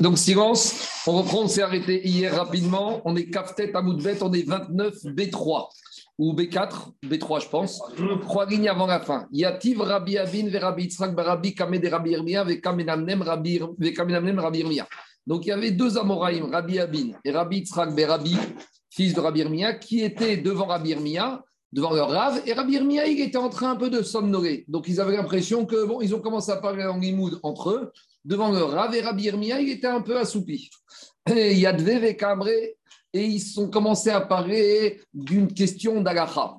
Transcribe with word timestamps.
Donc 0.00 0.18
silence, 0.18 0.88
on 1.06 1.12
reprend, 1.12 1.42
on 1.42 1.48
s'est 1.48 1.62
arrêté 1.62 2.06
hier 2.06 2.34
rapidement. 2.34 3.00
On 3.04 3.16
est 3.16 3.30
Kaftet 3.30 3.74
à 3.74 3.82
Moudbet, 3.82 4.22
on 4.22 4.32
est 4.32 4.46
29 4.46 4.94
B3 5.06 5.68
ou 6.18 6.34
B4, 6.34 6.92
B3 7.04 7.42
je 7.42 7.48
pense. 7.48 7.82
Trois 8.22 8.46
lignes 8.46 8.68
avant 8.68 8.86
la 8.86 9.00
fin. 9.00 9.26
Yativ 9.32 9.80
Rabbi 9.80 10.18
Abin 10.18 10.50
Rabbi 10.52 10.84
Yitzhak 10.84 11.18
Rabbi 11.18 11.54
Kamed 11.54 11.84
Rabbi 11.86 12.10
Irmia 12.10 12.44
Vekamenamnem 12.44 13.22
Rabbi 13.22 13.60
Irmia. 14.58 14.86
Donc 15.26 15.46
il 15.46 15.48
y 15.48 15.52
avait 15.52 15.70
deux 15.70 15.98
Amoraïm, 15.98 16.50
Rabbi 16.52 16.78
Abin 16.78 17.12
et 17.24 17.30
Rabbi 17.30 17.58
Yitzhak 17.58 17.90
Rabbi, 17.98 18.36
fils 18.90 19.14
de 19.14 19.20
Rabbi 19.20 19.40
Irmia, 19.40 19.74
qui 19.74 20.02
étaient 20.02 20.36
devant 20.36 20.66
Rabbi 20.66 20.90
Irmia 20.90 21.42
devant 21.72 21.92
leur 21.92 22.10
rave. 22.10 22.42
Et 22.46 22.52
Rabbi 22.52 22.74
Irmia, 22.74 23.06
il 23.06 23.20
était 23.20 23.38
en 23.38 23.48
train 23.48 23.72
un 23.72 23.76
peu 23.76 23.90
de 23.90 24.02
somnoler. 24.02 24.64
Donc, 24.68 24.88
ils 24.88 25.00
avaient 25.00 25.16
l'impression 25.16 25.66
que, 25.66 25.84
bon, 25.84 26.00
ils 26.00 26.14
ont 26.14 26.20
commencé 26.20 26.50
à 26.50 26.56
parler 26.56 26.84
en 26.84 26.98
limoud 26.98 27.40
entre 27.42 27.70
eux, 27.70 27.92
devant 28.24 28.50
leur 28.50 28.70
rave. 28.70 28.94
Et 28.94 29.00
Rabbi 29.00 29.24
Irmia, 29.24 29.60
il 29.60 29.70
était 29.70 29.86
un 29.86 30.00
peu 30.00 30.18
assoupi. 30.18 30.70
Et 31.34 31.54
Yadve 31.54 32.14
Kamré, 32.16 32.76
et 33.14 33.24
ils 33.24 33.60
ont 33.60 33.68
commencé 33.68 34.10
à 34.10 34.20
parler 34.20 35.00
d'une 35.12 35.52
question 35.52 36.00
d'Agacha. 36.00 36.58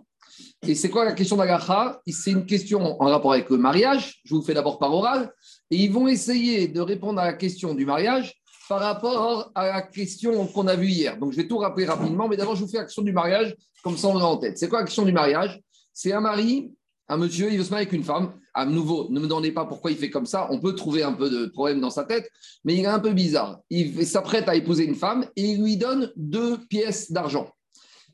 Et 0.65 0.75
c'est 0.75 0.89
quoi 0.89 1.03
la 1.03 1.13
question 1.13 1.35
d'Agacha? 1.35 2.01
C'est 2.07 2.31
une 2.31 2.45
question 2.45 3.01
en 3.01 3.05
rapport 3.05 3.33
avec 3.33 3.49
le 3.49 3.57
mariage. 3.57 4.21
Je 4.23 4.33
vous 4.33 4.41
fais 4.41 4.53
d'abord 4.53 4.79
par 4.79 4.93
oral. 4.93 5.31
Et 5.69 5.77
ils 5.77 5.91
vont 5.91 6.07
essayer 6.07 6.67
de 6.67 6.79
répondre 6.79 7.19
à 7.19 7.25
la 7.25 7.33
question 7.33 7.73
du 7.73 7.85
mariage 7.85 8.42
par 8.69 8.79
rapport 8.79 9.51
à 9.55 9.67
la 9.67 9.81
question 9.81 10.47
qu'on 10.47 10.67
a 10.67 10.75
vue 10.75 10.89
hier. 10.89 11.17
Donc, 11.17 11.31
je 11.31 11.37
vais 11.37 11.47
tout 11.47 11.57
rappeler 11.57 11.85
rapidement, 11.85 12.27
mais 12.27 12.37
d'abord, 12.37 12.55
je 12.55 12.63
vous 12.63 12.69
fais 12.69 12.77
la 12.77 12.83
question 12.83 13.01
du 13.01 13.11
mariage, 13.11 13.55
comme 13.83 13.97
ça 13.97 14.07
on 14.07 14.17
a 14.17 14.23
en 14.23 14.37
tête. 14.37 14.57
C'est 14.57 14.69
quoi 14.69 14.79
la 14.79 14.85
question 14.85 15.03
du 15.03 15.11
mariage? 15.11 15.59
C'est 15.93 16.13
un 16.13 16.21
mari, 16.21 16.71
un 17.09 17.17
monsieur, 17.17 17.51
il 17.51 17.57
veut 17.57 17.63
se 17.63 17.69
marier 17.69 17.87
avec 17.87 17.93
une 17.93 18.03
femme. 18.03 18.33
À 18.53 18.65
nouveau, 18.65 19.07
ne 19.09 19.19
me 19.19 19.27
demandez 19.27 19.51
pas 19.51 19.65
pourquoi 19.65 19.91
il 19.91 19.97
fait 19.97 20.09
comme 20.09 20.25
ça. 20.25 20.47
On 20.51 20.59
peut 20.59 20.75
trouver 20.75 21.03
un 21.03 21.13
peu 21.13 21.29
de 21.29 21.47
problème 21.47 21.81
dans 21.81 21.89
sa 21.89 22.03
tête, 22.03 22.29
mais 22.63 22.75
il 22.75 22.81
est 22.81 22.87
un 22.87 22.99
peu 22.99 23.11
bizarre. 23.11 23.59
Il 23.69 24.05
s'apprête 24.05 24.47
à 24.47 24.55
épouser 24.55 24.85
une 24.85 24.95
femme 24.95 25.25
et 25.35 25.41
il 25.41 25.61
lui 25.61 25.75
donne 25.75 26.11
deux 26.15 26.57
pièces 26.67 27.11
d'argent. 27.11 27.49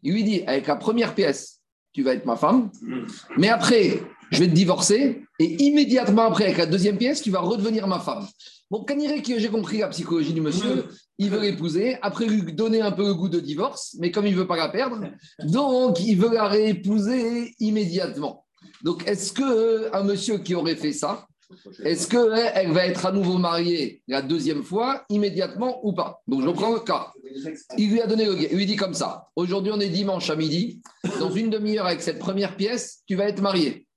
Il 0.01 0.13
lui 0.13 0.23
dit, 0.23 0.43
avec 0.47 0.67
la 0.67 0.77
première 0.77 1.13
pièce, 1.13 1.59
tu 1.91 2.03
vas 2.03 2.13
être 2.13 2.25
ma 2.25 2.37
femme, 2.37 2.69
mais 3.37 3.49
après, 3.49 4.01
je 4.31 4.39
vais 4.39 4.47
te 4.47 4.53
divorcer, 4.53 5.23
et 5.39 5.63
immédiatement 5.63 6.21
après, 6.23 6.45
avec 6.45 6.57
la 6.57 6.65
deuxième 6.65 6.97
pièce, 6.97 7.21
tu 7.21 7.31
vas 7.31 7.39
redevenir 7.39 7.87
ma 7.87 7.99
femme. 7.99 8.25
Bon, 8.71 8.83
Caniré, 8.83 9.23
que 9.23 9.39
j'ai 9.39 9.49
compris 9.49 9.79
la 9.79 9.87
psychologie 9.87 10.33
du 10.33 10.41
monsieur, 10.41 10.85
il 11.17 11.31
veut 11.31 11.41
l'épouser, 11.41 11.97
après 12.03 12.25
lui 12.25 12.53
donner 12.53 12.81
un 12.81 12.91
peu 12.91 13.03
le 13.03 13.15
goût 13.15 13.29
de 13.29 13.39
divorce, 13.39 13.95
mais 13.99 14.11
comme 14.11 14.27
il 14.27 14.33
ne 14.33 14.39
veut 14.39 14.47
pas 14.47 14.57
la 14.57 14.69
perdre, 14.69 15.01
donc 15.43 15.99
il 15.99 16.15
veut 16.15 16.33
la 16.33 16.47
réépouser 16.47 17.55
immédiatement. 17.59 18.45
Donc, 18.83 19.07
est-ce 19.07 19.33
qu'un 19.33 20.03
monsieur 20.03 20.37
qui 20.37 20.53
aurait 20.53 20.75
fait 20.75 20.93
ça, 20.93 21.25
est-ce 21.83 22.07
qu'elle 22.07 22.71
va 22.71 22.85
être 22.85 23.07
à 23.07 23.11
nouveau 23.11 23.39
mariée 23.39 24.03
la 24.07 24.21
deuxième 24.21 24.63
fois, 24.63 25.03
immédiatement 25.09 25.79
ou 25.83 25.93
pas? 25.93 26.21
Donc, 26.27 26.43
je 26.43 26.49
prends 26.49 26.73
le 26.73 26.79
cas. 26.79 27.11
Il 27.75 27.89
lui 27.89 28.01
a 28.01 28.07
donné 28.07 28.25
le 28.25 28.39
Il 28.39 28.55
lui 28.55 28.67
dit 28.67 28.75
comme 28.75 28.93
ça 28.93 29.29
aujourd'hui, 29.35 29.71
on 29.73 29.79
est 29.79 29.89
dimanche 29.89 30.29
à 30.29 30.35
midi. 30.35 30.79
Dans 31.19 31.31
une 31.31 31.49
demi-heure, 31.49 31.87
avec 31.87 32.01
cette 32.01 32.19
première 32.19 32.55
pièce, 32.55 33.01
tu 33.07 33.15
vas 33.15 33.25
être 33.25 33.41
marié. 33.41 33.87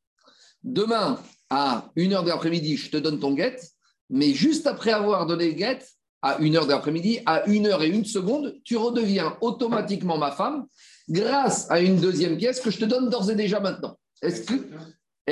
Demain, 0.65 1.19
à 1.51 1.91
une 1.95 2.15
heure 2.15 2.23
de 2.23 2.31
l'après-midi, 2.31 2.79
je 2.79 2.91
te 2.91 2.97
donne 2.97 3.21
ton 3.21 3.35
guette. 3.35 3.73
Mais 4.11 4.35
juste 4.35 4.67
après 4.67 4.93
avoir 4.93 5.27
donné 5.27 5.55
guette, 5.55 5.89
à 6.23 6.39
une 6.39 6.57
heure 6.57 6.67
de 6.67 6.71
l'après-midi, 6.71 7.21
à 7.27 7.45
une 7.47 7.67
heure 7.67 7.83
et 7.83 7.89
une 7.89 8.05
seconde, 8.05 8.55
tu 8.65 8.77
redeviens 8.77 9.37
automatiquement 9.41 10.19
ma 10.19 10.31
femme 10.31 10.67
grâce 11.09 11.69
à 11.71 11.81
une 11.81 12.01
deuxième 12.01 12.37
pièce 12.37 12.61
que 12.61 12.71
je 12.71 12.79
te 12.79 12.85
donne 12.85 13.11
d'ores 13.11 13.31
et 13.31 13.35
déjà 13.35 13.59
maintenant. 13.59 13.99
Est-ce 14.23 14.43
que 14.43 14.55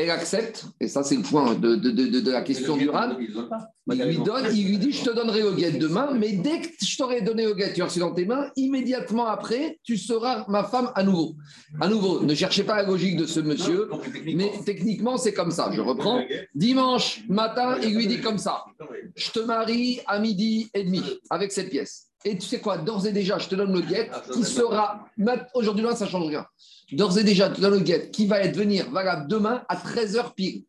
elle 0.03 0.11
accepte, 0.11 0.65
et 0.81 0.89
ça 0.89 1.03
c'est 1.03 1.17
le 1.17 1.23
point 1.23 1.55
de, 1.55 1.77
de, 1.77 1.91
de, 1.91 2.21
de 2.21 2.31
la 2.31 2.43
question 2.43 2.77
du 2.77 2.89
RAN, 2.89 3.17
il 3.93 4.03
lui, 4.05 4.19
donne, 4.19 4.47
il 4.55 4.69
lui 4.69 4.79
dit 4.79 4.93
je 4.93 5.05
te 5.05 5.11
donnerai 5.11 5.43
le 5.43 5.53
guet 5.53 5.73
demain, 5.73 6.11
mais 6.17 6.33
dès 6.33 6.61
que 6.61 6.69
je 6.81 6.97
t'aurai 6.97 7.23
donné 7.23 7.45
le 7.45 7.55
guet, 7.55 7.73
tu 7.73 7.83
as 7.83 7.97
dans 7.99 8.13
tes 8.13 8.25
mains, 8.25 8.51
immédiatement 8.57 9.27
après, 9.27 9.79
tu 9.83 9.97
seras 9.97 10.45
ma 10.49 10.65
femme 10.65 10.91
à 10.95 11.03
nouveau. 11.03 11.35
À 11.81 11.89
nouveau, 11.89 12.21
ne 12.23 12.35
cherchez 12.35 12.63
pas 12.63 12.77
la 12.77 12.85
logique 12.85 13.17
de 13.17 13.27
ce 13.27 13.41
monsieur, 13.41 13.89
mais 14.25 14.53
techniquement 14.65 15.17
c'est 15.17 15.33
comme 15.33 15.51
ça. 15.51 15.71
Je 15.73 15.81
reprends. 15.81 16.23
Dimanche 16.55 17.23
matin, 17.29 17.79
il 17.83 17.97
lui 17.97 18.07
dit 18.07 18.21
comme 18.21 18.39
ça, 18.39 18.65
je 19.17 19.31
te 19.31 19.41
marie 19.41 20.01
à 20.07 20.19
midi 20.19 20.71
et 20.75 20.85
demi 20.85 21.03
avec 21.31 21.51
cette 21.53 21.71
pièce. 21.71 22.10
Et 22.25 22.37
tu 22.37 22.47
sais 22.47 22.61
quoi, 22.61 22.77
d'ores 22.77 23.07
et 23.07 23.13
déjà, 23.13 23.39
je 23.39 23.49
te 23.49 23.55
donne 23.55 23.73
le 23.73 23.81
guet 23.81 24.11
qui 24.33 24.45
sera. 24.45 25.07
Aujourd'hui, 25.55 25.85
ça 25.95 26.05
ne 26.05 26.11
change 26.11 26.29
rien. 26.29 26.47
D'ores 26.93 27.19
et 27.19 27.25
déjà, 27.25 27.49
je 27.49 27.55
te 27.55 27.61
donne 27.61 27.75
le 27.75 27.81
guet 27.81 28.11
qui 28.11 28.27
va 28.27 28.41
être 28.41 28.57
venir 28.57 28.91
valable 28.91 29.27
demain 29.29 29.63
à 29.69 29.77
13h 29.77 30.35
pile. 30.35 30.65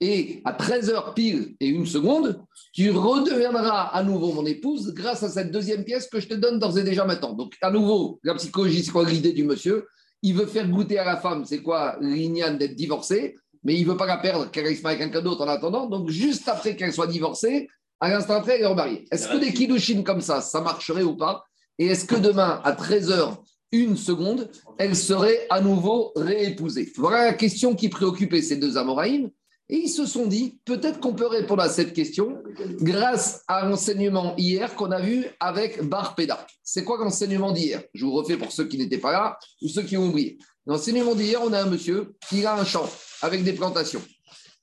Et 0.00 0.42
à 0.44 0.52
13h 0.52 1.14
pile 1.14 1.56
et 1.60 1.68
une 1.68 1.86
seconde, 1.86 2.40
tu 2.72 2.90
redeviendras 2.90 3.84
à 3.86 4.02
nouveau 4.02 4.32
mon 4.32 4.44
épouse 4.44 4.92
grâce 4.94 5.22
à 5.22 5.28
cette 5.28 5.50
deuxième 5.50 5.84
pièce 5.84 6.08
que 6.08 6.20
je 6.20 6.28
te 6.28 6.34
donne 6.34 6.58
d'ores 6.58 6.78
et 6.78 6.84
déjà 6.84 7.04
maintenant. 7.04 7.32
Donc, 7.32 7.54
à 7.62 7.70
nouveau, 7.70 8.20
la 8.22 8.34
psychologie, 8.34 8.84
c'est 8.84 8.92
quoi 8.92 9.04
l'idée 9.04 9.32
du 9.32 9.44
monsieur? 9.44 9.86
Il 10.22 10.34
veut 10.34 10.46
faire 10.46 10.68
goûter 10.68 10.98
à 10.98 11.04
la 11.04 11.16
femme, 11.16 11.44
c'est 11.44 11.62
quoi 11.62 11.96
l'ignane 12.00 12.58
d'être 12.58 12.74
divorcée, 12.74 13.36
mais 13.64 13.74
il 13.74 13.86
ne 13.86 13.92
veut 13.92 13.96
pas 13.96 14.06
la 14.06 14.18
perdre, 14.18 14.50
qu'elle 14.50 14.66
reste 14.66 14.84
avec 14.84 14.98
quelqu'un 14.98 15.22
d'autre 15.22 15.44
en 15.44 15.48
attendant. 15.48 15.86
Donc, 15.86 16.10
juste 16.10 16.48
après 16.48 16.76
qu'elle 16.76 16.92
soit 16.92 17.06
divorcée, 17.06 17.68
à 18.00 18.10
l'instant 18.10 18.34
après, 18.34 18.56
elle 18.56 18.62
est 18.62 18.66
remariée. 18.66 19.04
Est-ce 19.10 19.28
que 19.28 19.38
des 19.38 19.52
kilouchines 19.52 20.04
comme 20.04 20.20
ça, 20.20 20.40
ça 20.40 20.60
marcherait 20.60 21.02
ou 21.02 21.16
pas 21.16 21.44
Et 21.78 21.86
est-ce 21.86 22.04
que 22.04 22.16
demain, 22.16 22.60
à 22.64 22.72
13h, 22.72 23.36
une 23.72 23.96
seconde, 23.96 24.50
elle 24.78 24.94
serait 24.94 25.46
à 25.50 25.60
nouveau 25.60 26.12
réépousée 26.16 26.92
Voilà 26.96 27.24
la 27.24 27.34
question 27.34 27.74
qui 27.74 27.88
préoccupait 27.88 28.42
ces 28.42 28.56
deux 28.56 28.76
Amoraïm. 28.76 29.30
Et 29.68 29.78
ils 29.78 29.88
se 29.88 30.06
sont 30.06 30.26
dit, 30.26 30.60
peut-être 30.64 31.00
qu'on 31.00 31.14
peut 31.14 31.26
répondre 31.26 31.62
à 31.62 31.68
cette 31.68 31.92
question 31.92 32.40
grâce 32.80 33.42
à 33.48 33.66
l'enseignement 33.66 34.36
hier 34.36 34.76
qu'on 34.76 34.92
a 34.92 35.00
vu 35.00 35.26
avec 35.40 35.82
Barpeda. 35.82 36.46
C'est 36.62 36.84
quoi 36.84 36.98
l'enseignement 36.98 37.50
d'hier? 37.50 37.82
Je 37.92 38.04
vous 38.04 38.12
refais 38.12 38.36
pour 38.36 38.52
ceux 38.52 38.68
qui 38.68 38.78
n'étaient 38.78 38.98
pas 38.98 39.10
là 39.10 39.38
ou 39.60 39.68
ceux 39.68 39.82
qui 39.82 39.96
ont 39.96 40.06
oublié. 40.06 40.38
L'enseignement 40.66 41.16
d'hier, 41.16 41.40
on 41.42 41.52
a 41.52 41.62
un 41.62 41.66
monsieur 41.66 42.14
qui 42.28 42.46
a 42.46 42.54
un 42.54 42.64
champ 42.64 42.88
avec 43.22 43.42
des 43.42 43.54
plantations. 43.54 44.02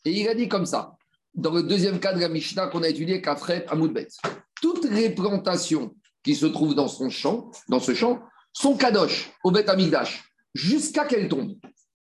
Et 0.06 0.12
il 0.12 0.28
a 0.30 0.36
dit 0.36 0.48
comme 0.48 0.66
ça 0.66 0.96
dans 1.36 1.52
le 1.52 1.64
deuxième 1.64 2.00
cas 2.00 2.14
de 2.14 2.20
la 2.20 2.30
Mishnah 2.30 2.68
qu'on 2.68 2.84
a 2.84 2.90
étudié, 2.90 3.22
Kafret 3.22 3.66
Amoudbet. 3.68 4.08
Toutes 4.62 4.86
les 4.86 5.10
plantations 5.10 5.96
qui 6.24 6.36
se 6.36 6.46
trouvent 6.46 6.76
dans 6.76 6.88
son 6.88 7.10
champ, 7.10 7.52
dans 7.70 7.80
ce 7.80 7.94
champ, 7.94 8.22
sont 8.54 8.78
kadosh 8.78 9.32
au 9.44 9.52
Bet 9.52 9.70
Amigdash, 9.70 10.24
jusqu'à 10.54 11.06
qu'elles 11.06 11.28
tombent. 11.28 11.58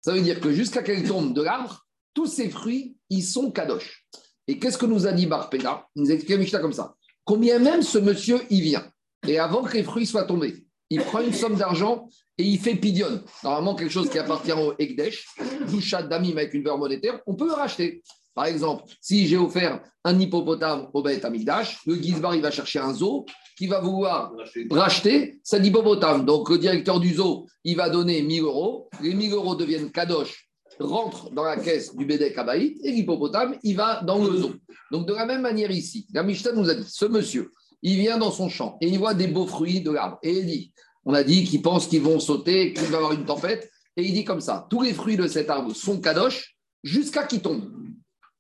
Ça 0.02 0.12
veut 0.12 0.20
dire 0.20 0.40
que 0.40 0.52
jusqu'à 0.52 0.82
qu'elles 0.82 1.08
tombent 1.08 1.32
de 1.32 1.42
l'arbre, 1.42 1.86
tous 2.12 2.26
ces 2.26 2.50
fruits, 2.50 2.96
ils 3.08 3.22
sont 3.22 3.50
kadosh. 3.50 4.06
Et 4.46 4.58
qu'est-ce 4.58 4.78
que 4.78 4.86
nous 4.86 5.06
a 5.06 5.12
dit 5.12 5.26
Barpeda 5.26 5.88
Il 5.96 6.02
nous 6.02 6.10
explique 6.10 6.36
la 6.36 6.44
Mishnah 6.44 6.58
comme 6.60 6.72
ça. 6.72 6.94
Combien 7.24 7.58
même 7.58 7.82
ce 7.82 7.98
monsieur, 7.98 8.40
il 8.50 8.60
vient, 8.60 8.86
et 9.26 9.38
avant 9.38 9.62
que 9.62 9.72
les 9.72 9.82
fruits 9.82 10.06
soient 10.06 10.24
tombés, 10.24 10.66
il 10.90 11.00
prend 11.00 11.20
une 11.20 11.32
somme 11.32 11.56
d'argent 11.56 12.08
et 12.36 12.44
il 12.44 12.58
fait 12.58 12.74
pidion. 12.74 13.22
Normalement, 13.42 13.74
quelque 13.74 13.90
chose 13.90 14.10
qui 14.10 14.18
appartient 14.18 14.52
au 14.52 14.74
Ekdesh, 14.78 15.26
Douchat 15.70 16.02
d'Amim 16.02 16.32
avec 16.32 16.52
une 16.52 16.62
valeur 16.62 16.78
monétaire, 16.78 17.20
on 17.26 17.34
peut 17.34 17.46
le 17.46 17.54
racheter. 17.54 18.02
Par 18.34 18.46
exemple, 18.46 18.84
si 19.00 19.26
j'ai 19.26 19.36
offert 19.36 19.80
un 20.04 20.18
hippopotame 20.18 20.88
au 20.92 21.02
Beth 21.02 21.24
Amigdash, 21.24 21.78
le 21.86 21.94
Gizbar, 21.94 22.34
il 22.34 22.42
va 22.42 22.50
chercher 22.50 22.80
un 22.80 22.92
zoo 22.92 23.24
qui 23.56 23.68
va 23.68 23.80
vouloir 23.80 24.32
racheter 24.70 25.38
cet 25.44 25.64
hippopotame. 25.64 26.24
Donc, 26.24 26.50
le 26.50 26.58
directeur 26.58 26.98
du 26.98 27.14
zoo, 27.14 27.46
il 27.62 27.76
va 27.76 27.88
donner 27.88 28.22
1000 28.22 28.42
euros. 28.42 28.88
Les 29.00 29.14
1000 29.14 29.32
euros 29.32 29.54
deviennent 29.54 29.92
kadosh, 29.92 30.48
rentrent 30.80 31.30
dans 31.30 31.44
la 31.44 31.56
caisse 31.56 31.94
du 31.94 32.04
Bédek 32.04 32.36
Abaït 32.36 32.78
et 32.82 32.90
l'hippopotame, 32.90 33.56
il 33.62 33.76
va 33.76 34.02
dans 34.02 34.18
le 34.18 34.36
zoo. 34.36 34.52
Donc, 34.90 35.06
de 35.06 35.14
la 35.14 35.26
même 35.26 35.42
manière 35.42 35.70
ici, 35.70 36.06
la 36.12 36.24
Mishnah 36.24 36.52
nous 36.52 36.68
a 36.68 36.74
dit 36.74 36.86
ce 36.88 37.04
monsieur, 37.04 37.52
il 37.82 37.98
vient 37.98 38.18
dans 38.18 38.32
son 38.32 38.48
champ 38.48 38.76
et 38.80 38.88
il 38.88 38.98
voit 38.98 39.14
des 39.14 39.28
beaux 39.28 39.46
fruits 39.46 39.80
de 39.80 39.92
l'arbre. 39.92 40.18
Et 40.22 40.38
il 40.38 40.46
dit 40.46 40.72
on 41.04 41.14
a 41.14 41.22
dit 41.22 41.44
qu'il 41.44 41.62
pense 41.62 41.86
qu'ils 41.86 42.02
vont 42.02 42.18
sauter, 42.18 42.72
qu'il 42.72 42.86
va 42.86 42.92
y 42.92 42.96
avoir 42.96 43.12
une 43.12 43.26
tempête. 43.26 43.70
Et 43.96 44.02
il 44.02 44.12
dit 44.12 44.24
comme 44.24 44.40
ça 44.40 44.66
tous 44.70 44.82
les 44.82 44.92
fruits 44.92 45.16
de 45.16 45.26
cet 45.26 45.50
arbre 45.50 45.74
sont 45.74 46.00
kadosh 46.00 46.56
jusqu'à 46.82 47.24
qu'ils 47.24 47.42
tombent. 47.42 47.70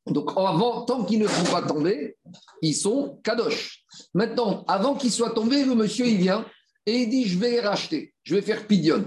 Donc, 0.06 0.30
avant, 0.36 0.82
tant 0.82 1.04
qu'ils 1.04 1.20
ne 1.20 1.26
sont 1.26 1.50
pas 1.50 1.62
tombés, 1.62 2.16
ils 2.60 2.74
sont 2.74 3.18
kadosh. 3.24 3.84
Maintenant, 4.12 4.64
avant 4.68 4.94
qu'ils 4.94 5.12
soient 5.12 5.30
tombés, 5.30 5.64
le 5.64 5.74
monsieur, 5.74 6.06
il 6.06 6.18
vient 6.18 6.44
et 6.86 7.02
il 7.02 7.08
dit 7.08 7.26
Je 7.26 7.38
vais 7.38 7.50
les 7.50 7.60
racheter, 7.60 8.12
je 8.22 8.34
vais 8.34 8.42
faire 8.42 8.66
pidion. 8.66 9.04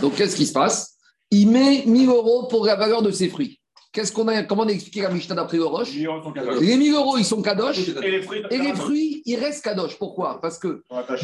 Donc, 0.00 0.14
qu'est-ce 0.14 0.36
qui 0.36 0.46
se 0.46 0.52
passe? 0.52 0.96
Il 1.30 1.50
met 1.50 1.84
1000 1.84 2.08
euros 2.08 2.46
pour 2.46 2.64
la 2.64 2.76
valeur 2.76 3.02
de 3.02 3.10
ses 3.10 3.28
fruits. 3.28 3.60
Qu'est-ce 3.92 4.12
qu'on 4.12 4.28
a, 4.28 4.42
comment 4.42 4.62
on 4.62 4.68
a 4.68 4.72
expliqué 4.72 5.02
la 5.02 5.10
Mishnah 5.10 5.34
d'après 5.34 5.56
le 5.56 5.64
Roche 5.64 5.92
Les 5.92 6.76
1000 6.76 6.94
euros, 6.94 7.18
ils 7.18 7.24
sont 7.24 7.42
kadosh. 7.42 7.88
Et 7.88 8.10
les 8.10 8.22
fruits, 8.22 8.42
et 8.50 8.58
les 8.58 8.74
fruits 8.74 9.22
ils 9.26 9.36
restent 9.36 9.64
kadosh. 9.64 9.98
Pourquoi? 9.98 10.40
Parce 10.40 10.58
que 10.58 10.82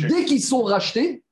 dès 0.08 0.24
qu'ils 0.24 0.42
sont 0.42 0.62
rachetés 0.62 1.22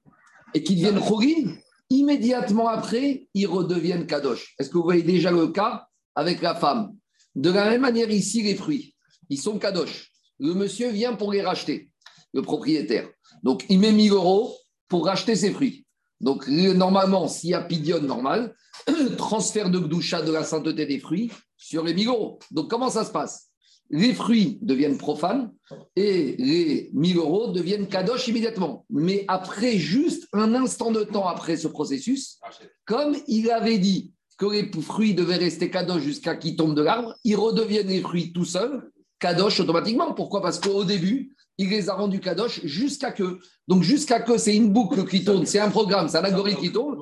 et 0.55 0.63
qu'ils 0.63 0.77
deviennent 0.77 1.03
chogin, 1.03 1.57
immédiatement 1.91 2.69
après, 2.69 3.27
ils 3.35 3.47
redeviennent 3.47 4.07
kadosh. 4.07 4.55
Est-ce 4.59 4.69
que 4.71 4.75
vous 4.75 4.85
voyez 4.85 5.03
déjà 5.03 5.31
le 5.31 5.49
cas 5.49 5.87
avec 6.15 6.43
la 6.43 6.55
femme? 6.55 6.93
De 7.35 7.51
la 7.51 7.71
même 7.71 7.81
manière, 7.81 8.11
ici, 8.11 8.43
les 8.43 8.55
fruits, 8.55 8.95
ils 9.29 9.39
sont 9.39 9.59
kadosh. 9.59 10.11
Le 10.39 10.55
monsieur 10.55 10.91
vient 10.91 11.15
pour 11.15 11.33
les 11.33 11.43
racheter, 11.43 11.91
le 12.33 12.43
propriétaire. 12.43 13.09
Donc, 13.43 13.65
il 13.69 13.79
met 13.79 13.93
1000 13.93 14.13
euros 14.13 14.57
pour 14.89 15.07
racheter 15.07 15.37
ses 15.37 15.51
fruits. 15.51 15.87
Donc, 16.21 16.47
normalement, 16.47 17.27
s'il 17.29 17.51
y 17.51 17.55
a 17.55 17.63
pidion 17.63 18.01
normal, 18.01 18.55
transfert 19.17 19.71
de 19.71 19.79
gdoucha 19.79 20.23
de 20.23 20.33
la 20.33 20.45
sainteté 20.45 20.87
des 20.87 20.99
fruits 20.99 21.31
sur 21.57 21.85
les 21.85 21.95
1000 21.95 22.09
euros. 22.09 22.39
Donc, 22.51 22.71
comment 22.71 22.91
ça 22.91 23.05
se 23.05 23.11
passe? 23.11 23.49
Les 23.91 24.15
fruits 24.15 24.59
deviennent 24.63 24.97
profanes 24.97 25.53
et 25.97 26.37
les 26.39 26.91
1000 26.95 27.17
euros 27.19 27.49
deviennent 27.49 27.89
kadosh 27.89 28.29
immédiatement. 28.29 28.87
Mais 28.89 29.25
après, 29.29 29.77
juste 29.77 30.29
un 30.33 30.55
instant 30.55 30.93
de 30.93 31.05
temps 31.05 31.27
après 31.27 31.57
ce 31.57 31.69
processus, 31.69 32.39
comme 32.87 33.17
il 33.27 33.51
avait 33.51 33.79
dit 33.79 34.12
que 34.39 34.47
les 34.47 34.71
fruits 34.83 35.15
devaient 35.15 35.37
rester 35.37 35.71
kadosh 35.71 36.03
jusqu'à 36.03 36.37
qu'ils 36.37 36.57
tombent 36.57 36.75
de 36.75 36.83
l'arbre, 36.83 37.15
ils 37.25 37.37
redeviennent 37.37 37.89
les 37.89 38.01
fruits 38.01 38.33
tout 38.33 38.45
seuls, 38.45 38.91
kadosh 39.19 39.61
automatiquement. 39.61 40.13
Pourquoi? 40.15 40.43
Parce 40.43 40.59
qu'au 40.59 40.85
début, 40.85 41.35
il 41.59 41.69
les 41.69 41.89
a 41.89 41.95
rendus 41.95 42.21
kadosh 42.21 42.65
jusqu'à 42.65 43.13
que. 43.13 43.39
Donc, 43.69 43.83
jusqu'à 43.83 44.21
que 44.21 44.39
c'est 44.39 44.57
une 44.57 44.73
boucle 44.73 45.07
qui 45.07 45.25
tourne, 45.25 45.47
c'est 45.47 45.61
un 45.61 45.71
programme, 45.71 46.09
c'est 46.09 46.19
un 46.19 46.25
algorithme 46.25 46.61
qui 46.61 46.73
tourne. 46.73 46.99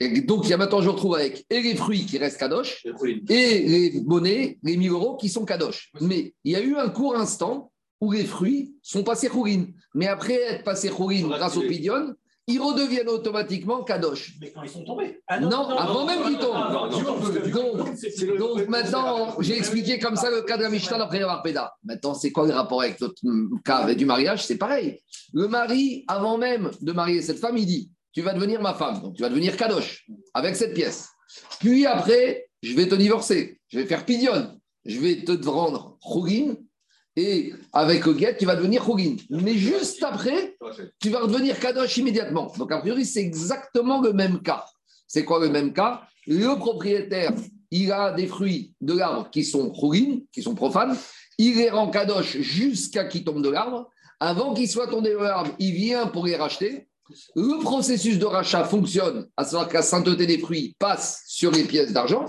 Et 0.00 0.22
donc, 0.22 0.44
il 0.44 0.50
y 0.50 0.52
a 0.54 0.56
maintenant, 0.56 0.80
je 0.80 0.88
retrouve 0.88 1.16
avec 1.16 1.44
et 1.50 1.60
les 1.60 1.74
fruits 1.74 2.06
qui 2.06 2.18
restent 2.18 2.38
kadosh 2.38 2.86
et 3.28 3.90
les 3.92 4.00
bonnets, 4.00 4.58
les 4.62 4.76
1000 4.76 4.90
euros 4.90 5.16
qui 5.16 5.28
sont 5.28 5.44
kadosh. 5.44 5.92
Mais 6.00 6.34
il 6.44 6.52
y 6.52 6.56
a 6.56 6.60
eu 6.62 6.76
un 6.76 6.88
court 6.88 7.16
instant 7.16 7.70
où 8.00 8.10
les 8.12 8.24
fruits 8.24 8.74
sont 8.82 9.04
passés 9.04 9.28
chourine. 9.28 9.74
Mais 9.94 10.06
après 10.06 10.34
être 10.34 10.64
passés 10.64 10.88
chourine 10.88 11.28
grâce 11.28 11.56
au 11.56 11.62
pidion, 11.62 12.14
ils 12.46 12.60
redeviennent 12.60 13.08
automatiquement 13.08 13.84
kadosh. 13.84 14.34
Mais 14.40 14.50
quand 14.50 14.62
ils 14.62 14.68
sont 14.68 14.84
tombés. 14.84 15.20
Ah 15.28 15.38
non, 15.38 15.68
avant 15.68 16.04
même 16.04 16.24
qu'ils 16.24 16.38
tombent. 16.38 16.90
donc, 18.38 18.68
maintenant, 18.68 19.40
j'ai 19.40 19.56
expliqué 19.56 19.98
comme 19.98 20.16
ça 20.16 20.30
le 20.30 20.42
cas 20.42 20.56
de 20.56 20.62
la 20.62 20.70
Mishnah 20.70 20.98
d'après 20.98 21.22
Péda. 21.44 21.72
Maintenant, 21.84 22.14
c'est 22.14 22.32
quoi 22.32 22.46
le 22.46 22.52
rapport 22.52 22.82
avec 22.82 23.00
notre 23.00 23.22
cas 23.64 23.94
du 23.94 24.04
mariage? 24.04 24.44
C'est 24.44 24.58
pareil. 24.58 25.00
Le 25.32 25.46
mari, 25.46 26.04
avant 26.08 26.36
même 26.36 26.70
de 26.80 26.92
marier 26.92 27.22
cette 27.22 27.38
femme, 27.38 27.56
il 27.56 27.66
dit 27.66 27.90
Tu 28.12 28.22
vas 28.22 28.34
devenir 28.34 28.60
ma 28.60 28.74
femme, 28.74 29.00
donc 29.00 29.14
tu 29.14 29.22
vas 29.22 29.28
devenir 29.28 29.56
kadosh 29.56 30.06
avec 30.34 30.56
cette 30.56 30.74
pièce. 30.74 31.08
Puis 31.60 31.86
après, 31.86 32.46
je 32.62 32.74
vais 32.74 32.88
te 32.88 32.94
divorcer, 32.94 33.60
je 33.68 33.78
vais 33.78 33.86
faire 33.86 34.04
pidion, 34.04 34.58
je 34.84 35.00
vais 35.00 35.24
te 35.24 35.48
rendre 35.48 35.96
chougin 36.02 36.56
et 37.16 37.52
avec 37.72 38.06
le 38.06 38.14
tu 38.38 38.46
vas 38.46 38.56
devenir 38.56 38.84
Khugin. 38.84 39.16
Mais 39.30 39.54
juste 39.54 40.02
après, 40.02 40.56
tu 41.00 41.10
vas 41.10 41.20
redevenir 41.20 41.58
Kadosh 41.58 41.96
immédiatement. 41.98 42.52
Donc, 42.56 42.72
a 42.72 42.78
priori, 42.78 43.04
c'est 43.04 43.20
exactement 43.20 44.00
le 44.00 44.12
même 44.12 44.42
cas. 44.42 44.64
C'est 45.06 45.24
quoi 45.24 45.40
le 45.40 45.50
même 45.50 45.72
cas? 45.72 46.02
Le 46.26 46.56
propriétaire, 46.56 47.32
il 47.70 47.92
a 47.92 48.12
des 48.12 48.26
fruits 48.26 48.72
de 48.80 48.94
l'arbre 48.94 49.28
qui 49.30 49.44
sont 49.44 49.70
Khugin, 49.70 50.20
qui 50.32 50.42
sont 50.42 50.54
profanes. 50.54 50.96
Il 51.38 51.56
les 51.56 51.70
rend 51.70 51.88
Kadosh 51.88 52.38
jusqu'à 52.38 53.04
qu'ils 53.04 53.24
tombent 53.24 53.42
de 53.42 53.50
l'arbre. 53.50 53.90
Avant 54.20 54.54
qu'ils 54.54 54.68
soient 54.68 54.86
tombés 54.86 55.10
de 55.10 55.16
l'arbre, 55.16 55.50
il 55.58 55.72
vient 55.72 56.06
pour 56.06 56.26
les 56.26 56.36
racheter. 56.36 56.88
Le 57.36 57.62
processus 57.62 58.18
de 58.18 58.24
rachat 58.24 58.64
fonctionne, 58.64 59.26
à 59.36 59.44
savoir 59.44 59.68
que 59.68 59.74
la 59.74 59.82
sainteté 59.82 60.26
des 60.26 60.38
fruits 60.38 60.74
passe 60.78 61.22
sur 61.26 61.50
les 61.50 61.64
pièces 61.64 61.92
d'argent, 61.92 62.26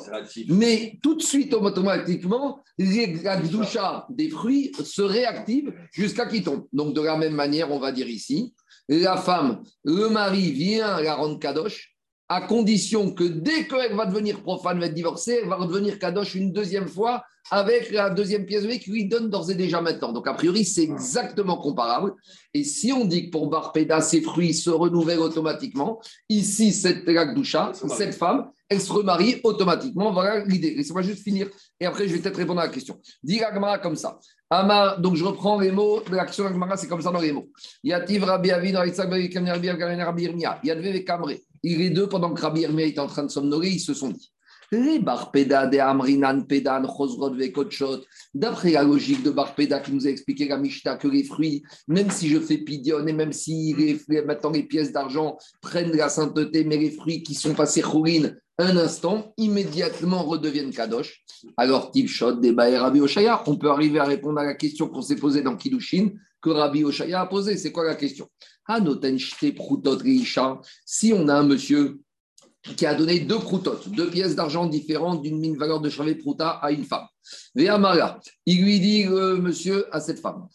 mais 0.48 0.98
tout 1.02 1.16
de 1.16 1.22
suite, 1.22 1.54
automatiquement, 1.54 2.60
la 2.78 3.38
doucha 3.38 4.08
des 4.10 4.30
fruits 4.30 4.72
se 4.84 5.02
réactive 5.02 5.74
jusqu'à 5.92 6.26
qu'ils 6.26 6.44
tombent. 6.44 6.68
Donc, 6.74 6.94
de 6.94 7.02
la 7.02 7.18
même 7.18 7.34
manière, 7.34 7.72
on 7.72 7.80
va 7.80 7.92
dire 7.92 8.08
ici, 8.08 8.54
la 8.90 9.18
femme, 9.18 9.64
le 9.84 10.10
mari 10.10 10.52
vient 10.52 11.00
la 11.02 11.16
rendre 11.16 11.40
kadosh, 11.40 11.93
à 12.34 12.42
condition 12.42 13.12
que 13.12 13.24
dès 13.24 13.68
qu'elle 13.68 13.96
va 13.96 14.08
devenir 14.08 14.42
profane, 14.42 14.80
va 14.80 14.88
être 14.88 14.96
divorcée, 14.96 15.42
elle 15.44 15.50
va 15.50 15.56
redevenir 15.56 16.00
kadosh 16.00 16.34
une 16.34 16.52
deuxième 16.52 16.88
fois 16.88 17.24
avec 17.52 17.92
la 17.92 18.10
deuxième 18.10 18.48
pièce 18.48 18.64
de 18.64 18.70
vie 18.70 18.80
qui 18.80 18.90
lui 18.90 19.06
donne 19.06 19.30
d'ores 19.30 19.52
et 19.52 19.56
déjà 19.56 19.82
maintenant. 19.82 20.12
Donc, 20.12 20.28
a 20.28 20.34
priori, 20.34 20.66
c'est 20.66 20.82
exactement 20.82 21.58
comparable. 21.58 22.14
Et 22.56 22.64
si 22.64 22.92
on 22.92 23.06
dit 23.06 23.26
que 23.26 23.32
pour 23.32 23.50
Barpeda, 23.50 24.02
ces 24.02 24.22
fruits 24.22 24.56
se 24.56 24.72
renouvellent 24.72 25.20
automatiquement, 25.20 26.02
ici, 26.28 26.74
cette 26.74 27.06
Gagdoucha, 27.06 27.74
cette 27.90 28.16
femme, 28.16 28.50
elle 28.68 28.82
se 28.82 28.92
remarie 28.92 29.40
automatiquement. 29.44 30.12
Voilà 30.12 30.44
l'idée. 30.44 30.74
Laissez-moi 30.74 31.04
juste 31.04 31.22
finir 31.22 31.50
et 31.80 31.86
après, 31.86 32.08
je 32.08 32.14
vais 32.14 32.20
peut-être 32.20 32.38
répondre 32.38 32.62
à 32.62 32.66
la 32.66 32.72
question. 32.72 33.00
Dit 33.22 33.42
comme 33.84 33.96
ça. 33.96 34.20
Ama, 34.54 34.98
donc 34.98 35.16
je 35.16 35.24
reprends 35.24 35.60
les 35.60 35.72
mots 35.72 36.02
de 36.08 36.16
l'action 36.16 36.46
Agmara, 36.46 36.78
c'est 36.78 36.88
comme 36.88 37.02
ça 37.02 37.12
dans 37.12 37.20
les 37.20 37.32
mots. 37.32 37.48
Yativ 37.84 38.24
Rabbi 38.24 38.52
Avid, 38.52 38.76
Rabbi 38.76 40.30
Yadve 40.64 41.04
Kamre. 41.04 41.32
Les 41.64 41.90
deux, 41.90 42.08
pendant 42.08 42.32
que 42.34 42.42
Rabbi 42.42 42.62
Irmia 42.62 42.86
était 42.86 43.00
en 43.00 43.08
train 43.08 43.24
de 43.24 43.32
somnoler, 43.32 43.70
ils 43.70 43.80
se 43.80 43.94
sont 43.94 44.10
dit 44.10 44.34
les 44.74 45.00
Barpeda 45.00 45.68
de 45.68 45.78
Amrinan, 45.78 46.42
Pedan, 46.42 46.84
Chosrod, 46.88 47.38
Vekotchot, 47.38 48.02
d'après 48.34 48.72
la 48.72 48.84
logique 48.84 49.24
de 49.24 49.30
Barpeda 49.30 49.80
qui 49.80 49.92
nous 49.92 50.08
a 50.08 50.10
expliqué 50.10 50.48
la 50.48 50.58
Mishnah 50.58 50.98
que 50.98 51.08
les 51.08 51.24
fruits, 51.24 51.64
même 51.88 52.10
si 52.10 52.30
je 52.30 52.40
fais 52.40 52.58
pidion 52.58 53.06
et 53.06 53.14
même 53.14 53.34
si 53.34 53.76
les, 53.78 54.24
maintenant 54.24 54.50
les 54.50 54.64
pièces 54.64 54.92
d'argent 54.92 55.38
prennent 55.62 55.96
la 55.96 56.10
sainteté, 56.10 56.64
mais 56.64 56.78
les 56.78 56.92
fruits 56.92 57.24
qui 57.24 57.36
sont 57.36 57.54
passés 57.54 57.82
chourine 57.82 58.36
un 58.60 58.78
instant, 58.78 59.34
immédiatement 59.38 60.24
redeviennent 60.24 60.72
kadosh. 60.72 61.24
Alors, 61.58 61.92
Shot, 62.06 62.34
débat 62.34 62.70
et 62.70 62.78
Rabbi 62.78 63.02
Oshaya, 63.02 63.44
on 63.48 63.58
peut 63.58 63.70
arriver 63.70 64.00
à 64.00 64.06
répondre 64.06 64.40
à 64.40 64.46
la 64.46 64.54
question 64.54 64.88
qu'on 64.88 65.02
s'est 65.02 65.16
posée 65.16 65.42
dans 65.42 65.56
Kiddushin, 65.56 66.12
que 66.42 66.50
Rabbi 66.50 66.84
Oshaya 66.84 67.22
a 67.22 67.26
posée. 67.26 67.58
C'est 67.58 67.72
quoi 67.72 67.86
la 67.86 67.96
question? 67.96 68.30
Si 70.86 71.14
on 71.14 71.28
a 71.28 71.34
un 71.34 71.44
monsieur 71.44 72.00
qui 72.78 72.86
a 72.86 72.94
donné 72.96 73.20
deux 73.20 73.40
proutotes, 73.40 73.90
deux 73.90 74.10
pièces 74.10 74.36
d'argent 74.36 74.66
différentes 74.66 75.22
d'une 75.22 75.58
valeur 75.58 75.82
de 75.82 75.90
chevet 75.90 76.16
prouta 76.16 76.50
à 76.50 76.72
une 76.72 76.86
femme. 76.86 77.06
Ve'amara, 77.56 78.20
il 78.46 78.64
lui 78.64 78.80
dit, 78.80 79.06
euh, 79.06 79.36
monsieur, 79.36 79.94
à 79.94 80.00
cette 80.00 80.20
femme, 80.20 80.48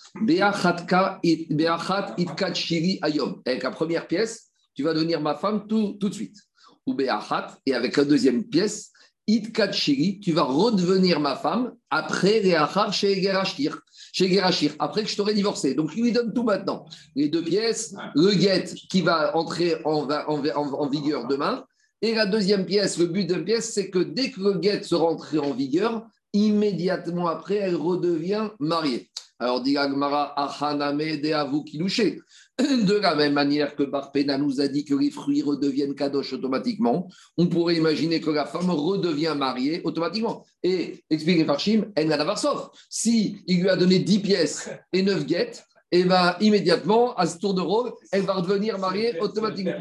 ayom. 3.03 3.43
Avec 3.45 3.63
la 3.63 3.71
première 3.71 4.07
pièce, 4.07 4.49
tu 4.75 4.83
vas 4.83 4.95
devenir 4.95 5.21
ma 5.21 5.35
femme 5.35 5.67
tout, 5.67 5.99
tout 6.01 6.09
de 6.09 6.15
suite. 6.15 6.48
Ou 6.89 6.95
be'achat, 6.95 7.59
et 7.67 7.75
avec 7.75 7.99
la 7.99 8.05
deuxième 8.05 8.45
pièce, 8.45 8.93
itkachiri, 9.27 10.21
tu 10.21 10.33
vas 10.33 10.45
redevenir 10.45 11.21
ma 11.21 11.37
femme 11.37 11.75
après 11.91 12.41
Re'achat 12.41 12.91
chez 12.93 13.23
Gerashir. 13.23 13.79
Chez 14.11 14.33
Gerashir, 14.33 14.75
après 14.79 15.03
que 15.03 15.11
je 15.11 15.17
t'aurai 15.17 15.35
divorcé. 15.35 15.75
Donc, 15.75 15.91
il 15.95 16.03
lui 16.03 16.13
donne 16.13 16.33
tout 16.33 16.45
maintenant. 16.45 16.87
Les 17.15 17.29
deux 17.29 17.45
pièces, 17.45 17.95
le 18.15 18.33
guet 18.33 18.65
qui 18.89 19.03
va 19.03 19.37
entrer 19.37 19.77
en, 19.85 20.89
vigueur 20.89 21.29
demain, 21.29 21.67
et 22.01 22.15
la 22.15 22.25
deuxième 22.25 22.65
pièce, 22.65 22.97
le 22.97 23.07
but 23.07 23.27
de 23.27 23.35
la 23.35 23.43
pièce, 23.43 23.75
c'est 23.75 23.91
que 23.91 23.99
dès 23.99 24.31
que 24.31 24.41
le 24.41 24.55
guet 24.55 24.83
se 24.83 24.95
rentre 24.95 25.39
en 25.39 25.53
vigueur, 25.53 26.07
immédiatement 26.33 27.27
après, 27.27 27.57
elle 27.57 27.77
redevient 27.77 28.49
mariée. 28.61 29.11
Alors, 29.39 29.61
dit 29.61 29.77
Agmara, 29.77 30.33
Achaname 30.41 30.99
de 30.99 31.65
Kilouché. 31.65 32.21
De 32.59 32.95
la 32.95 33.15
même 33.15 33.35
manière 33.35 33.77
que 33.77 33.85
Barpena 33.85 34.37
nous 34.37 34.61
a 34.61 34.67
dit 34.67 34.85
que 34.85 34.95
les 34.95 35.13
fruits 35.13 35.43
redeviennent 35.43 35.95
kadosh 35.95 36.33
automatiquement, 36.33 37.09
on 37.37 37.47
pourrait 37.47 37.77
imaginer 37.77 38.21
que 38.21 38.31
la 38.31 38.47
femme 38.47 38.71
redevient 38.71 39.35
mariée 39.37 39.81
automatiquement. 39.85 40.45
Et, 40.65 41.05
expliquez 41.09 41.45
Farshim, 41.45 41.93
elle 41.95 42.09
n'a 42.09 42.37
sauf. 42.37 42.71
Si 42.91 43.43
il 43.47 43.61
lui 43.61 43.69
a 43.69 43.77
donné 43.77 44.01
10 44.01 44.19
pièces 44.19 44.71
et 44.93 45.03
9 45.03 45.25
guettes, 45.25 45.65
et 45.93 46.03
bien 46.03 46.37
immédiatement, 46.41 47.15
à 47.15 47.27
ce 47.27 47.39
tour 47.39 47.55
de 47.55 47.61
rôle, 47.61 47.93
elle 48.11 48.23
va 48.23 48.35
redevenir 48.35 48.79
mariée 48.79 49.19
automatiquement. 49.21 49.73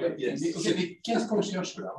Qu'est-ce 1.04 1.28
qu'on 1.28 1.42
cherche 1.42 1.78
là? 1.78 1.92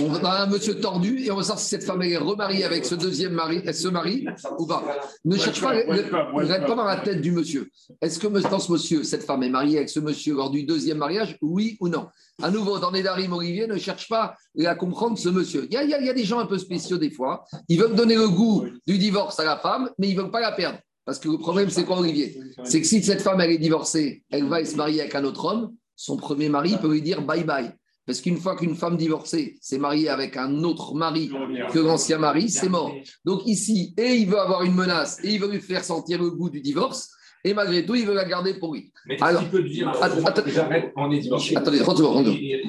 On 0.00 0.24
a 0.24 0.42
un 0.42 0.46
monsieur 0.46 0.80
tordu 0.80 1.24
et 1.24 1.30
on 1.30 1.36
va 1.36 1.42
savoir 1.42 1.58
si 1.58 1.68
cette 1.68 1.84
femme 1.84 2.02
est 2.02 2.16
remariée 2.16 2.64
avec 2.64 2.84
ce 2.84 2.94
deuxième 2.94 3.32
mari, 3.32 3.60
elle 3.64 3.74
se 3.74 3.88
marie 3.88 4.26
ou 4.58 4.66
pas. 4.66 4.84
Ne 5.24 5.36
cherche 5.36 5.60
pas, 5.60 5.74
ne 5.74 6.46
reste 6.46 6.66
pas 6.66 6.74
dans 6.74 6.84
la 6.84 6.96
tête 6.96 7.20
du 7.20 7.32
monsieur. 7.32 7.70
Est-ce 8.00 8.18
que 8.18 8.26
dans 8.26 8.58
ce 8.58 8.72
monsieur, 8.72 9.02
cette 9.04 9.24
femme 9.24 9.42
est 9.42 9.50
mariée 9.50 9.78
avec 9.78 9.88
ce 9.88 10.00
monsieur 10.00 10.34
lors 10.34 10.50
du 10.50 10.64
deuxième 10.64 10.98
mariage, 10.98 11.36
oui 11.42 11.76
ou 11.80 11.88
non? 11.88 12.08
À 12.42 12.50
nouveau, 12.50 12.78
dans 12.78 12.90
les 12.90 13.02
Darim 13.02 13.32
Olivier, 13.32 13.66
ne 13.66 13.76
cherche 13.78 14.08
pas 14.08 14.34
à 14.64 14.74
comprendre 14.74 15.18
ce 15.18 15.28
monsieur. 15.28 15.66
Il 15.70 15.74
y, 15.74 15.76
a, 15.76 15.82
il 15.82 16.06
y, 16.06 16.08
a, 16.08 16.14
des 16.14 16.24
gens 16.24 16.38
un 16.38 16.46
peu 16.46 16.58
spéciaux 16.58 16.98
des 16.98 17.10
fois. 17.10 17.44
Ils 17.68 17.80
veulent 17.80 17.96
donner 17.96 18.14
le 18.14 18.28
goût 18.28 18.64
du 18.86 18.98
divorce 18.98 19.40
à 19.40 19.44
la 19.44 19.56
femme, 19.56 19.90
mais 19.98 20.08
ils 20.08 20.16
ne 20.16 20.22
veulent 20.22 20.30
pas 20.30 20.40
la 20.40 20.52
perdre. 20.52 20.78
Parce 21.04 21.18
que 21.18 21.28
le 21.28 21.38
problème, 21.38 21.70
c'est 21.70 21.84
quoi, 21.84 21.98
Olivier? 21.98 22.38
C'est 22.64 22.80
que 22.80 22.86
si 22.86 23.02
cette 23.02 23.22
femme, 23.22 23.40
elle 23.40 23.50
est 23.50 23.58
divorcée, 23.58 24.22
elle 24.30 24.44
va 24.44 24.64
se 24.64 24.76
marier 24.76 25.00
avec 25.00 25.14
un 25.14 25.24
autre 25.24 25.46
homme, 25.46 25.72
son 25.96 26.16
premier 26.16 26.48
mari 26.48 26.76
peut 26.80 26.92
lui 26.92 27.02
dire 27.02 27.22
bye 27.22 27.44
bye. 27.44 27.72
Parce 28.08 28.22
qu'une 28.22 28.38
fois 28.38 28.56
qu'une 28.56 28.74
femme 28.74 28.96
divorcée 28.96 29.58
s'est 29.60 29.76
mariée 29.76 30.08
avec 30.08 30.38
un 30.38 30.64
autre 30.64 30.94
mari 30.94 31.30
que 31.70 31.78
l'ancien 31.78 32.16
mari, 32.16 32.48
c'est 32.48 32.70
mort. 32.70 32.90
Donc 33.26 33.42
ici, 33.44 33.92
et 33.98 34.14
il 34.14 34.26
veut 34.26 34.40
avoir 34.40 34.62
une 34.62 34.74
menace, 34.74 35.18
et 35.22 35.34
il 35.34 35.38
veut 35.38 35.50
lui 35.50 35.60
faire 35.60 35.84
sentir 35.84 36.18
le 36.18 36.30
goût 36.30 36.48
du 36.48 36.62
divorce, 36.62 37.10
et 37.44 37.52
malgré 37.52 37.84
tout, 37.84 37.94
il 37.94 38.06
veut 38.06 38.14
la 38.14 38.24
garder 38.24 38.54
pour 38.54 38.74
lui. 38.74 38.90
Mais 39.06 39.22
Alors, 39.22 39.42
il 39.42 39.50
peut 39.50 39.62
dire, 39.62 39.90
attendez, 39.90 40.52
on 40.96 41.10
est 41.10 41.18
divorcé. 41.18 41.54
Attendez, 41.54 41.82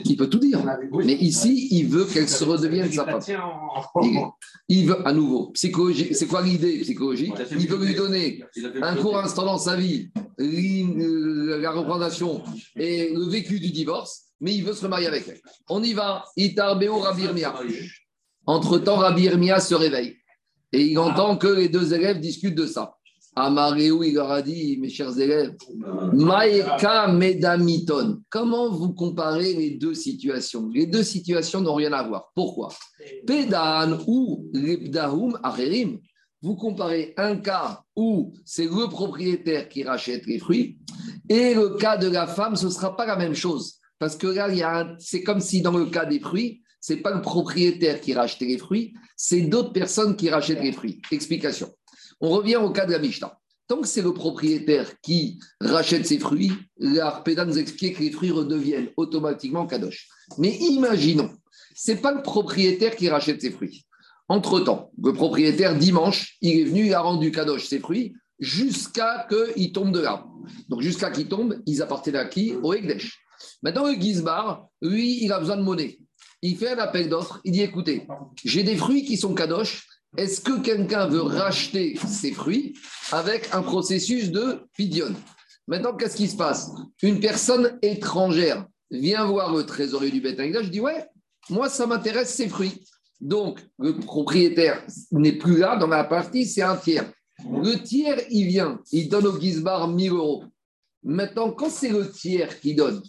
il 0.06 0.18
peut 0.18 0.28
tout 0.28 0.40
dire. 0.40 0.60
Mais 0.92 1.14
ici, 1.14 1.70
il 1.72 1.88
veut 1.88 2.04
qu'elle 2.04 2.28
se 2.28 2.44
redevienne 2.44 2.92
sa 2.92 3.06
femme. 3.06 3.22
Il, 4.68 4.88
veut, 4.88 5.08
à 5.08 5.14
nouveau, 5.14 5.52
psychologie, 5.52 6.14
c'est 6.14 6.28
quoi 6.28 6.42
l'idée 6.42 6.82
psychologique 6.82 7.34
Il 7.52 7.68
veut 7.70 7.86
lui 7.86 7.96
donner 7.96 8.44
un 8.82 8.96
court 8.96 9.18
instant 9.18 9.46
dans 9.46 9.58
sa 9.58 9.78
vie, 9.78 10.12
la 10.38 11.72
représentation 11.72 12.44
et 12.76 13.14
le 13.14 13.24
vécu 13.24 13.62
du 13.62 13.72
divorce, 13.72 14.29
mais 14.40 14.54
il 14.56 14.64
veut 14.64 14.74
se 14.74 14.84
remarier 14.84 15.08
avec 15.08 15.28
elle. 15.28 15.42
On 15.70 15.84
y 15.84 15.94
va. 15.94 16.24
Itarbeo 16.38 17.00
Rabbi 17.00 17.24
Entre-temps, 18.46 18.98
Rabbi 18.98 19.26
se 19.26 19.76
réveille 19.76 20.16
et 20.72 20.86
il 20.86 21.00
entend 21.00 21.38
que 21.38 21.48
les 21.48 21.70
deux 21.70 21.94
élèves 21.94 22.20
discutent 22.20 22.56
de 22.56 22.68
ça. 22.68 22.96
Amaréou, 23.36 24.04
il 24.04 24.16
leur 24.16 24.32
a 24.32 24.42
dit, 24.42 24.78
mes 24.78 24.90
chers 24.90 25.18
élèves, 25.18 25.56
Maeka 26.14 27.08
Medamiton, 27.08 28.22
comment 28.30 28.70
vous 28.70 28.94
comparez 28.94 29.54
les 29.54 29.72
deux 29.72 29.94
situations? 29.94 30.68
Les 30.74 30.88
deux 30.88 31.04
situations 31.04 31.62
n'ont 31.62 31.76
rien 31.76 31.94
à 31.94 32.06
voir. 32.06 32.32
Pourquoi? 32.36 32.70
Pedan 33.26 34.00
ou 34.08 34.50
Lepdahum 34.54 35.40
Acherim. 35.44 36.00
vous 36.42 36.56
comparez 36.56 37.14
un 37.18 37.38
cas 37.38 37.82
où 37.96 38.34
c'est 38.46 38.66
le 38.66 38.90
propriétaire 38.90 39.70
qui 39.70 39.84
rachète 39.84 40.26
les 40.26 40.40
fruits 40.40 40.78
et 41.30 41.54
le 41.54 41.78
cas 41.78 41.98
de 41.98 42.08
la 42.08 42.28
femme, 42.28 42.56
ce 42.56 42.66
ne 42.66 42.72
sera 42.72 42.96
pas 42.96 43.06
la 43.06 43.16
même 43.16 43.36
chose. 43.36 43.79
Parce 44.00 44.16
que 44.16 44.28
là, 44.28 44.96
c'est 44.98 45.24
comme 45.24 45.42
si 45.42 45.62
dans 45.62 45.78
le 45.78 45.86
cas 45.86 46.06
des 46.06 46.20
fruits, 46.20 46.62
ce 46.82 46.94
n'est 46.94 47.02
pas 47.02 47.14
le 47.14 47.22
propriétaire 47.22 48.00
qui 48.00 48.14
rachète 48.14 48.48
les 48.48 48.58
fruits, 48.58 48.94
c'est 49.16 49.42
d'autres 49.42 49.74
personnes 49.74 50.16
qui 50.16 50.30
rachètent 50.30 50.64
les 50.64 50.72
fruits. 50.72 51.02
Explication. 51.12 51.70
On 52.22 52.30
revient 52.30 52.56
au 52.56 52.72
cas 52.72 52.86
de 52.86 52.94
la 52.94 53.00
Mishnah. 53.00 53.38
Tant 53.68 53.82
que 53.82 53.88
c'est 53.88 54.02
le 54.02 54.14
propriétaire 54.14 55.00
qui 55.02 55.40
rachète 55.62 56.08
ses 56.08 56.18
fruits, 56.18 56.52
l'Arpéda 56.78 57.46
nous 57.46 57.60
explique 57.60 57.98
que 57.98 58.04
les 58.04 58.12
fruits 58.12 58.32
redeviennent 58.32 58.90
automatiquement 58.98 59.68
kadosh. 59.68 60.08
Mais 60.38 60.56
imaginons, 60.56 61.30
ce 61.76 61.92
n'est 61.92 61.98
pas 61.98 62.14
le 62.14 62.24
propriétaire 62.24 62.96
qui 62.96 63.10
rachète 63.10 63.42
ses 63.42 63.52
fruits. 63.52 63.86
Entre-temps, 64.28 64.92
le 65.04 65.14
propriétaire, 65.14 65.78
dimanche, 65.78 66.38
il 66.42 66.62
est 66.62 66.64
venu, 66.64 66.88
il 66.88 66.94
a 66.94 67.02
rendu 67.02 67.32
kadosh 67.32 67.68
ses 67.68 67.80
fruits 67.80 68.16
jusqu'à 68.40 69.28
qu'il 69.30 69.72
tombe 69.72 69.92
de 69.92 70.00
l'arbre. 70.00 70.34
Donc 70.70 70.82
jusqu'à 70.82 71.12
qu'il 71.12 71.28
tombe, 71.28 71.62
ils 71.66 71.82
appartiennent 71.82 72.16
à 72.16 72.26
qui? 72.26 72.56
Au 72.64 72.74
Egdesh. 72.74 73.20
Maintenant, 73.62 73.88
le 73.88 74.00
Gizbar, 74.00 74.68
lui, 74.82 75.24
il 75.24 75.32
a 75.32 75.40
besoin 75.40 75.58
de 75.58 75.62
monnaie. 75.62 76.00
Il 76.42 76.58
fait 76.58 76.70
un 76.70 76.78
appel 76.78 77.10
d'offres. 77.10 77.42
Il 77.44 77.52
dit 77.52 77.62
écoutez, 77.62 78.08
j'ai 78.44 78.64
des 78.64 78.78
fruits 78.78 79.06
qui 79.06 79.18
sont 79.18 79.34
kadosh. 79.34 79.88
Est-ce 80.18 80.42
que 80.42 80.60
quelqu'un 80.60 81.08
veut 81.08 81.22
racheter 81.22 81.98
ces 82.08 82.32
fruits 82.32 82.78
avec 83.12 83.54
un 83.54 83.62
processus 83.62 84.32
de 84.32 84.62
pidion 84.76 85.14
Maintenant, 85.68 85.96
qu'est-ce 85.96 86.16
qui 86.16 86.28
se 86.28 86.36
passe? 86.36 86.72
Une 87.04 87.20
personne 87.20 87.78
étrangère 87.84 88.66
vient 88.90 89.26
voir 89.26 89.54
le 89.54 89.66
trésorier 89.66 90.10
du 90.10 90.20
bétail. 90.20 90.52
Je 90.52 90.70
dis 90.70 90.80
ouais, 90.80 91.06
moi, 91.50 91.70
ça 91.70 91.86
m'intéresse 91.86 92.34
ces 92.34 92.50
fruits. 92.50 92.84
Donc, 93.22 93.60
le 93.78 93.98
propriétaire 93.98 94.84
n'est 95.12 95.38
plus 95.38 95.58
là 95.58 95.76
dans 95.76 95.88
la 95.88 96.06
partie, 96.06 96.46
c'est 96.46 96.62
un 96.62 96.76
tiers. 96.76 97.12
Le 97.46 97.76
tiers, 97.76 98.20
il 98.30 98.48
vient, 98.48 98.80
il 98.92 99.10
donne 99.10 99.28
au 99.28 99.40
Gizbar 99.40 99.88
1000 99.88 100.12
euros. 100.12 100.44
Maintenant, 101.04 101.52
quand 101.52 101.70
c'est 101.70 101.90
le 101.90 102.10
tiers 102.10 102.60
qui 102.60 102.76
donne, 102.76 103.02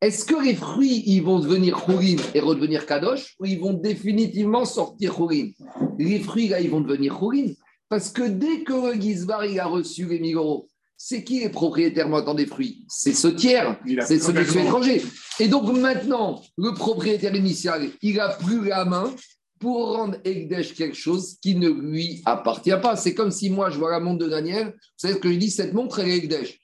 est-ce 0.00 0.24
que 0.24 0.42
les 0.42 0.54
fruits, 0.54 1.02
ils 1.06 1.22
vont 1.22 1.38
devenir 1.38 1.78
chourine 1.78 2.20
et 2.34 2.40
redevenir 2.40 2.84
kadosh 2.84 3.34
ou 3.40 3.46
ils 3.46 3.58
vont 3.58 3.72
définitivement 3.72 4.64
sortir 4.64 5.14
chourine 5.14 5.52
Les 5.98 6.20
fruits, 6.20 6.48
là, 6.48 6.60
ils 6.60 6.70
vont 6.70 6.80
devenir 6.80 7.14
chourine 7.18 7.54
parce 7.88 8.10
que 8.10 8.22
dès 8.22 8.62
que 8.62 8.72
le 8.72 9.00
Gizbar, 9.00 9.46
il 9.46 9.58
a 9.60 9.66
reçu 9.66 10.06
les 10.06 10.18
1000 10.18 10.36
euros, 10.36 10.68
c'est 10.96 11.24
qui 11.24 11.42
est 11.42 11.50
propriétaire 11.50 12.08
maintenant 12.08 12.34
des 12.34 12.46
fruits? 12.46 12.84
C'est 12.88 13.12
ce 13.12 13.28
tiers, 13.28 13.78
c'est 14.06 14.18
ce 14.18 14.32
qui 14.32 14.58
étranger. 14.58 15.02
Et 15.38 15.48
donc 15.48 15.72
maintenant, 15.76 16.42
le 16.56 16.72
propriétaire 16.74 17.34
initial, 17.34 17.88
il 18.02 18.16
n'a 18.16 18.30
plus 18.30 18.64
la 18.64 18.84
main 18.84 19.14
pour 19.58 19.96
rendre 19.96 20.18
Egdesh 20.24 20.74
quelque 20.74 20.96
chose 20.96 21.36
qui 21.40 21.54
ne 21.54 21.68
lui 21.68 22.22
appartient 22.24 22.76
pas. 22.82 22.96
C'est 22.96 23.14
comme 23.14 23.30
si 23.30 23.50
moi, 23.50 23.70
je 23.70 23.78
vois 23.78 23.90
la 23.90 24.00
montre 24.00 24.24
de 24.24 24.28
Daniel, 24.28 24.66
vous 24.66 24.72
savez 24.96 25.14
ce 25.14 25.18
que 25.18 25.32
je 25.32 25.38
dis? 25.38 25.50
Cette 25.50 25.72
montre, 25.72 26.00
elle 26.00 26.08
est 26.08 26.16
Egdesh. 26.18 26.58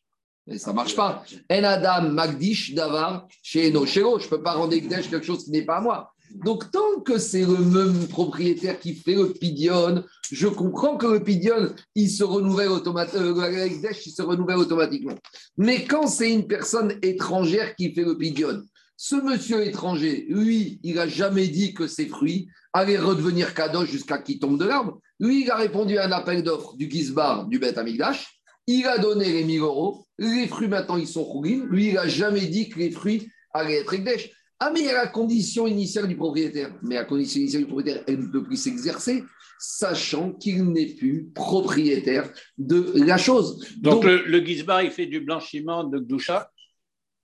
Et 0.48 0.58
ça 0.58 0.70
ne 0.70 0.76
marche 0.76 0.96
pas. 0.96 1.24
En 1.50 1.64
Adam, 1.64 2.10
Magdish, 2.10 2.74
Davar, 2.74 3.28
chez 3.42 3.68
Eno, 3.68 3.86
Je 3.86 4.00
ne 4.00 4.28
peux 4.28 4.42
pas 4.42 4.54
rendre 4.54 4.72
Egdesh 4.72 5.08
quelque 5.08 5.24
chose 5.24 5.44
qui 5.44 5.50
n'est 5.50 5.64
pas 5.64 5.76
à 5.76 5.80
moi. 5.80 6.12
Donc, 6.34 6.70
tant 6.70 7.00
que 7.04 7.18
c'est 7.18 7.42
le 7.44 7.58
même 7.58 8.08
propriétaire 8.08 8.80
qui 8.80 8.94
fait 8.94 9.14
le 9.14 9.32
pidion, 9.32 10.02
je 10.30 10.48
comprends 10.48 10.96
que 10.96 11.06
le 11.06 11.22
pidion, 11.22 11.74
il 11.94 12.10
se 12.10 12.24
renouvelle 12.24 12.70
automatiquement, 12.70 13.42
euh, 13.42 13.68
il 13.68 14.12
se 14.12 14.22
renouvelle 14.22 14.56
automatiquement. 14.56 15.14
Mais 15.58 15.84
quand 15.84 16.06
c'est 16.06 16.32
une 16.32 16.46
personne 16.46 16.98
étrangère 17.02 17.76
qui 17.76 17.92
fait 17.92 18.04
le 18.04 18.16
pidion, 18.16 18.62
ce 18.96 19.16
monsieur 19.16 19.66
étranger, 19.66 20.26
lui, 20.28 20.80
il 20.82 20.94
n'a 20.94 21.08
jamais 21.08 21.48
dit 21.48 21.74
que 21.74 21.86
ses 21.86 22.06
fruits 22.06 22.48
allaient 22.72 22.98
redevenir 22.98 23.52
cadeaux 23.52 23.84
jusqu'à 23.84 24.18
qu'il 24.18 24.38
tombe 24.38 24.58
de 24.58 24.64
l'arbre. 24.64 25.00
Lui, 25.20 25.42
il 25.42 25.50
a 25.50 25.56
répondu 25.56 25.98
à 25.98 26.06
un 26.06 26.12
appel 26.12 26.42
d'offres 26.42 26.76
du 26.76 26.90
Gizbar 26.90 27.46
du 27.46 27.58
Beth 27.58 27.78
Amigdash. 27.78 28.41
Il 28.66 28.86
a 28.86 28.98
donné 28.98 29.32
les 29.32 29.44
1000 29.44 29.60
euros. 29.60 30.06
Les 30.18 30.46
fruits, 30.46 30.68
maintenant, 30.68 30.96
ils 30.96 31.08
sont 31.08 31.24
roulés. 31.24 31.60
Lui, 31.68 31.88
il 31.88 31.94
n'a 31.94 32.06
jamais 32.06 32.46
dit 32.46 32.68
que 32.68 32.78
les 32.78 32.90
fruits 32.90 33.28
allaient 33.52 33.80
être 33.80 33.92
Ekdesh. 33.92 34.30
Ah, 34.60 34.70
mais 34.72 34.80
il 34.80 34.86
y 34.86 34.90
a 34.90 34.94
la 34.94 35.08
condition 35.08 35.66
initiale 35.66 36.06
du 36.06 36.16
propriétaire. 36.16 36.72
Mais 36.82 36.94
la 36.94 37.04
condition 37.04 37.40
initiale 37.40 37.62
du 37.62 37.68
propriétaire, 37.68 38.04
elle 38.06 38.20
ne 38.20 38.26
peut 38.28 38.44
plus 38.44 38.56
s'exercer, 38.56 39.24
sachant 39.58 40.32
qu'il 40.32 40.64
n'est 40.64 40.94
plus 40.94 41.30
propriétaire 41.34 42.30
de 42.58 42.92
la 43.04 43.18
chose. 43.18 43.66
Donc, 43.80 44.04
le, 44.04 44.24
le 44.24 44.44
Gizbar, 44.44 44.82
il 44.82 44.92
fait 44.92 45.06
du 45.06 45.20
blanchiment 45.20 45.82
de 45.82 45.98
Gdoucha? 45.98 46.48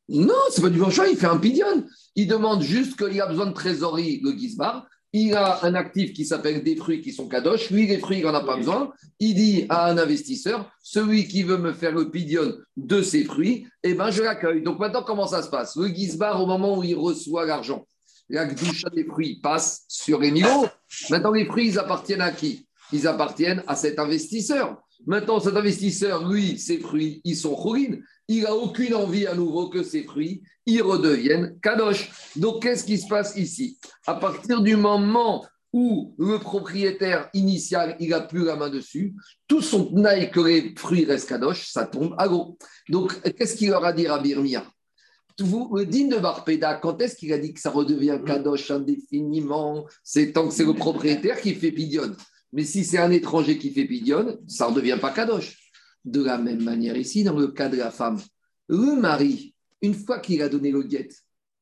Non, 0.08 0.34
c'est 0.50 0.62
pas 0.62 0.70
du 0.70 0.78
blanchiment, 0.78 1.06
il 1.06 1.16
fait 1.16 1.26
un 1.26 1.38
pidion. 1.38 1.86
Il 2.16 2.26
demande 2.26 2.62
juste 2.62 2.96
qu'il 2.96 3.20
a 3.20 3.26
besoin 3.26 3.46
de 3.46 3.52
trésorerie, 3.52 4.20
le 4.24 4.32
Gizbar 4.32 4.88
il 5.12 5.34
a 5.34 5.64
un 5.64 5.74
actif 5.74 6.12
qui 6.12 6.24
s'appelle 6.24 6.62
des 6.62 6.76
fruits 6.76 7.00
qui 7.00 7.12
sont 7.12 7.28
kadosh. 7.28 7.70
Lui, 7.70 7.86
les 7.86 7.98
fruits, 7.98 8.18
il 8.18 8.24
n'en 8.24 8.34
a 8.34 8.44
pas 8.44 8.56
besoin. 8.56 8.92
Il 9.18 9.34
dit 9.34 9.66
à 9.68 9.88
un 9.90 9.96
investisseur, 9.96 10.70
celui 10.82 11.26
qui 11.26 11.42
veut 11.42 11.56
me 11.56 11.72
faire 11.72 11.92
le 11.92 12.10
pidion 12.10 12.54
de 12.76 13.02
ses 13.02 13.24
fruits, 13.24 13.66
eh 13.82 13.94
ben, 13.94 14.10
je 14.10 14.22
l'accueille. 14.22 14.62
Donc 14.62 14.78
maintenant, 14.78 15.02
comment 15.02 15.26
ça 15.26 15.42
se 15.42 15.48
passe? 15.48 15.76
Le 15.76 15.88
Gizbar, 15.88 16.42
au 16.42 16.46
moment 16.46 16.78
où 16.78 16.82
il 16.82 16.94
reçoit 16.94 17.46
l'argent, 17.46 17.86
la 18.28 18.44
gdoucha 18.44 18.90
des 18.90 19.04
fruits 19.04 19.40
passe 19.42 19.84
sur 19.88 20.22
Emilio. 20.22 20.66
Maintenant, 21.08 21.32
les 21.32 21.46
fruits, 21.46 21.68
ils 21.68 21.78
appartiennent 21.78 22.20
à 22.20 22.30
qui? 22.30 22.66
Ils 22.92 23.06
appartiennent 23.06 23.62
à 23.66 23.76
cet 23.76 23.98
investisseur. 23.98 24.76
Maintenant, 25.06 25.40
cet 25.40 25.56
investisseur, 25.56 26.28
lui, 26.28 26.58
ses 26.58 26.78
fruits, 26.78 27.22
ils 27.24 27.36
sont 27.36 27.56
chourines. 27.56 28.02
Il 28.28 28.42
n'a 28.42 28.54
aucune 28.54 28.94
envie 28.94 29.26
à 29.26 29.34
nouveau 29.34 29.68
que 29.68 29.82
ses 29.82 30.04
fruits, 30.04 30.42
ils 30.66 30.82
redeviennent 30.82 31.58
kadosh. 31.62 32.10
Donc, 32.36 32.62
qu'est-ce 32.62 32.84
qui 32.84 32.98
se 32.98 33.08
passe 33.08 33.36
ici? 33.36 33.78
À 34.06 34.14
partir 34.14 34.60
du 34.60 34.76
moment 34.76 35.46
où 35.72 36.14
le 36.18 36.38
propriétaire 36.38 37.28
initial, 37.34 37.96
il 38.00 38.10
n'a 38.10 38.20
plus 38.20 38.44
la 38.44 38.56
main 38.56 38.70
dessus, 38.70 39.14
tout 39.46 39.62
son 39.62 39.86
tnaï 39.86 40.30
que 40.30 40.40
les 40.40 40.74
fruits 40.76 41.04
restent 41.04 41.28
kadosh, 41.28 41.70
ça 41.70 41.86
tombe 41.86 42.14
à 42.18 42.28
gros. 42.28 42.58
Donc, 42.88 43.20
qu'est-ce 43.34 43.56
qu'il 43.56 43.70
leur 43.70 43.84
a 43.84 43.92
dit 43.92 44.06
à 44.06 44.18
Birmia 44.18 44.64
vous, 45.40 45.72
le 45.76 45.86
digne 45.86 46.08
de 46.08 46.16
Barpéda, 46.16 46.74
quand 46.74 47.00
est-ce 47.00 47.14
qu'il 47.14 47.32
a 47.32 47.38
dit 47.38 47.54
que 47.54 47.60
ça 47.60 47.70
redevient 47.70 48.18
kadosh 48.26 48.70
indéfiniment 48.70 49.86
C'est 50.02 50.32
tant 50.32 50.48
que 50.48 50.54
c'est 50.54 50.64
le 50.64 50.74
propriétaire 50.74 51.40
qui 51.40 51.54
fait 51.54 51.70
pidion. 51.70 52.14
Mais 52.52 52.64
si 52.64 52.84
c'est 52.84 52.98
un 52.98 53.10
étranger 53.10 53.58
qui 53.58 53.70
fait 53.70 53.84
pidion, 53.84 54.38
ça 54.48 54.64
ne 54.66 54.70
redevient 54.70 54.98
pas 55.00 55.12
kadosh. 55.12 55.57
De 56.04 56.22
la 56.22 56.38
même 56.38 56.62
manière 56.62 56.96
ici, 56.96 57.24
dans 57.24 57.36
le 57.36 57.48
cas 57.48 57.68
de 57.68 57.76
la 57.76 57.90
femme, 57.90 58.18
le 58.68 59.00
mari, 59.00 59.54
une 59.82 59.94
fois 59.94 60.20
qu'il 60.20 60.42
a 60.42 60.48
donné 60.48 60.70
le 60.70 60.82
guet, 60.82 61.08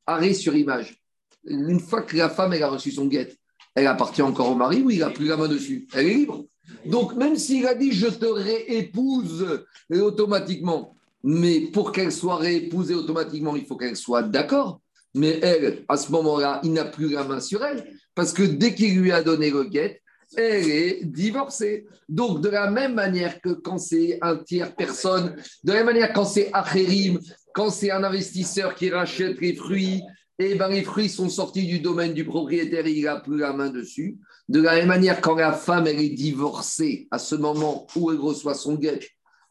arrêt 0.05 0.33
sur 0.33 0.55
image, 0.55 1.01
une 1.43 1.79
fois 1.79 2.01
que 2.01 2.15
la 2.15 2.29
femme 2.29 2.53
elle 2.53 2.63
a 2.63 2.69
reçu 2.69 2.91
son 2.91 3.07
guet, 3.07 3.35
elle 3.75 3.87
appartient 3.87 4.21
encore 4.21 4.51
au 4.51 4.55
mari 4.55 4.81
ou 4.81 4.89
il 4.89 4.99
n'a 4.99 5.09
plus 5.09 5.27
la 5.27 5.37
main 5.37 5.47
dessus? 5.47 5.87
Elle 5.93 6.07
est 6.07 6.13
libre. 6.13 6.45
Donc 6.85 7.15
même 7.15 7.35
s'il 7.35 7.65
a 7.67 7.75
dit 7.75 7.91
je 7.91 8.07
te 8.07 8.25
réépouse 8.25 9.63
automatiquement, 9.91 10.95
mais 11.23 11.61
pour 11.61 11.91
qu'elle 11.91 12.11
soit 12.11 12.37
réépousée 12.37 12.95
automatiquement, 12.95 13.55
il 13.55 13.65
faut 13.65 13.77
qu'elle 13.77 13.95
soit 13.95 14.23
d'accord. 14.23 14.81
Mais 15.13 15.39
elle, 15.41 15.83
à 15.87 15.97
ce 15.97 16.11
moment-là, 16.11 16.61
il 16.63 16.73
n'a 16.73 16.85
plus 16.85 17.09
la 17.09 17.23
main 17.23 17.39
sur 17.39 17.63
elle, 17.63 17.91
parce 18.13 18.33
que 18.33 18.43
dès 18.43 18.75
qu'il 18.75 18.99
lui 18.99 19.11
a 19.11 19.23
donné 19.23 19.49
le 19.49 19.63
guet, 19.63 20.01
elle 20.37 20.69
est 20.69 21.03
divorcée. 21.03 21.87
Donc, 22.07 22.41
de 22.41 22.49
la 22.49 22.69
même 22.69 22.93
manière 22.93 23.41
que 23.41 23.49
quand 23.49 23.77
c'est 23.77 24.19
un 24.21 24.37
tiers 24.37 24.75
personne, 24.75 25.35
de 25.63 25.71
la 25.73 25.79
même 25.79 25.87
manière 25.87 26.13
quand 26.13 26.25
c'est 26.25 26.49
Acherim, 26.53 27.19
quand 27.53 27.69
c'est 27.69 27.91
un 27.91 28.03
investisseur 28.03 28.75
qui 28.75 28.89
rachète 28.89 29.41
les 29.41 29.55
fruits, 29.55 30.03
et 30.39 30.51
eh 30.51 30.55
ben, 30.55 30.69
les 30.69 30.83
fruits 30.83 31.09
sont 31.09 31.29
sortis 31.29 31.65
du 31.65 31.79
domaine 31.79 32.13
du 32.13 32.23
propriétaire 32.23 32.85
il 32.85 33.05
n'a 33.05 33.19
plus 33.19 33.37
la 33.37 33.53
main 33.53 33.71
dessus. 33.71 34.17
De 34.47 34.61
la 34.61 34.75
même 34.75 34.87
manière, 34.87 35.19
quand 35.19 35.33
la 35.33 35.51
femme 35.51 35.87
elle 35.87 35.99
est 35.99 36.09
divorcée 36.09 37.07
à 37.09 37.17
ce 37.17 37.33
moment 37.33 37.87
où 37.95 38.11
elle 38.11 38.19
reçoit 38.19 38.53
son 38.53 38.75
guet, 38.75 38.99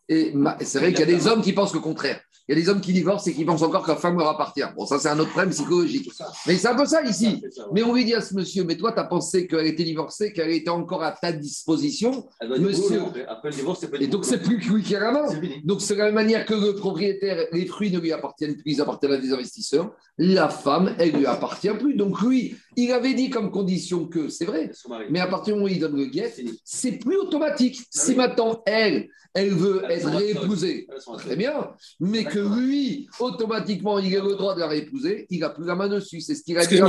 et 0.08 0.32
c'est 0.60 0.78
vrai 0.78 0.92
qu'il 0.92 1.00
y 1.00 1.14
a 1.14 1.18
des 1.18 1.26
hommes 1.26 1.42
qui 1.42 1.52
pensent 1.52 1.74
le 1.74 1.80
contraire. 1.80 2.20
Il 2.48 2.56
y 2.56 2.58
a 2.58 2.62
des 2.62 2.68
hommes 2.68 2.80
qui 2.80 2.92
divorcent 2.92 3.28
et 3.28 3.34
qui 3.34 3.44
pensent 3.44 3.62
encore 3.62 3.82
que 3.82 3.90
la 3.90 3.96
femme 3.96 4.16
leur 4.16 4.28
appartient. 4.28 4.62
Bon, 4.76 4.86
ça, 4.86 5.00
c'est 5.00 5.08
un 5.08 5.18
autre 5.18 5.30
problème 5.30 5.50
psychologique. 5.50 6.10
Mais 6.46 6.56
c'est 6.56 6.68
un 6.68 6.76
peu 6.76 6.86
ça 6.86 7.02
ici. 7.02 7.42
Mais 7.72 7.82
on 7.82 7.92
lui 7.92 8.04
dit 8.04 8.14
à 8.14 8.20
ce 8.20 8.34
monsieur, 8.34 8.62
mais 8.62 8.76
toi, 8.76 8.92
tu 8.92 9.00
as 9.00 9.04
pensé 9.04 9.48
qu'elle 9.48 9.66
était 9.66 9.82
divorcée, 9.82 10.32
qu'elle 10.32 10.50
était 10.50 10.70
encore 10.70 11.02
à 11.02 11.10
ta 11.10 11.32
disposition. 11.32 12.28
Monsieur. 12.42 13.02
Après 13.28 13.50
le 13.50 13.56
divorce, 13.56 13.84
Et 13.98 14.06
donc, 14.06 14.24
c'est 14.24 14.38
plus 14.38 14.58
lui 14.58 14.82
qui 14.82 14.94
a 14.94 15.00
la 15.00 15.12
main. 15.12 15.26
Donc, 15.64 15.80
c'est 15.80 15.96
la 15.96 16.04
même 16.06 16.14
manière 16.14 16.46
que 16.46 16.54
le 16.54 16.76
propriétaire, 16.76 17.46
les 17.52 17.66
fruits 17.66 17.90
ne 17.90 17.98
lui 17.98 18.12
appartiennent 18.12 18.54
plus, 18.54 18.72
ils 18.72 18.80
appartiennent 18.80 19.12
à 19.12 19.18
des 19.18 19.32
investisseurs. 19.32 19.90
La 20.18 20.48
femme, 20.48 20.94
elle 20.98 21.12
lui 21.12 21.26
appartient 21.26 21.74
plus. 21.78 21.94
Donc, 21.94 22.20
lui, 22.22 22.56
il 22.76 22.92
avait 22.92 23.14
dit 23.14 23.30
comme 23.30 23.50
condition 23.50 24.06
que, 24.06 24.28
c'est 24.28 24.44
vrai, 24.44 24.70
mais 25.10 25.20
à 25.20 25.26
partir 25.26 25.54
du 25.54 25.60
moment 25.60 25.70
où 25.70 25.74
il 25.74 25.80
donne 25.80 25.96
le 25.96 26.06
guet, 26.06 26.32
c'est 26.62 26.92
plus 26.92 27.16
automatique. 27.16 27.78
Bah 27.78 27.84
si 27.90 28.14
maintenant, 28.14 28.62
elle, 28.66 29.08
elle 29.34 29.50
veut 29.50 29.82
être 29.90 30.08
réépousée, 30.08 30.86
très 31.18 31.36
bien, 31.36 31.70
mais 32.00 32.24
que 32.24 32.38
lui, 32.38 33.08
automatiquement, 33.18 33.98
il 33.98 34.14
a 34.16 34.22
le 34.22 34.34
droit 34.34 34.54
de 34.54 34.60
la 34.60 34.68
réépouser, 34.68 35.26
il 35.30 35.40
n'a 35.40 35.50
plus 35.50 35.64
la 35.64 35.74
main 35.74 35.88
dessus. 35.88 36.20
C'est 36.20 36.34
ce 36.34 36.42
qu'il 36.42 36.58
a 36.58 36.66
dit. 36.66 36.80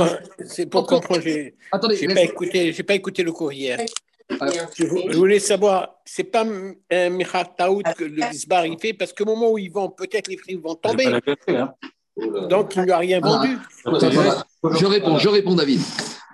c'est 0.44 0.66
pour 0.66 0.86
comprendre. 0.86 1.22
Attendez, 1.72 1.96
je 1.96 2.06
n'ai 2.06 2.14
pas, 2.14 2.22
écouté, 2.22 2.72
pas 2.82 2.94
écouté 2.94 3.22
le 3.22 3.32
courrier. 3.32 3.76
je, 4.30 5.16
voulais 5.16 5.38
savoir, 5.38 6.00
c'est 6.04 6.24
pas 6.24 6.44
un 6.90 7.10
Michal 7.10 7.46
Taout 7.56 7.82
que 7.96 8.04
le 8.04 8.22
Gisbar 8.30 8.66
il 8.66 8.78
fait, 8.78 8.92
parce 8.92 9.14
qu'au 9.14 9.24
moment 9.24 9.50
où 9.52 9.58
ils 9.58 9.72
vont, 9.72 9.88
peut-être 9.88 10.28
les 10.28 10.36
prix 10.36 10.54
vont 10.54 10.74
tomber. 10.74 11.06
Donc, 12.48 12.74
il 12.74 12.80
ne 12.80 12.84
lui 12.84 12.92
a 12.92 12.98
rien 12.98 13.20
vendu. 13.20 13.56
Je 14.64 14.86
réponds, 14.86 15.18
je 15.18 15.28
réponds, 15.28 15.54
David. 15.54 15.80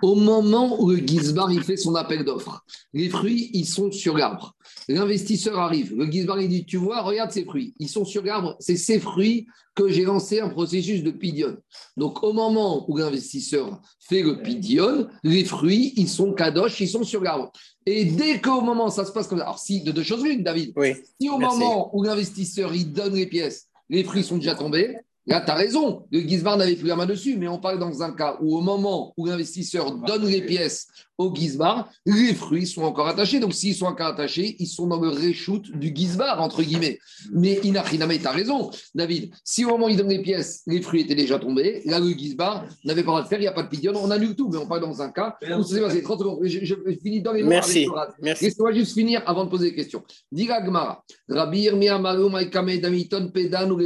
Au 0.01 0.15
moment 0.15 0.81
où 0.81 0.89
le 0.89 0.97
Gizbar 0.97 1.51
il 1.51 1.63
fait 1.63 1.77
son 1.77 1.95
appel 1.95 2.25
d'offres, 2.25 2.63
les 2.93 3.09
fruits, 3.09 3.49
ils 3.53 3.65
sont 3.65 3.91
sur 3.91 4.17
l'arbre. 4.17 4.55
L'investisseur 4.87 5.57
arrive. 5.57 5.95
Le 5.95 6.05
Gizbar, 6.05 6.41
il 6.41 6.49
dit 6.49 6.65
Tu 6.65 6.77
vois, 6.77 7.01
regarde 7.01 7.31
ces 7.31 7.45
fruits. 7.45 7.73
Ils 7.79 7.89
sont 7.89 8.05
sur 8.05 8.23
l'arbre. 8.23 8.55
C'est 8.59 8.75
ces 8.75 8.99
fruits 8.99 9.47
que 9.73 9.89
j'ai 9.89 10.03
lancé 10.03 10.39
un 10.39 10.49
processus 10.49 11.03
de 11.03 11.11
pidion. 11.11 11.57
Donc, 11.97 12.23
au 12.23 12.33
moment 12.33 12.89
où 12.89 12.97
l'investisseur 12.97 13.81
fait 13.99 14.21
le 14.21 14.41
pidion, 14.41 15.07
les 15.23 15.43
fruits, 15.43 15.93
ils 15.95 16.09
sont 16.09 16.33
kadosh, 16.33 16.79
ils 16.81 16.87
sont 16.87 17.03
sur 17.03 17.21
l'arbre. 17.21 17.51
Et 17.85 18.05
dès 18.05 18.41
qu'au 18.41 18.61
moment, 18.61 18.89
ça 18.89 19.05
se 19.05 19.11
passe 19.11 19.27
comme 19.27 19.39
ça. 19.39 19.45
Alors, 19.45 19.59
si, 19.59 19.83
de 19.83 19.91
deux 19.91 20.03
choses 20.03 20.23
l'une, 20.23 20.43
David. 20.43 20.73
Oui, 20.75 20.93
si 21.19 21.29
au 21.29 21.37
moment 21.37 21.95
où 21.95 22.03
l'investisseur, 22.03 22.73
il 22.73 22.91
donne 22.91 23.15
les 23.15 23.27
pièces, 23.27 23.67
les 23.89 24.03
fruits 24.03 24.23
sont 24.23 24.37
déjà 24.37 24.55
tombés, 24.55 24.95
Là, 25.27 25.41
tu 25.41 25.49
as 25.49 25.55
raison, 25.55 26.05
le 26.11 26.19
Gizbar 26.19 26.57
n'avait 26.57 26.75
plus 26.75 26.87
la 26.87 26.95
main 26.95 27.07
dessus, 27.07 27.35
mais 27.37 27.47
on 27.47 27.57
parle 27.57 27.79
dans 27.79 28.03
un 28.03 28.11
cas 28.11 28.37
où, 28.41 28.55
au 28.55 28.61
moment 28.61 29.13
où 29.17 29.25
l'investisseur 29.25 29.91
donne 29.91 30.27
les 30.27 30.41
pièces 30.41 30.87
au 31.17 31.33
Gizbar, 31.33 31.89
les 32.05 32.33
fruits 32.33 32.67
sont 32.67 32.83
encore 32.83 33.07
attachés. 33.07 33.39
Donc, 33.39 33.53
s'ils 33.53 33.73
sont 33.73 33.85
encore 33.85 34.07
attachés, 34.07 34.55
ils 34.59 34.67
sont 34.67 34.85
dans 34.85 34.99
le 34.99 35.09
reshoot 35.09 35.71
du 35.71 35.91
Gizbar, 35.95 36.41
entre 36.41 36.61
guillemets. 36.61 36.99
Mais 37.31 37.59
Inachiname, 37.63 38.17
tu 38.19 38.27
as 38.27 38.31
raison, 38.31 38.69
David. 38.93 39.31
Si 39.43 39.65
au 39.65 39.69
moment 39.69 39.87
où 39.87 39.89
il 39.89 39.97
donne 39.97 40.09
les 40.09 40.21
pièces, 40.21 40.61
les 40.67 40.81
fruits 40.81 41.01
étaient 41.01 41.15
déjà 41.15 41.39
tombés, 41.39 41.81
là, 41.85 41.99
le 41.99 42.09
Gizbar 42.09 42.65
n'avait 42.83 43.01
pas 43.01 43.11
le 43.11 43.13
droit 43.13 43.23
de 43.23 43.27
faire, 43.27 43.39
il 43.39 43.43
n'y 43.43 43.47
a 43.47 43.53
pas 43.53 43.63
de 43.63 43.69
pidion, 43.69 43.93
on 43.95 44.11
annule 44.11 44.35
tout. 44.35 44.49
Mais 44.49 44.57
on 44.57 44.67
parle 44.67 44.81
dans 44.81 45.01
un 45.01 45.09
cas 45.09 45.37
où 45.57 45.63
c'est 45.63 45.81
passé 45.81 46.03
30 46.03 46.19
secondes. 46.19 46.39
Je, 46.43 46.75
finis 47.01 47.21
dans 47.21 47.33
les 47.33 47.43
mots. 47.43 47.49
Merci. 47.49 47.87
Merci. 48.21 48.45
Laisse-moi 48.45 48.73
juste 48.73 48.93
finir 48.93 49.23
avant 49.25 49.45
de 49.45 49.49
poser 49.49 49.69
des 49.69 49.75
questions. 49.75 50.03
Diga 50.31 50.61
Gmara, 50.61 51.03
Rabir, 51.29 51.73
Damiton, 51.75 53.31
Pedan 53.33 53.71
ou 53.71 53.79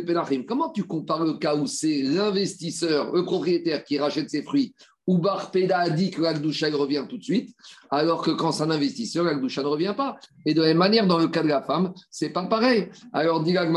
Comment 0.47 0.69
tu 0.69 0.83
compares 0.83 1.28
le 1.29 1.37
cas 1.37 1.55
où 1.55 1.67
c'est 1.67 2.01
l'investisseur, 2.01 3.11
le 3.13 3.23
propriétaire 3.23 3.83
qui 3.83 3.97
rachète 3.97 4.29
ses 4.29 4.43
fruits 4.43 4.73
ou 5.09 5.17
Barpeda 5.17 5.79
a 5.79 5.89
dit 5.89 6.11
que 6.11 6.21
l'Agdoucha 6.21 6.67
revient 6.69 7.03
tout 7.09 7.17
de 7.17 7.23
suite, 7.23 7.55
alors 7.89 8.21
que 8.21 8.29
quand 8.29 8.51
c'est 8.51 8.61
un 8.61 8.69
investisseur, 8.69 9.23
l'Agdoucha 9.23 9.63
ne 9.63 9.67
revient 9.67 9.95
pas. 9.97 10.19
Et 10.45 10.53
de 10.53 10.61
la 10.61 10.67
même 10.67 10.77
manière, 10.77 11.07
dans 11.07 11.17
le 11.17 11.27
cas 11.27 11.41
de 11.41 11.47
la 11.47 11.63
femme, 11.63 11.93
c'est 12.11 12.29
pas 12.29 12.45
pareil. 12.45 12.89
Alors, 13.11 13.41
dit 13.41 13.57
Rabbi 13.57 13.73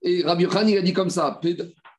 Et 0.00 0.22
Rabbi 0.22 0.44
Yochanan, 0.44 0.68
il 0.70 0.78
a 0.78 0.80
dit 0.80 0.94
comme 0.94 1.10
ça 1.10 1.38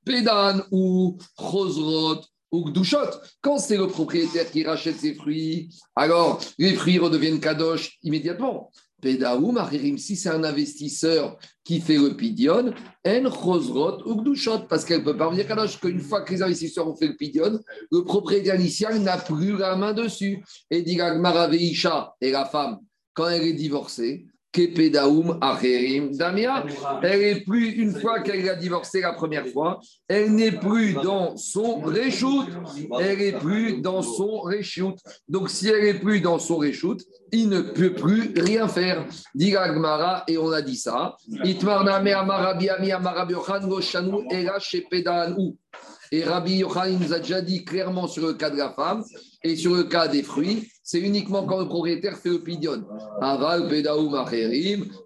Pédan 0.03 0.63
ou 0.71 1.19
Chosrot 1.38 2.21
ou 2.51 2.65
Gdouchot. 2.71 3.12
Quand 3.41 3.59
c'est 3.59 3.77
le 3.77 3.86
propriétaire 3.86 4.50
qui 4.50 4.63
rachète 4.63 4.97
ses 4.97 5.13
fruits, 5.13 5.69
alors 5.95 6.39
les 6.57 6.74
fruits 6.74 6.97
redeviennent 6.97 7.39
kadosh 7.39 8.00
immédiatement. 8.01 8.71
Pedaoum, 9.01 9.60
si 9.98 10.16
c'est 10.16 10.30
un 10.30 10.44
investisseur 10.44 11.38
qui 11.63 11.80
fait 11.80 11.98
le 11.98 12.16
pidion, 12.16 12.74
en 13.06 13.30
chosrot 13.30 14.01
ou 14.08 14.22
gdushot, 14.22 14.62
parce 14.68 14.86
qu'elle 14.86 15.04
peut 15.04 15.16
pas 15.16 15.36
kadosh, 15.36 15.80
qu'une 15.80 16.00
fois 16.00 16.22
que 16.22 16.34
les 16.34 16.42
investisseurs 16.42 16.88
ont 16.88 16.96
fait 16.96 17.08
le 17.08 17.16
pidion, 17.16 17.60
le 17.92 18.04
propriétaire 18.04 18.56
initial 18.56 19.00
n'a 19.00 19.18
plus 19.18 19.58
la 19.58 19.75
main 19.75 19.94
dessus. 19.94 20.44
Et 20.72 20.82
dit 20.82 20.98
Maraveisha 20.98 22.16
et 22.22 22.32
la 22.32 22.46
femme, 22.46 22.80
quand 23.13 23.30
elle 23.30 23.44
est 23.44 23.54
divorcée, 23.54 24.25
Damia. 26.17 26.65
Elle 27.03 27.23
est 27.23 27.45
plus, 27.45 27.69
une 27.71 27.93
fois 27.93 28.21
qu'elle 28.21 28.47
a 28.49 28.55
divorcé 28.55 29.01
la 29.01 29.13
première 29.13 29.47
fois, 29.47 29.79
elle 30.07 30.33
n'est 30.33 30.51
plus 30.51 30.93
dans 30.93 31.37
son 31.37 31.79
reshoot. 31.79 32.47
Elle 32.99 33.17
n'est 33.19 33.31
plus 33.33 33.81
dans 33.81 34.01
son 34.01 34.39
reshoot. 34.39 34.97
Donc, 35.27 35.49
si 35.49 35.67
elle 35.67 35.83
n'est 35.83 35.99
plus 35.99 36.21
dans 36.21 36.39
son 36.39 36.57
reshoot, 36.57 37.01
il 37.31 37.49
ne 37.49 37.61
peut 37.61 37.93
plus 37.93 38.33
rien 38.37 38.67
faire. 38.67 39.05
Dit 39.35 39.51
Gmara, 39.51 40.23
et 40.27 40.37
on 40.37 40.51
a 40.51 40.61
dit 40.61 40.77
ça. 40.77 41.15
Et 46.11 46.23
Rabbi 46.23 46.57
Yochanan 46.57 46.99
nous 46.99 47.13
a 47.13 47.19
déjà 47.19 47.41
dit 47.41 47.65
clairement 47.65 48.07
sur 48.07 48.25
le 48.25 48.33
cas 48.33 48.49
de 48.49 48.57
la 48.57 48.71
femme 48.71 49.03
et 49.43 49.55
sur 49.55 49.75
le 49.75 49.83
cas 49.83 50.07
des 50.07 50.23
fruits, 50.23 50.69
c'est 50.88 51.01
uniquement 51.01 51.46
quand 51.46 51.60
le 51.60 51.65
propriétaire 51.65 52.17
fait 52.17 52.29
le 52.29 52.41
pidion. 52.41 52.86
Aval, 53.20 53.67
Pedaou, 53.67 54.10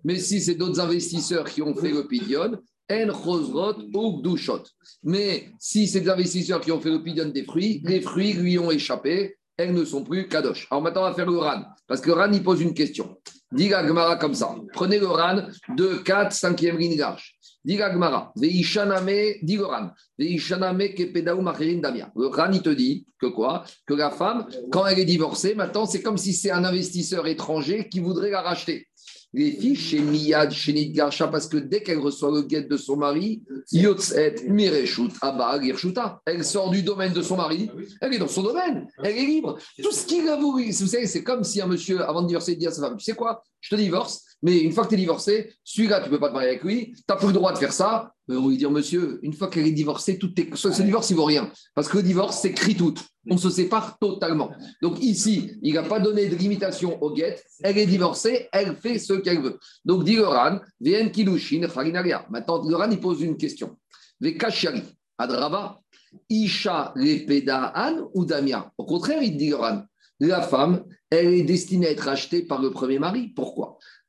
Mais 0.03 0.19
si 0.19 0.39
c'est 0.39 0.53
d'autres 0.53 0.79
investisseurs 0.79 1.49
qui 1.49 1.63
ont 1.63 1.73
fait 1.73 1.89
le 1.89 2.05
pidion, 2.07 2.51
En 2.91 3.11
Chosrot 3.11 3.77
ou 3.95 4.21
Gdushot. 4.21 4.61
Mais 5.01 5.49
si 5.57 5.87
c'est 5.87 6.01
des 6.01 6.09
investisseurs 6.09 6.61
qui 6.61 6.71
ont 6.71 6.79
fait 6.79 6.91
le 6.91 7.31
des 7.31 7.43
fruits, 7.43 7.81
les 7.83 7.99
fruits 7.99 8.33
lui 8.33 8.59
ont 8.59 8.69
échappé, 8.69 9.37
elles 9.57 9.73
ne 9.73 9.83
sont 9.83 10.03
plus 10.03 10.27
kadosh. 10.27 10.67
Alors 10.69 10.83
maintenant, 10.83 11.01
on 11.01 11.09
va 11.09 11.15
faire 11.15 11.25
le 11.25 11.39
RAN. 11.39 11.63
Parce 11.87 12.01
que 12.01 12.11
RAN, 12.11 12.31
il 12.31 12.43
pose 12.43 12.61
une 12.61 12.75
question. 12.75 13.17
Dis 13.51 13.67
Gmara 13.67 14.15
comme 14.15 14.33
ça. 14.33 14.55
Prenez 14.73 14.99
le 14.99 15.07
RAN 15.07 15.47
de 15.75 15.95
4, 15.95 16.33
5e 16.33 16.77
ligne 16.77 16.97
large. 16.97 17.35
Dis 17.65 17.77
Gmara. 17.77 18.31
Veishaname, 18.35 19.07
le 19.07 19.63
RAN. 19.63 19.91
Damia. 21.81 22.11
Le 22.15 22.27
RAN, 22.27 22.51
il 22.53 22.61
te 22.61 22.69
dit 22.69 23.05
que 23.19 23.27
quoi? 23.27 23.63
Que 23.85 23.93
la 23.93 24.09
femme, 24.09 24.47
quand 24.71 24.85
elle 24.87 24.99
est 24.99 25.05
divorcée, 25.05 25.53
maintenant, 25.55 25.85
c'est 25.85 26.01
comme 26.01 26.17
si 26.17 26.33
c'est 26.33 26.51
un 26.51 26.63
investisseur 26.63 27.27
étranger 27.27 27.89
qui 27.89 27.99
voudrait 27.99 28.31
la 28.31 28.41
racheter 28.41 28.87
les 29.33 29.51
filles 29.51 29.75
chez 29.75 29.99
Miyad, 29.99 30.51
chez 30.51 30.73
Nidgarsha, 30.73 31.27
parce 31.27 31.47
que 31.47 31.57
dès 31.57 31.81
qu'elle 31.81 31.99
reçoit 31.99 32.31
le 32.31 32.41
guet 32.41 32.63
de 32.63 32.77
son 32.77 32.97
mari, 32.97 33.43
Yotzet, 33.71 34.47
Mireshut, 34.47 35.11
Abba, 35.21 35.59
elle 36.25 36.43
sort 36.43 36.69
du 36.69 36.83
domaine 36.83 37.13
de 37.13 37.21
son 37.21 37.37
mari, 37.37 37.69
elle 38.01 38.13
est 38.13 38.19
dans 38.19 38.27
son 38.27 38.43
domaine, 38.43 38.87
elle 39.03 39.17
est 39.17 39.25
libre. 39.25 39.57
Tout 39.81 39.91
ce 39.91 40.05
qu'il 40.05 40.27
a 40.27 40.35
voulu, 40.35 40.71
vous 40.71 40.87
savez, 40.87 41.07
c'est 41.07 41.23
comme 41.23 41.43
si 41.43 41.61
un 41.61 41.67
monsieur, 41.67 42.01
avant 42.01 42.21
de 42.21 42.27
divorcer, 42.27 42.55
dit 42.55 42.67
à 42.67 42.71
sa 42.71 42.81
femme 42.81 42.97
Tu 42.97 43.05
sais 43.05 43.13
quoi, 43.13 43.43
je 43.61 43.75
te 43.75 43.79
divorce, 43.79 44.23
mais 44.43 44.59
une 44.59 44.71
fois 44.71 44.85
que 44.85 44.89
tu 44.89 44.95
es 44.95 44.97
divorcé, 44.97 45.53
celui-là, 45.63 45.99
tu 45.99 46.05
ne 46.05 46.09
peux 46.09 46.19
pas 46.19 46.29
te 46.29 46.33
marier 46.33 46.49
avec 46.49 46.63
lui, 46.63 46.93
tu 46.93 47.03
n'as 47.07 47.15
plus 47.15 47.27
le 47.27 47.33
droit 47.33 47.53
de 47.53 47.57
faire 47.57 47.73
ça. 47.73 48.13
On 48.27 48.47
lui 48.47 48.57
dire, 48.57 48.71
monsieur, 48.71 49.19
une 49.23 49.33
fois 49.33 49.49
qu'elle 49.49 49.67
est 49.67 49.71
divorcée, 49.71 50.17
tout 50.17 50.31
est... 50.39 50.55
ce 50.55 50.81
divorce, 50.81 51.09
il 51.09 51.13
ne 51.13 51.17
vaut 51.17 51.25
rien. 51.25 51.51
Parce 51.75 51.87
que 51.87 51.97
le 51.97 52.03
divorce, 52.03 52.39
c'est 52.41 52.49
écrit 52.49 52.75
tout. 52.75 52.93
On 53.29 53.37
se 53.37 53.49
sépare 53.49 53.99
totalement. 53.99 54.51
Donc 54.81 55.01
ici, 55.03 55.51
il 55.61 55.73
n'a 55.75 55.83
pas 55.83 55.99
donné 55.99 56.27
de 56.27 56.35
limitation 56.35 57.01
au 57.03 57.13
guet. 57.13 57.39
Elle 57.61 57.77
est 57.77 57.85
divorcée, 57.85 58.47
elle 58.51 58.75
fait 58.75 58.97
ce 58.97 59.13
qu'elle 59.13 59.41
veut. 59.41 59.59
Donc, 59.85 60.05
dit 60.05 60.15
Loran, 60.15 60.59
Vien 60.79 61.09
Kilushin, 61.09 61.67
Farinaria. 61.67 62.25
Maintenant, 62.29 62.63
Loran, 62.63 62.89
il 62.89 62.99
pose 62.99 63.21
une 63.21 63.37
question. 63.37 63.77
Les 64.19 64.37
Kashari, 64.37 64.81
Adrava, 65.17 65.79
Isha, 66.29 66.93
Lepedaan 66.95 68.09
ou 68.13 68.25
Damia? 68.25 68.71
Au 68.77 68.85
contraire, 68.85 69.21
il 69.21 69.37
dit 69.37 69.49
Loran, 69.49 69.83
la 70.19 70.41
femme, 70.41 70.83
elle 71.09 71.33
est 71.33 71.43
destinée 71.43 71.87
à 71.87 71.91
être 71.91 72.07
achetée 72.07 72.43
par 72.43 72.61
le 72.61 72.71
premier 72.71 72.99
mari. 72.99 73.29
Pourquoi? 73.35 73.77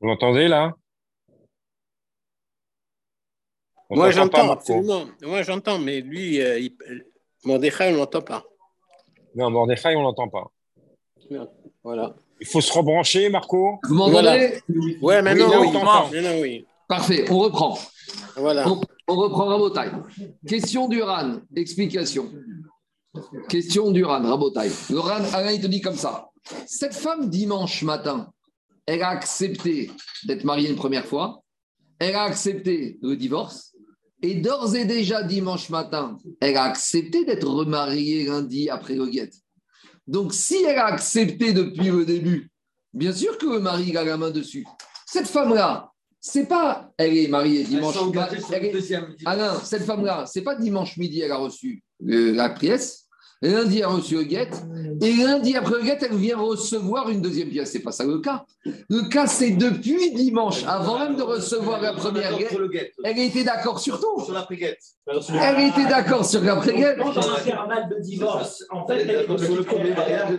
Vous 0.00 0.08
l'entendez 0.08 0.48
là? 0.48 0.74
Moi 3.90 4.10
j'entends, 4.10 4.50
absolument. 4.50 5.06
Moi 5.22 5.42
j'entends, 5.42 5.78
mais 5.78 6.00
lui, 6.00 6.40
euh, 6.40 6.58
il... 6.58 6.76
Mordechai, 7.44 7.88
on 7.88 7.92
ne 7.92 7.96
l'entend 7.98 8.22
pas. 8.22 8.44
Non, 9.34 9.50
Mordechai, 9.50 9.94
on 9.96 10.00
ne 10.00 10.04
l'entend 10.04 10.28
pas. 10.28 10.50
Voilà. 11.82 12.14
Il 12.40 12.46
faut 12.46 12.60
se 12.60 12.72
rebrancher, 12.72 13.28
Marco. 13.30 13.78
Vous 13.84 13.94
m'entendez? 13.94 14.60
Ouais, 15.00 15.22
maintenant, 15.22 15.60
oui, 15.60 15.72
maintenant, 15.72 16.40
oui. 16.40 16.66
Parfait, 16.86 17.24
on 17.30 17.38
reprend. 17.38 17.78
Voilà. 18.36 18.68
On, 18.68 18.80
on 19.08 19.16
reprend 19.16 19.46
Rabotai. 19.46 19.90
Question 20.46 20.88
du 20.88 21.02
RAN, 21.02 21.40
explication. 21.56 22.30
Question 23.48 23.90
du 23.90 24.04
RAN, 24.04 24.22
Rabotai. 24.22 24.68
Le 24.90 24.98
RAN, 24.98 25.24
Alain, 25.32 25.52
il 25.52 25.60
te 25.60 25.66
dit 25.66 25.80
comme 25.80 25.96
ça. 25.96 26.28
Cette 26.66 26.94
femme, 26.94 27.28
dimanche 27.28 27.82
matin, 27.82 28.32
elle 28.88 29.02
a 29.02 29.10
accepté 29.10 29.90
d'être 30.24 30.44
mariée 30.44 30.70
une 30.70 30.76
première 30.76 31.04
fois, 31.04 31.44
elle 31.98 32.14
a 32.14 32.22
accepté 32.22 32.98
le 33.02 33.16
divorce, 33.16 33.74
et 34.22 34.36
d'ores 34.36 34.74
et 34.74 34.86
déjà 34.86 35.22
dimanche 35.22 35.68
matin, 35.68 36.16
elle 36.40 36.56
a 36.56 36.64
accepté 36.64 37.26
d'être 37.26 37.46
remariée 37.46 38.24
lundi 38.24 38.70
après 38.70 38.94
le 38.94 39.06
guet. 39.06 39.28
Donc, 40.06 40.32
si 40.32 40.64
elle 40.64 40.78
a 40.78 40.86
accepté 40.86 41.52
depuis 41.52 41.88
le 41.88 42.06
début, 42.06 42.50
bien 42.94 43.12
sûr 43.12 43.36
que 43.36 43.44
le 43.44 43.60
mari 43.60 43.94
a 43.94 44.04
la 44.04 44.16
main 44.16 44.30
dessus. 44.30 44.64
Cette 45.06 45.28
femme-là, 45.28 45.92
c'est 46.18 46.46
pas, 46.46 46.90
elle 46.96 47.14
est 47.14 47.28
mariée 47.28 47.64
dimanche. 47.64 47.94
Elle 47.94 48.00
Alain, 49.26 49.60
cette 49.60 49.84
femme-là, 49.84 50.24
c'est 50.24 50.42
pas 50.42 50.56
dimanche 50.56 50.96
midi, 50.96 51.20
elle 51.20 51.32
a 51.32 51.36
reçu 51.36 51.82
la 52.00 52.48
pièce. 52.48 53.06
Lundi, 53.40 53.78
elle 53.78 53.84
a 53.84 53.88
reçu 53.88 54.16
le 54.16 54.24
guet. 54.24 54.48
Et 55.00 55.12
lundi, 55.12 55.56
après 55.56 55.74
le 55.78 55.84
guet, 55.84 55.98
elle 56.00 56.16
vient 56.16 56.36
recevoir 56.38 57.08
une 57.08 57.20
deuxième 57.22 57.48
pièce. 57.50 57.70
C'est 57.70 57.82
pas 57.82 57.92
ça 57.92 58.04
le 58.04 58.18
cas. 58.18 58.44
Le 58.64 59.08
cas, 59.08 59.28
c'est 59.28 59.52
depuis 59.52 60.12
dimanche, 60.12 60.64
avant 60.66 60.98
même 60.98 61.14
de 61.16 61.22
recevoir 61.22 61.80
la 61.80 61.92
première 61.92 62.36
guet, 62.36 62.48
elle 63.04 63.18
était 63.20 63.44
d'accord 63.44 63.78
sur 63.78 64.00
tout. 64.00 64.24
Sur 64.24 64.34
l'après-guet. 64.34 64.76
Elle 65.06 65.68
était 65.68 65.86
d'accord 65.88 66.24
sur 66.24 66.40
l'après-guet. 66.42 66.96
Quand 66.98 67.16
on 67.16 67.32
a 67.32 67.36
fait 67.36 67.52
un 67.52 67.66
mal 67.66 67.88
de 67.88 68.00
divorce, 68.00 68.64
en 68.70 68.84
fait, 68.86 69.02
elle 69.02 69.10
est 69.10 69.38
sur 69.44 69.54
le 69.56 69.62
premier 69.62 69.90
mariage. 69.90 70.30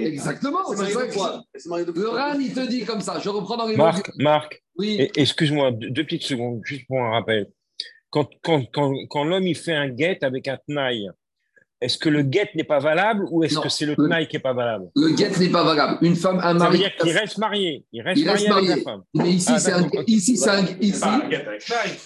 Exactement. 0.00 0.58
C'est 0.76 0.86
ça 0.92 1.06
que- 1.06 1.98
Le 1.98 2.08
RAN, 2.08 2.38
il 2.38 2.52
te 2.54 2.60
dit 2.68 2.84
comme 2.84 3.00
ça. 3.00 3.18
Je 3.20 3.28
reprends 3.28 3.56
dans 3.56 3.66
les 3.66 3.76
mots. 3.76 3.82
Marc, 3.84 4.10
Marc, 4.18 4.62
Oui. 4.78 5.10
excuse-moi, 5.16 5.72
deux, 5.72 5.90
deux 5.90 6.04
petites 6.04 6.22
secondes, 6.22 6.60
juste 6.64 6.86
pour 6.86 7.00
un 7.00 7.10
rappel. 7.10 7.48
Quand, 8.10 8.28
quand, 8.42 8.62
quand, 8.72 8.92
quand 9.08 9.24
l'homme 9.24 9.46
il 9.46 9.56
fait 9.56 9.72
un 9.74 9.88
guet 9.88 10.18
avec 10.22 10.46
un 10.46 10.58
tenaille, 10.68 11.08
est-ce 11.82 11.98
que 11.98 12.08
le 12.08 12.22
guet 12.22 12.48
n'est 12.54 12.64
pas 12.64 12.78
valable 12.78 13.26
ou 13.30 13.44
est-ce 13.44 13.58
que 13.58 13.68
c'est 13.68 13.84
le 13.86 13.94
Le- 13.98 14.04
tenaille 14.04 14.28
qui 14.28 14.36
n'est 14.36 14.40
pas 14.42 14.52
valable 14.54 14.90
Le 14.96 15.08
guet 15.10 15.30
n'est 15.38 15.48
pas 15.50 15.64
valable. 15.64 15.98
Une 16.00 16.16
femme, 16.16 16.38
un 16.38 16.42
Ça 16.42 16.52
veut 16.52 16.58
mari. 16.58 16.78
dire 16.78 16.90
qu'il 16.98 17.12
reste 17.12 17.38
marié. 17.38 17.84
Il 17.92 18.02
reste 18.02 18.20
Il 18.20 18.28
reste 18.30 18.48
marié 18.48 18.70
avec 18.72 18.84
marié. 18.84 18.84
la 18.84 18.90
femme. 18.92 19.02
Mais 19.14 19.30
ici, 19.32 19.48
Ah, 19.54 19.58
c'est 19.58 19.72
un, 19.72 19.82
d'accord, 19.82 20.00
ok. 20.00 20.08
ici, 20.08 20.36
c'est 20.36 20.50
un, 20.50 20.64
ici, 20.80 21.02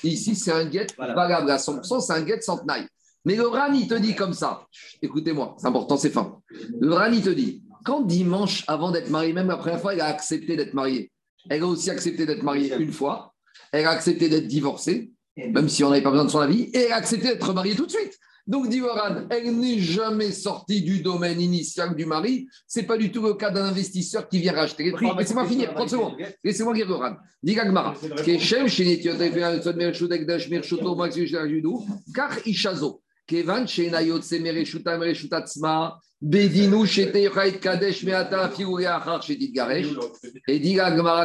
ici, 0.04 0.34
c'est 0.34 0.52
un 0.52 0.64
guet 0.66 0.86
Voilà. 0.96 1.14
valable 1.14 1.50
à 1.50 1.58
100%, 1.58 2.00
c'est 2.00 2.12
un 2.12 2.22
guet 2.22 2.40
sans 2.40 2.58
tenaille. 2.58 2.86
Mais 3.24 3.34
le 3.36 3.46
RAN, 3.46 3.72
il 3.72 3.88
te 3.88 3.94
dit 3.94 4.14
comme 4.14 4.32
ça. 4.32 4.62
Écoutez-moi, 5.02 5.56
c'est 5.58 5.66
important, 5.66 5.96
c'est 5.96 6.10
fin. 6.10 6.38
Le 6.80 6.92
RAN, 6.94 7.10
il 7.12 7.22
te 7.22 7.30
dit, 7.30 7.62
quand 7.84 8.00
dimanche, 8.02 8.64
avant 8.68 8.90
d'être 8.90 9.10
marié, 9.10 9.32
même 9.32 9.48
la 9.48 9.56
première 9.56 9.80
fois, 9.80 9.94
elle 9.94 10.00
a 10.00 10.06
accepté 10.06 10.56
d'être 10.56 10.74
mariée. 10.74 11.10
Elle 11.50 11.62
a 11.62 11.66
aussi 11.66 11.90
accepté 11.90 12.24
d'être 12.26 12.42
mariée 12.42 12.72
une 12.78 12.92
fois. 12.92 13.32
Elle 13.72 13.84
a 13.86 13.90
accepté 13.90 14.28
d'être 14.28 14.46
divorcée, 14.46 15.10
même 15.36 15.68
si 15.68 15.82
on 15.84 15.90
n'avait 15.90 16.02
pas 16.02 16.10
besoin 16.10 16.24
de 16.24 16.30
son 16.30 16.40
avis. 16.40 16.62
Et 16.72 16.78
elle 16.86 16.92
a 16.92 16.96
accepté 16.96 17.28
d'être 17.28 17.52
mariée 17.52 17.74
tout 17.74 17.86
de 17.86 17.90
suite. 17.90 18.16
Donc, 18.46 18.68
Divoran, 18.68 19.26
elle 19.28 19.56
n'est 19.59 19.80
jamais 19.80 20.30
sortie 20.30 20.82
du 20.82 21.00
domaine 21.00 21.40
initial 21.40 21.96
du 21.96 22.06
mari. 22.06 22.46
C'est 22.66 22.85
pas 22.85 22.96
du 22.96 23.11
tout 23.11 23.22
le 23.22 23.35
cas 23.35 23.50
d'un 23.50 23.64
investisseur 23.64 24.28
qui 24.28 24.38
vient 24.38 24.52
racheter. 24.52 24.92
Laissez-moi 25.18 25.46
finir, 25.46 25.74
30 25.74 25.90
secondes. 25.90 26.14
Laissez-moi 26.44 26.74
dire 26.74 26.87
Dit 27.42 27.54
Et 40.48 40.61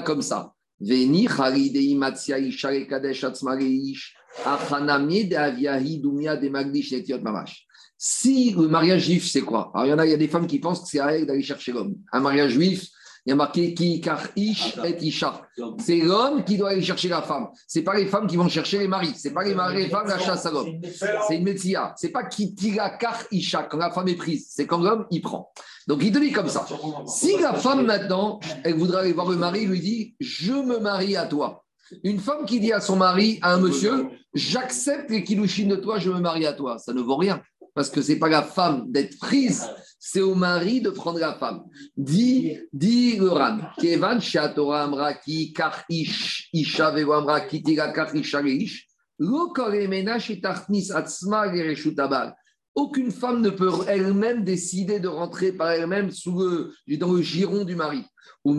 comme 0.06 0.22
ça. 0.22 0.54
Veni 0.82 1.28
Haridei 1.28 1.96
Matzia 1.96 2.40
Ishare 2.40 2.88
Kadesh 2.88 3.24
Atzmareish 3.24 4.14
Achanamie 4.46 5.26
de 5.26 5.36
Aviahi 5.36 6.00
Dumia 6.00 6.36
de 6.36 6.50
Magdish 6.50 6.92
Netiot 6.92 7.20
Mamash. 7.20 7.68
Si 7.98 8.52
le 8.58 8.68
mariage 8.68 9.06
juif, 9.06 9.30
c'est 9.30 9.42
quoi? 9.42 9.72
Alors, 9.76 9.86
il 9.86 9.90
y 9.90 9.94
en 9.94 10.00
a, 10.00 10.06
il 10.08 10.10
y 10.10 10.14
a 10.14 10.18
des 10.18 10.28
femmes 10.28 10.48
qui 10.48 10.58
pensent 10.58 10.82
que 10.82 10.88
c'est 10.88 11.00
à 11.00 11.14
elles 11.14 11.28
d'aller 11.28 11.44
chercher 11.44 11.72
l'homme. 11.72 11.96
Un 12.12 12.20
mariage 12.20 12.54
juif, 12.54 12.88
il 13.26 13.30
y 13.30 13.34
a 13.34 13.36
marqué 13.36 13.76
qui 13.76 14.02
car 14.02 14.20
ish 14.36 14.78
et 14.84 14.98
isha. 15.06 15.42
C'est 15.78 16.00
l'homme 16.00 16.44
qui 16.44 16.58
doit 16.58 16.70
aller 16.72 16.82
chercher 16.82 17.10
la 17.10 17.22
femme. 17.22 17.50
C'est 17.68 17.84
pas 17.84 17.96
les 17.96 18.08
femmes 18.08 18.26
qui 18.26 18.36
vont 18.36 18.50
chercher 18.50 18.80
les 18.80 18.88
maris. 18.88 19.14
C'est 19.16 19.32
pas 19.32 19.44
les, 19.44 19.54
maris, 19.54 19.84
les 19.84 19.90
femmes 19.90 20.08
la 20.08 20.18
chasse 20.18 20.46
à 20.48 20.52
l'homme. 20.52 20.82
C'est 21.28 21.38
une 21.38 21.44
métia. 21.44 21.94
C'est 21.98 22.10
pas 22.10 22.24
qui 22.24 22.56
tira 22.56 22.90
car 22.90 23.22
isha 23.32 23.64
quand 23.64 23.78
la 23.78 23.92
femme 23.92 24.08
est 24.08 24.16
prise. 24.16 24.48
C'est 24.50 24.66
quand 24.66 24.82
l'homme 24.82 25.06
il 25.12 25.22
prend. 25.22 25.52
Donc 25.88 26.00
il 26.04 26.12
te 26.12 26.18
dit 26.18 26.32
comme 26.32 26.50
ça. 26.50 26.66
Si 27.06 27.38
la 27.38 27.54
femme 27.54 27.86
maintenant, 27.86 28.40
elle 28.64 28.76
voudrait 28.76 29.02
aller 29.02 29.14
voir 29.14 29.30
le 29.30 29.38
mari, 29.38 29.66
lui 29.66 29.80
dit 29.80 30.16
je 30.20 30.54
me 30.54 30.80
marie 30.80 31.16
à 31.16 31.28
toi. 31.28 31.64
Une 32.04 32.20
femme 32.20 32.46
qui 32.46 32.60
dit 32.60 32.74
à 32.74 32.82
son 32.82 32.96
mari, 32.96 33.38
à 33.42 33.54
un 33.54 33.60
monsieur, 33.60 34.08
j'accepte 34.34 35.12
les 35.12 35.24
kilouchines 35.24 35.68
de 35.68 35.76
toi, 35.76 36.00
je 36.00 36.10
me 36.10 36.20
marie 36.20 36.48
à 36.48 36.54
toi. 36.54 36.80
Ça 36.80 36.94
ne 36.94 37.02
vaut 37.02 37.18
rien. 37.18 37.42
Parce 37.74 37.90
que 37.90 38.02
c'est 38.02 38.18
pas 38.18 38.30
la 38.30 38.42
femme 38.42 38.92
d'être 38.92 39.18
prise, 39.20 39.70
c'est 40.04 40.22
au 40.22 40.34
mari 40.34 40.82
de 40.82 40.90
prendre 40.90 41.20
la 41.20 41.36
femme. 41.36 41.64
Dit, 41.96 42.58
dit 42.74 43.18
le 43.18 43.30
Ran, 43.30 43.60
Kevan 43.80 44.20
Shatora 44.20 44.86
Amra 44.86 45.14
ki 45.14 45.54
kar 45.54 45.86
ish, 45.90 46.50
isha 46.54 46.90
veo 46.90 47.14
amra 47.14 47.42
ki 47.42 47.62
tira 47.62 47.94
kar 47.94 48.10
isha 48.16 48.42
ish, 48.42 48.88
lo 49.20 49.54
koremena 49.54 50.18
shetarnis 50.18 50.90
atzma 50.90 51.54
gereshut 51.54 52.00
abal. 52.00 52.34
Aucune 52.74 53.12
femme 53.12 53.42
ne 53.42 53.52
peut 53.52 53.70
elle-même 53.88 54.44
décider 54.44 55.00
de 55.00 55.08
rentrer 55.08 55.52
par 55.52 55.70
elle-même 55.70 56.10
sous 56.10 56.40
le, 56.40 56.74
dans 56.98 57.14
le 57.14 57.22
giron 57.22 57.64
du 57.64 57.76
mari. 57.76 58.04
On 58.44 58.56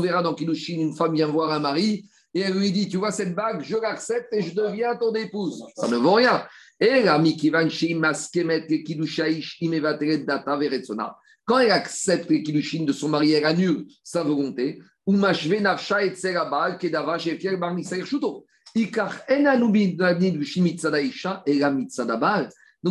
verra 0.00 0.22
dans 0.22 0.34
Kilushin, 0.34 0.80
une 0.80 0.94
femme 0.94 1.14
vient 1.14 1.28
voir 1.28 1.52
un 1.52 1.60
mari 1.60 2.10
et 2.34 2.40
elle 2.40 2.58
lui 2.58 2.70
dit 2.72 2.88
Tu 2.90 2.98
vois 2.98 3.12
cette 3.12 3.34
bague, 3.34 3.62
je 3.62 3.76
l'accepte 3.76 4.30
et 4.34 4.42
je 4.42 4.54
deviens 4.54 4.94
ton 4.96 5.14
épouse. 5.14 5.64
Ça 5.74 5.88
ne 5.88 5.96
vaut 5.96 6.12
rien. 6.12 6.44
Et 6.78 7.02
la 7.02 7.18
maskemet 7.18 8.66
imevateret 9.60 10.18
data 10.18 10.56
veretsona. 10.56 11.16
Quand 11.44 11.60
elle 11.60 11.70
accepte 11.70 12.28
les 12.28 12.42
kilushin 12.42 12.84
de 12.84 12.92
son 12.92 13.08
mari, 13.08 13.32
elle 13.32 13.44
annule 13.44 13.86
sa 14.02 14.22
volonté. 14.22 14.80
Donc 15.06 15.24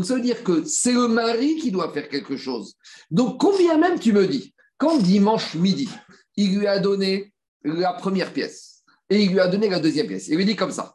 ça 0.06 0.16
veut 0.16 0.22
dire 0.22 0.44
que 0.44 0.64
c'est 0.64 0.94
le 0.94 1.08
mari 1.08 1.56
qui 1.58 1.72
doit 1.72 1.92
faire 1.92 2.10
quelque 2.10 2.38
chose. 2.38 2.76
Donc 3.12 3.40
combien 3.40 3.78
même 3.78 4.00
tu 4.00 4.14
me 4.14 4.26
dis, 4.26 4.54
quand 4.78 4.98
dimanche 4.98 5.56
midi, 5.56 5.90
il 6.38 6.60
lui 6.60 6.68
a 6.68 6.80
donné 6.80 7.34
la 7.64 7.94
première 7.94 8.32
pièce 8.32 8.84
et 9.10 9.22
il 9.22 9.32
lui 9.32 9.40
a 9.40 9.48
donné 9.48 9.70
la 9.70 9.80
deuxième 9.80 10.08
pièce. 10.08 10.30
Il 10.30 10.38
lui 10.38 10.46
dit 10.46 10.56
comme 10.56 10.72
ça, 10.72 10.95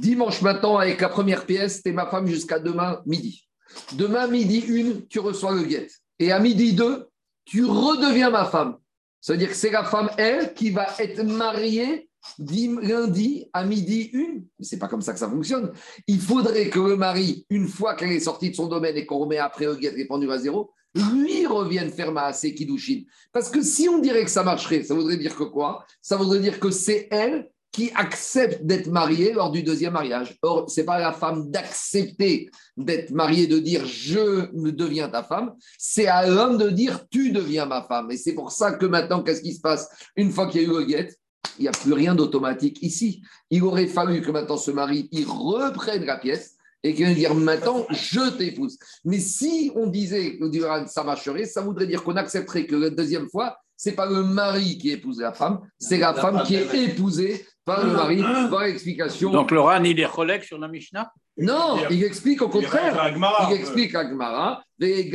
dimanche 0.00 0.42
matin 0.42 0.76
avec 0.76 1.00
la 1.00 1.08
première 1.08 1.46
pièce, 1.46 1.82
t'es 1.82 1.92
ma 1.92 2.06
femme 2.06 2.26
jusqu'à 2.26 2.58
demain 2.58 3.00
midi. 3.06 3.46
Demain 3.92 4.26
midi 4.26 4.60
une, 4.60 5.06
tu 5.06 5.20
reçois 5.20 5.54
le 5.54 5.62
guet. 5.62 5.88
Et 6.18 6.32
à 6.32 6.38
midi 6.38 6.72
deux, 6.72 7.08
tu 7.44 7.64
redeviens 7.64 8.30
ma 8.30 8.44
femme. 8.44 8.76
Ça 9.20 9.32
veut 9.32 9.38
dire 9.38 9.48
que 9.48 9.54
c'est 9.54 9.70
la 9.70 9.84
femme, 9.84 10.10
elle, 10.16 10.54
qui 10.54 10.70
va 10.70 10.86
être 10.98 11.22
mariée 11.22 12.08
lundi 12.38 13.46
à 13.52 13.64
midi 13.64 14.10
une. 14.12 14.44
C'est 14.60 14.78
pas 14.78 14.88
comme 14.88 15.02
ça 15.02 15.12
que 15.12 15.18
ça 15.18 15.28
fonctionne. 15.28 15.72
Il 16.06 16.20
faudrait 16.20 16.68
que 16.68 16.80
le 16.80 16.96
mari, 16.96 17.46
une 17.50 17.68
fois 17.68 17.94
qu'elle 17.94 18.12
est 18.12 18.20
sortie 18.20 18.50
de 18.50 18.54
son 18.54 18.66
domaine 18.66 18.96
et 18.96 19.06
qu'on 19.06 19.18
remet 19.18 19.38
après 19.38 19.64
le 19.64 19.76
guet 19.76 19.90
répandu 19.90 20.30
à 20.30 20.38
zéro, 20.38 20.70
lui 20.94 21.46
revienne 21.46 21.90
faire 21.90 22.12
Maasé 22.12 22.54
Kiddushin. 22.54 23.02
Parce 23.32 23.48
que 23.48 23.62
si 23.62 23.88
on 23.88 23.98
dirait 23.98 24.24
que 24.24 24.30
ça 24.30 24.42
marcherait, 24.42 24.82
ça 24.82 24.94
voudrait 24.94 25.16
dire 25.16 25.36
que 25.36 25.44
quoi? 25.44 25.84
Ça 26.02 26.16
voudrait 26.16 26.40
dire 26.40 26.58
que 26.58 26.70
c'est 26.70 27.08
elle 27.10 27.50
qui 27.72 27.90
accepte 27.94 28.64
d'être 28.64 28.88
mariée 28.88 29.32
lors 29.32 29.50
du 29.50 29.62
deuxième 29.62 29.92
mariage. 29.92 30.36
Or, 30.42 30.68
ce 30.70 30.80
n'est 30.80 30.86
pas 30.86 30.98
la 30.98 31.12
femme 31.12 31.50
d'accepter 31.50 32.50
d'être 32.76 33.10
mariée, 33.10 33.46
de 33.46 33.58
dire 33.58 33.86
je 33.86 34.50
me 34.56 34.72
deviens 34.72 35.08
ta 35.08 35.22
femme, 35.22 35.54
c'est 35.78 36.06
à 36.06 36.26
l'homme 36.26 36.58
de 36.58 36.70
dire 36.70 37.06
tu 37.10 37.30
deviens 37.30 37.66
ma 37.66 37.82
femme. 37.82 38.10
Et 38.10 38.16
c'est 38.16 38.34
pour 38.34 38.50
ça 38.52 38.72
que 38.72 38.86
maintenant, 38.86 39.22
qu'est-ce 39.22 39.42
qui 39.42 39.54
se 39.54 39.60
passe? 39.60 39.88
Une 40.16 40.30
fois 40.30 40.48
qu'il 40.48 40.62
y 40.62 40.64
a 40.64 40.68
eu 40.68 40.72
le 40.72 40.84
guet, 40.84 41.14
il 41.58 41.62
n'y 41.62 41.68
a 41.68 41.72
plus 41.72 41.92
rien 41.92 42.14
d'automatique 42.14 42.82
ici. 42.82 43.22
Il 43.50 43.62
aurait 43.62 43.86
fallu 43.86 44.20
que 44.20 44.30
maintenant 44.30 44.56
ce 44.56 44.70
mari, 44.70 45.08
il 45.12 45.26
reprenne 45.26 46.04
la 46.04 46.16
pièce 46.16 46.56
et 46.82 46.94
qu'il 46.94 47.04
vienne 47.04 47.14
dire 47.14 47.34
maintenant, 47.34 47.86
je 47.90 48.30
t'épouse. 48.30 48.78
Mais 49.04 49.18
si 49.18 49.70
on 49.74 49.86
disait 49.86 50.38
que 50.38 50.50
ça 50.86 51.04
marcherait, 51.04 51.44
ça 51.44 51.60
voudrait 51.60 51.86
dire 51.86 52.02
qu'on 52.02 52.16
accepterait 52.16 52.66
que 52.66 52.76
la 52.76 52.90
deuxième 52.90 53.28
fois, 53.28 53.58
c'est 53.76 53.92
pas 53.92 54.06
le 54.06 54.22
mari 54.22 54.78
qui 54.78 54.90
épouse 54.90 55.20
la 55.20 55.32
femme, 55.32 55.60
c'est 55.78 55.98
la, 55.98 56.12
la, 56.12 56.20
femme 56.20 56.42
qui 56.44 56.54
est 56.54 56.74
épousée 56.74 57.46
par 57.70 57.84
le 57.84 57.92
mari. 57.92 58.22
Voilà 58.48 58.68
l'explication. 58.68 59.30
Donc 59.30 59.50
le 59.50 59.60
RAN, 59.60 59.84
il 59.84 60.00
est 60.00 60.10
collègue 60.10 60.42
sur 60.42 60.58
la 60.58 60.68
Mishnah 60.68 61.12
Non, 61.38 61.78
il 61.90 62.02
explique 62.04 62.42
au 62.42 62.48
contraire. 62.48 63.14
Il 63.50 63.54
explique 63.54 63.94
à 63.94 64.04
Gmara, 64.04 64.62
il 64.80 65.10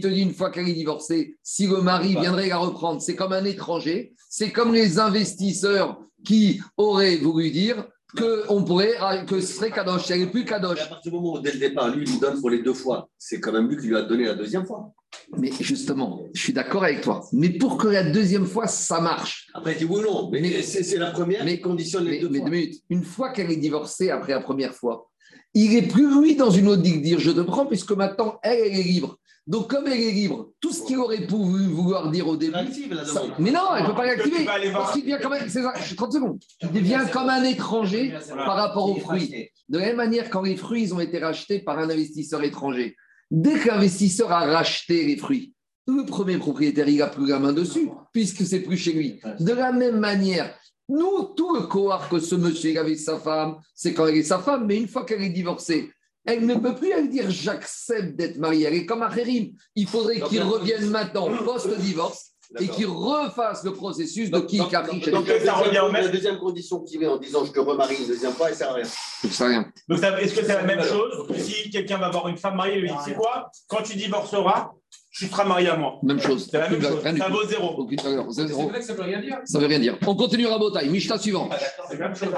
te 0.00 0.08
dit 0.08 0.22
une 0.22 0.34
fois 0.34 0.50
qu'elle 0.50 0.68
est 0.68 0.72
divorcée, 0.72 1.36
si 1.42 1.66
le 1.66 1.80
mari 1.82 2.16
viendrait 2.18 2.48
la 2.48 2.56
reprendre, 2.56 3.00
c'est 3.00 3.14
comme 3.14 3.32
un 3.32 3.44
étranger, 3.44 4.14
c'est 4.28 4.50
comme 4.50 4.72
les 4.72 4.98
investisseurs 4.98 6.00
qui 6.24 6.60
auraient 6.76 7.16
voulu 7.16 7.50
dire 7.50 7.84
que 8.16 8.44
on 8.48 8.62
pourrait 8.64 8.94
que 9.26 9.40
ce 9.40 9.54
serait 9.54 9.70
Kadosh, 9.70 10.08
il 10.08 10.16
n'y 10.16 10.22
avait 10.22 10.30
plus 10.30 10.44
Kadosh. 10.44 10.80
À 10.80 10.86
partir 10.86 11.10
du 11.12 11.16
moment 11.18 11.34
où 11.34 11.40
dès 11.40 11.52
le 11.52 11.58
départ, 11.58 11.94
lui, 11.94 12.04
il 12.04 12.12
lui 12.12 12.18
donne 12.20 12.40
pour 12.40 12.50
les 12.50 12.62
deux 12.62 12.74
fois, 12.74 13.08
c'est 13.18 13.40
quand 13.40 13.52
même 13.52 13.68
lui 13.68 13.76
qui 13.76 13.86
lui 13.86 13.96
a 13.96 14.02
donné 14.02 14.24
la 14.24 14.34
deuxième 14.34 14.66
fois. 14.66 14.92
Mais 15.36 15.50
justement, 15.60 16.22
je 16.34 16.40
suis 16.40 16.52
d'accord 16.52 16.84
avec 16.84 17.02
toi. 17.02 17.24
Mais 17.32 17.50
pour 17.50 17.76
que 17.76 17.88
la 17.88 18.02
deuxième 18.02 18.46
fois, 18.46 18.66
ça 18.66 19.00
marche. 19.00 19.48
Après, 19.54 19.74
tu 19.74 19.80
dis 19.80 19.84
oui 19.84 20.02
non, 20.02 20.30
mais, 20.30 20.40
mais 20.40 20.62
c'est 20.62 20.98
la 20.98 21.10
première 21.10 21.44
mais, 21.44 21.56
qui 21.56 21.62
conditionne 21.62 22.04
les 22.04 22.12
mais, 22.12 22.18
deux 22.20 22.28
mais 22.28 22.38
fois. 22.38 22.48
deux 22.48 22.56
minutes. 22.56 22.82
Une 22.90 23.04
fois 23.04 23.30
qu'elle 23.30 23.50
est 23.50 23.56
divorcée 23.56 24.10
après 24.10 24.32
la 24.32 24.40
première 24.40 24.74
fois, 24.74 25.10
il 25.54 25.74
est 25.76 25.86
plus 25.86 26.20
lui 26.20 26.34
dans 26.34 26.50
une 26.50 26.68
autre 26.68 26.82
de 26.82 26.88
dire 26.88 27.18
je 27.18 27.30
te 27.30 27.40
prends 27.40 27.66
puisque 27.66 27.92
maintenant 27.92 28.38
elle, 28.42 28.58
elle 28.58 28.78
est 28.78 28.82
libre. 28.82 29.18
Donc 29.48 29.68
comme 29.70 29.86
elle 29.88 30.00
est 30.00 30.12
libre, 30.12 30.50
tout 30.60 30.72
ce 30.72 30.84
qu'il 30.84 30.98
aurait 30.98 31.26
pu 31.26 31.34
vouloir 31.34 32.10
dire 32.10 32.28
au 32.28 32.36
début, 32.36 32.54
Active, 32.54 32.94
la 32.94 33.04
ça- 33.04 33.22
demande. 33.22 33.34
mais 33.40 33.50
non, 33.50 33.60
elle 33.76 33.82
ne 33.82 33.88
peut 33.88 33.94
pas 33.96 34.06
l'activer 34.06 34.46
aller 34.46 34.70
voir. 34.70 34.82
parce 34.84 34.92
qu'il 34.94 35.02
devient 35.02 35.50
ça, 35.50 35.72
30 35.96 36.12
secondes, 36.12 36.38
il 36.62 36.70
devient 36.70 37.00
comme 37.12 37.28
un 37.28 37.42
étranger 37.42 38.14
par 38.28 38.56
rapport 38.56 38.88
aux 38.90 39.00
fruits. 39.00 39.48
De 39.68 39.78
la 39.78 39.86
même 39.86 39.96
manière, 39.96 40.30
quand 40.30 40.42
les 40.42 40.56
fruits 40.56 40.82
ils 40.84 40.94
ont 40.94 41.00
été 41.00 41.18
rachetés 41.18 41.58
par 41.58 41.78
un 41.78 41.90
investisseur 41.90 42.42
étranger, 42.44 42.94
dès 43.32 43.58
que 43.58 43.68
l'investisseur 43.68 44.30
a 44.30 44.46
racheté 44.46 45.04
les 45.06 45.16
fruits, 45.16 45.52
le 45.88 46.04
premier 46.06 46.38
propriétaire, 46.38 46.88
il 46.88 46.98
n'a 46.98 47.08
plus 47.08 47.26
la 47.26 47.40
main 47.40 47.52
dessus, 47.52 47.88
puisque 48.12 48.46
c'est 48.46 48.60
plus 48.60 48.76
chez 48.76 48.92
lui. 48.92 49.20
De 49.40 49.52
la 49.52 49.72
même 49.72 49.98
manière, 49.98 50.54
Nous, 50.88 51.32
tout 51.36 51.54
le 51.54 51.62
cohort 51.62 52.08
que 52.08 52.18
ce 52.18 52.34
monsieur 52.34 52.78
avait 52.78 52.96
sa 52.96 53.16
femme, 53.18 53.56
c'est 53.74 53.94
quand 53.94 54.06
elle 54.08 54.16
est 54.16 54.22
sa 54.24 54.40
femme, 54.40 54.66
mais 54.66 54.76
une 54.76 54.88
fois 54.88 55.04
qu'elle 55.06 55.22
est 55.22 55.30
divorcée, 55.30 55.90
elle 56.24 56.46
ne 56.46 56.54
peut 56.54 56.74
plus 56.74 56.90
elle 56.90 57.08
dire 57.08 57.30
j'accepte 57.30 58.16
d'être 58.16 58.36
mariée. 58.38 58.66
Elle 58.66 58.74
est 58.74 58.86
comme 58.86 59.02
un 59.02 59.10
Khérim. 59.10 59.52
Il 59.74 59.88
faudrait 59.88 60.20
qu'il 60.20 60.42
revienne 60.42 60.88
maintenant 60.90 61.28
post-divorce 61.44 62.32
et 62.60 62.68
qu'il 62.68 62.86
refasse 62.86 63.64
le 63.64 63.72
processus 63.72 64.30
de 64.30 64.40
qui 64.40 64.58
capriche. 64.68 65.08
Donc, 65.08 65.26
ça 65.26 65.54
revient 65.54 65.80
au 65.80 65.90
même. 65.90 66.04
La 66.04 66.10
deuxième 66.10 66.38
condition 66.38 66.80
qu'il 66.80 67.00
met 67.00 67.06
en 67.06 67.16
disant 67.16 67.44
je 67.44 67.52
te 67.52 67.60
remarie 67.60 67.96
une 67.96 68.06
deuxième 68.06 68.32
fois, 68.32 68.50
elle 68.50 68.54
sert 68.54 68.70
à 68.70 68.74
rien. 68.74 68.84
Ça 68.84 69.28
sert 69.28 69.46
à 69.46 69.50
rien. 69.50 69.72
Donc, 69.88 70.02
est-ce 70.02 70.34
que 70.34 70.44
c'est 70.44 70.54
la 70.54 70.62
même 70.62 70.82
chose? 70.82 71.26
Si 71.38 71.70
quelqu'un 71.70 71.98
va 71.98 72.06
avoir 72.06 72.28
une 72.28 72.36
femme 72.36 72.56
mariée, 72.56 72.80
lui 72.80 72.88
dit 72.88 72.94
c'est 73.04 73.14
quoi? 73.14 73.50
Quand 73.68 73.82
tu 73.82 73.96
divorceras, 73.96 74.72
tu 75.12 75.26
seras 75.26 75.44
marié 75.44 75.68
à 75.68 75.76
moi. 75.76 75.98
Même 76.02 76.18
chose. 76.18 76.48
C'est 76.50 76.58
la 76.58 76.70
même 76.70 76.80
chose. 76.80 77.02
Ça 77.02 77.28
vaut 77.28 77.44
zéro. 77.44 77.74
Aucune 77.76 78.00
valeur. 78.00 78.26
C'est 78.30 78.44
vrai 78.44 78.78
que 78.80 78.84
ça 78.84 78.94
veut 78.94 79.02
rien 79.02 79.20
dire. 79.20 79.38
Ça 79.44 79.58
veut 79.58 79.66
rien 79.66 79.78
dire. 79.78 79.98
On 80.06 80.16
continue 80.16 80.46
à 80.46 80.56
Botaï. 80.56 80.88
Mishta 80.88 81.18
suivant. 81.18 81.50
Ah, 81.52 81.56
c'est 81.90 81.98
la 81.98 82.08
même 82.08 82.16
chose. 82.16 82.30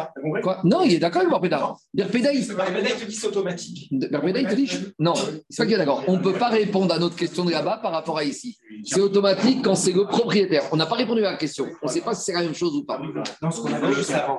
Quoi? 0.42 0.60
Non, 0.64 0.82
il 0.82 0.94
est 0.94 0.98
d'accord 0.98 1.20
avec 1.20 1.30
Barpéda. 1.30 1.74
Barpéda, 1.94 2.32
il 2.32 2.44
te 2.44 3.04
dit 3.04 3.14
c'est 3.14 3.28
automatique. 3.28 3.88
Barpéda, 4.10 4.40
il 4.40 4.48
te 4.48 4.54
dit 4.54 4.68
Non, 4.98 5.14
c'est 5.14 5.56
pas 5.56 5.66
qu'il 5.66 5.74
est 5.74 5.78
d'accord. 5.78 6.02
On 6.08 6.16
ne 6.16 6.22
peut 6.22 6.32
pas 6.32 6.48
répondre 6.48 6.92
à 6.92 6.98
notre 6.98 7.14
question 7.14 7.44
de 7.44 7.52
là-bas 7.52 7.78
par 7.80 7.92
rapport 7.92 8.18
à 8.18 8.24
ici. 8.24 8.58
C'est 8.84 9.00
automatique 9.00 9.62
quand 9.62 9.76
c'est 9.76 9.92
le 9.92 10.06
propriétaire. 10.06 10.64
On 10.72 10.76
n'a 10.76 10.86
pas 10.86 10.96
répondu 10.96 11.24
à 11.24 11.30
la 11.30 11.36
question. 11.36 11.68
On 11.80 11.86
ne 11.86 11.92
sait 11.92 12.00
pas 12.00 12.14
si 12.14 12.24
c'est 12.24 12.32
la 12.32 12.42
même 12.42 12.54
chose 12.54 12.74
ou 12.74 12.84
pas. 12.84 13.00
Dans 13.40 13.52
ce 13.52 13.60
qu'on 13.60 13.72
avait 13.72 13.92
juste 13.94 14.10
avant, 14.10 14.36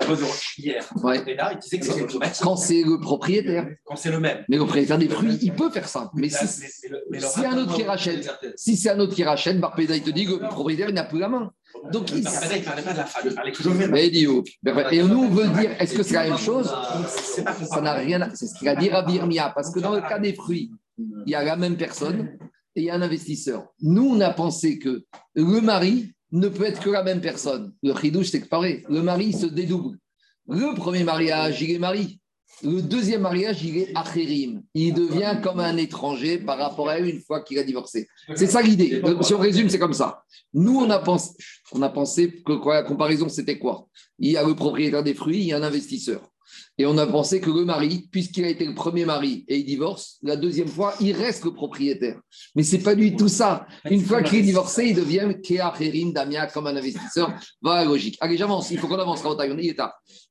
hier, 0.58 0.84
Ouais. 1.02 1.18
Barpéda, 1.18 1.54
il 1.54 1.60
disait 1.60 1.80
que 1.80 1.86
c'est 1.86 2.02
automatique. 2.02 2.44
Quand 2.44 2.58
c'est 2.58 2.84
le 2.84 3.00
propriétaire. 3.00 3.66
Quand 3.86 3.96
c'est 3.96 4.12
le 4.12 4.20
même. 4.20 4.44
Mais 4.50 4.58
le 4.58 4.64
propriétaire 4.64 4.98
des 4.98 5.08
fruits, 5.08 5.40
il 5.42 5.54
peut 5.54 5.70
faire 5.70 5.88
ça. 5.88 6.12
Mais 6.16 6.28
si, 6.30 7.46
a 7.46 7.52
un 7.52 7.58
autre 7.60 7.76
qui 7.76 7.84
rachète, 7.84 8.05
si 8.56 8.78
c'est 8.78 8.90
un 8.90 9.00
autre 9.00 9.16
qui 9.16 9.24
rachète, 9.24 9.60
Barpéda, 9.60 9.96
il 9.96 10.04
te 10.04 10.10
dit 10.10 10.26
que 10.26 10.34
le 10.34 10.50
propriétaire, 10.50 10.92
n'a 10.92 11.04
plus 11.04 11.20
la 11.20 11.30
main. 11.30 11.52
Donc, 11.92 12.12
il... 12.12 12.26
Et 14.92 15.04
nous, 15.04 15.24
on 15.24 15.30
veut 15.30 15.48
dire, 15.60 15.72
est-ce 15.80 15.96
que 15.96 16.04
c'est 16.04 16.14
la 16.14 16.30
même 16.30 16.38
chose 16.38 16.74
Ça 17.70 17.82
n'a 17.82 17.94
rien 17.94 18.22
à... 18.22 18.34
C'est 18.34 18.48
ce 18.48 18.58
qu'il 18.58 18.68
a 18.70 18.76
dit 18.76 18.90
Rabbi 18.90 19.16
Irmia, 19.16 19.52
parce 19.54 19.72
que 19.72 19.80
dans 19.80 19.94
le 19.94 20.02
cas 20.02 20.20
des 20.20 20.34
fruits, 20.34 20.72
il 20.98 21.32
y 21.32 21.36
a 21.36 21.44
la 21.44 21.56
même 21.56 21.78
personne 21.78 22.38
et 22.76 22.82
il 22.82 22.86
y 22.86 22.90
a 22.90 22.96
un 22.96 23.02
investisseur. 23.02 23.68
Nous, 23.82 24.16
on 24.16 24.20
a 24.22 24.32
pensé 24.32 24.80
que 24.80 25.06
le 25.34 25.62
mari 25.62 26.12
ne 26.32 26.48
peut 26.48 26.66
être 26.66 26.82
que 26.82 26.90
la 26.90 27.04
même 27.04 27.22
personne. 27.22 27.74
Le 27.84 27.94
chidouche, 27.96 28.30
c'est 28.30 28.42
que 28.42 28.48
pareil, 28.48 28.84
le 28.90 29.02
mari 29.02 29.34
se 29.34 29.46
dédouble. 29.46 29.98
Le 30.48 30.76
premier 30.76 31.04
mariage, 31.04 31.62
il 31.62 31.72
est 31.72 31.80
mari. 31.80 32.20
Le 32.64 32.82
deuxième 32.82 33.22
mariage, 33.22 33.64
il 33.64 33.78
est 33.78 33.92
achérim. 33.96 34.64
Il 34.74 34.94
devient 34.94 35.40
comme 35.44 35.60
un 35.60 35.76
étranger 35.78 36.38
par 36.38 36.58
rapport 36.58 36.90
à 36.90 36.98
elle 36.98 37.08
une 37.08 37.22
fois 37.22 37.42
qu'il 37.42 37.60
a 37.60 37.64
divorcé. 37.64 38.08
C'est 38.36 38.48
ça 38.48 38.62
l'idée. 38.62 39.02
Si 39.22 39.34
on 39.34 39.40
résume, 39.40 39.70
c'est 39.70 39.80
comme 39.80 39.94
ça. 39.94 40.24
Nous, 40.54 40.78
on 40.78 40.90
a 40.90 41.00
pensé, 41.00 41.32
on 41.74 41.82
a 41.82 41.90
pensé 41.90 42.42
que 42.46 42.54
quoi, 42.54 42.76
la 42.76 42.84
comparaison, 42.84 43.28
c'était 43.28 43.60
quoi? 43.60 43.88
Il 44.20 44.32
y 44.32 44.38
a 44.38 44.44
le 44.48 44.56
propriétaire 44.56 45.04
des 45.04 45.14
fruits, 45.14 45.40
il 45.40 45.48
y 45.48 45.54
a 45.54 45.58
un 45.58 45.64
investisseur. 45.64 46.22
Et 46.78 46.86
on 46.86 46.98
a 46.98 47.08
pensé 47.08 47.42
que 47.42 47.50
le 47.50 47.66
mari, 47.66 48.08
puisqu'il 48.12 48.46
a 48.46 48.50
été 48.50 48.66
le 48.66 48.74
premier 48.74 49.06
mari 49.06 49.46
et 49.48 49.58
il 49.58 49.66
divorce, 49.66 50.18
la 50.22 50.36
deuxième 50.36 50.68
fois, 50.68 50.94
il 51.00 51.14
reste 51.14 51.46
le 51.46 51.54
propriétaire. 51.54 52.20
Mais 52.56 52.64
c'est 52.64 52.80
pas 52.80 52.96
du 52.96 53.16
tout 53.16 53.30
ça. 53.30 53.66
Une 53.90 54.02
fois 54.02 54.22
qu'il 54.22 54.40
est 54.40 54.44
divorcé, 54.44 54.86
il 54.88 54.96
devient 54.96 55.36
Kea 55.44 55.72
Kherim, 55.78 56.14
Damia, 56.14 56.48
comme 56.48 56.68
un 56.68 56.76
investisseur. 56.76 57.34
Voilà 57.62 57.82
la 57.82 57.86
logique. 57.86 58.18
Allez, 58.20 58.38
j'avance. 58.38 58.72
Il 58.72 58.78
faut 58.78 58.88
qu'on 58.88 59.00
avance. 59.00 59.24
On 59.26 59.58
est. 59.58 59.76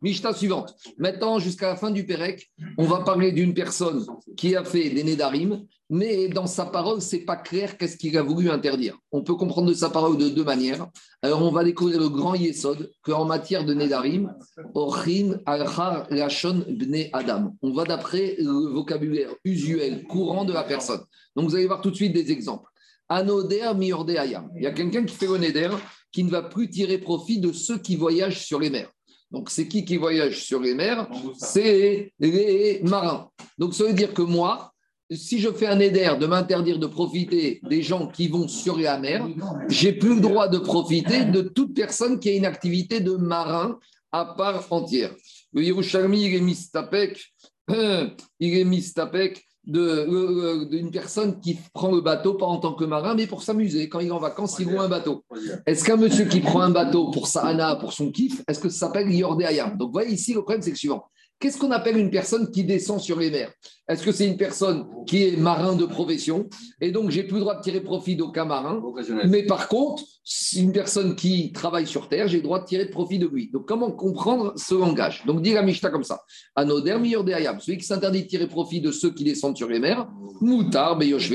Mishta 0.03 0.33
suivante. 0.35 0.75
Maintenant, 0.99 1.39
jusqu'à 1.39 1.69
la 1.69 1.77
fin 1.77 1.91
du 1.91 2.05
Pérec, 2.07 2.51
on 2.79 2.85
va 2.85 3.01
parler 3.01 3.33
d'une 3.33 3.55
personne 3.55 4.05
qui 4.37 4.57
a 4.57 4.65
fait 4.65 4.91
des 4.91 5.05
Nédarim, 5.05 5.65
mais 5.91 6.29
dans 6.29 6.47
sa 6.47 6.65
parole, 6.65 7.01
c'est 7.03 7.21
pas 7.21 7.37
clair 7.37 7.77
qu'est-ce 7.77 7.97
qu'il 7.97 8.17
a 8.17 8.23
voulu 8.23 8.51
interdire. 8.51 8.99
On 9.13 9.23
peut 9.23 9.35
comprendre 9.35 9.69
de 9.69 9.75
sa 9.75 9.91
parole 9.91 10.17
de 10.17 10.29
deux 10.29 10.45
manières. 10.45 10.89
Alors, 11.23 11.43
on 11.43 11.51
va 11.51 11.63
découvrir 11.63 12.01
le 12.01 12.09
grand 12.09 12.35
Yesod 12.35 12.91
qu'en 13.03 13.25
matière 13.25 13.65
de 13.65 13.75
Nédarim, 13.75 14.35
Ochin 14.75 15.39
Alchar 15.45 16.07
Lachon 16.11 16.65
Bne 16.69 17.09
Adam. 17.13 17.55
On 17.63 17.73
va 17.73 17.85
d'après 17.85 18.37
le 18.39 18.73
vocabulaire 18.73 19.31
usuel, 19.45 20.05
courant 20.05 20.45
de 20.45 20.53
la 20.53 20.65
personne. 20.65 21.03
Donc, 21.37 21.51
vous 21.51 21.55
allez 21.55 21.67
voir 21.67 21.81
tout 21.81 21.91
de 21.91 21.97
suite 21.97 22.15
des 22.15 22.33
exemples. 22.33 22.71
Anoder 23.09 23.73
miorde 23.77 24.11
ayam. 24.11 24.51
Il 24.57 24.63
y 24.63 24.67
a 24.67 24.73
quelqu'un 24.73 25.05
qui 25.05 25.15
fait 25.15 25.27
le 25.27 25.37
Neder 25.37 25.71
qui 26.11 26.25
ne 26.25 26.31
va 26.31 26.43
plus 26.43 26.71
tirer 26.71 26.97
profit 26.97 27.39
de 27.41 27.53
ceux 27.53 27.79
qui 27.79 27.97
voyagent 27.97 28.43
sur 28.43 28.59
les 28.59 28.71
mers. 28.71 28.91
Donc, 29.31 29.51
c'est 29.51 29.69
qui 29.69 29.85
qui 29.85 29.97
voyage 29.97 30.45
sur 30.45 30.61
les 30.61 30.75
mers? 30.75 31.09
C'est 31.37 32.13
les 32.21 32.81
marins. 32.85 33.29
Donc, 33.59 33.75
ça 33.75 33.85
veut 33.85 33.93
dire 33.93 34.15
que 34.15 34.23
moi, 34.23 34.74
si 35.11 35.39
je 35.39 35.51
fais 35.51 35.67
un 35.67 35.81
éder 35.81 36.11
de 36.19 36.27
m'interdire 36.27 36.79
de 36.79 36.87
profiter 36.87 37.61
des 37.69 37.83
gens 37.83 38.07
qui 38.07 38.29
vont 38.29 38.49
sur 38.49 38.79
la 38.79 38.99
mer, 38.99 39.27
j'ai 39.69 39.93
plus 39.93 40.15
le 40.15 40.21
droit 40.21 40.49
de 40.49 40.59
profiter 40.59 41.25
de 41.25 41.43
toute 41.43 41.75
personne 41.75 42.19
qui 42.19 42.31
a 42.31 42.33
une 42.33 42.47
activité 42.47 43.01
de 43.01 43.13
marin 43.17 43.79
à 44.13 44.25
part 44.25 44.67
entière. 44.71 45.13
Le 45.53 45.63
Yerushalmi, 45.63 46.25
il 46.25 46.35
est 46.35 46.41
mistapek, 46.41 47.33
euh, 47.71 48.09
il 48.41 48.57
est 48.57 48.65
mistapek 48.65 49.45
euh, 49.75 50.07
euh, 50.07 50.65
d'une 50.67 50.91
personne 50.91 51.41
qui 51.41 51.59
prend 51.73 51.91
le 51.91 52.01
bateau 52.01 52.35
pas 52.35 52.47
en 52.47 52.59
tant 52.59 52.75
que 52.75 52.85
marin, 52.85 53.15
mais 53.15 53.27
pour 53.27 53.43
s'amuser. 53.43 53.89
Quand 53.89 54.01
il 54.01 54.09
est 54.09 54.13
en 54.13 54.19
vacances, 54.19 54.57
il 54.59 54.71
loue 54.71 54.81
un 54.81 54.89
bateau. 54.89 55.25
Est-ce 55.65 55.85
qu'un 55.85 55.97
monsieur 55.97 56.27
qui 56.27 56.41
prend 56.41 56.61
un 56.61 56.71
bateau 56.71 57.11
pour 57.11 57.27
sa 57.27 57.47
hana, 57.47 57.77
pour 57.77 57.93
son 57.93 58.11
kiff, 58.11 58.43
est-ce 58.47 58.61
que 58.61 58.69
ça 58.69 58.87
s'appelle 58.87 59.11
Yordé 59.11 59.45
Ayam? 59.45 59.77
Donc, 59.77 59.89
vous 59.89 59.95
voyez 59.95 60.13
ici, 60.13 60.35
le 60.35 60.43
problème, 60.43 60.63
c'est 60.63 60.71
le 60.71 60.77
suivant. 60.77 61.05
Qu'est-ce 61.41 61.59
qu'on 61.59 61.73
appelle 61.73 61.97
une 61.97 62.11
personne 62.11 62.51
qui 62.51 62.65
descend 62.65 63.01
sur 63.01 63.19
les 63.19 63.31
mers? 63.31 63.53
Est-ce 63.87 64.03
que 64.03 64.13
c'est 64.13 64.27
une 64.27 64.39
personne 64.39 64.87
qui 65.07 65.25
est 65.25 65.37
marin 65.37 65.77
de 65.77 65.85
profession? 65.85 66.49
Et 66.81 66.91
donc 66.91 67.11
j'ai 67.11 67.23
plus 67.25 67.35
le 67.35 67.41
droit 67.41 67.55
de 67.55 67.61
tirer 67.61 67.81
profit 67.83 68.17
d'aucun 68.17 68.47
marin. 68.47 68.83
Mais 69.27 69.45
par 69.45 69.69
contre, 69.69 70.03
si 70.25 70.63
une 70.63 70.73
personne 70.73 71.15
qui 71.15 71.53
travaille 71.53 71.87
sur 71.87 72.09
terre, 72.09 72.27
j'ai 72.27 72.39
le 72.39 72.43
droit 72.43 72.61
de 72.61 72.65
tirer 72.65 72.87
de 72.87 72.91
profit 72.91 73.19
de 73.19 73.27
lui. 73.27 73.51
Donc 73.53 73.69
comment 73.69 73.91
comprendre 73.91 74.55
ce 74.57 74.75
langage? 74.75 75.25
Donc 75.27 75.43
dit 75.43 75.53
la 75.53 75.63
Mishnah 75.63 75.91
comme 75.91 76.03
ça 76.03 76.23
Anoder 76.57 76.97
meilleur 76.99 77.25
des 77.25 77.35
celui 77.61 77.77
qui 77.77 77.85
s'interdit 77.85 78.23
de 78.23 78.29
tirer 78.29 78.47
profit 78.47 78.81
de 78.81 78.91
ceux 78.91 79.11
qui 79.11 79.23
descendent 79.23 79.57
sur 79.57 79.69
les 79.69 79.79
mers, 79.79 80.09
Moutar 80.41 80.97
beyoshve 80.97 81.35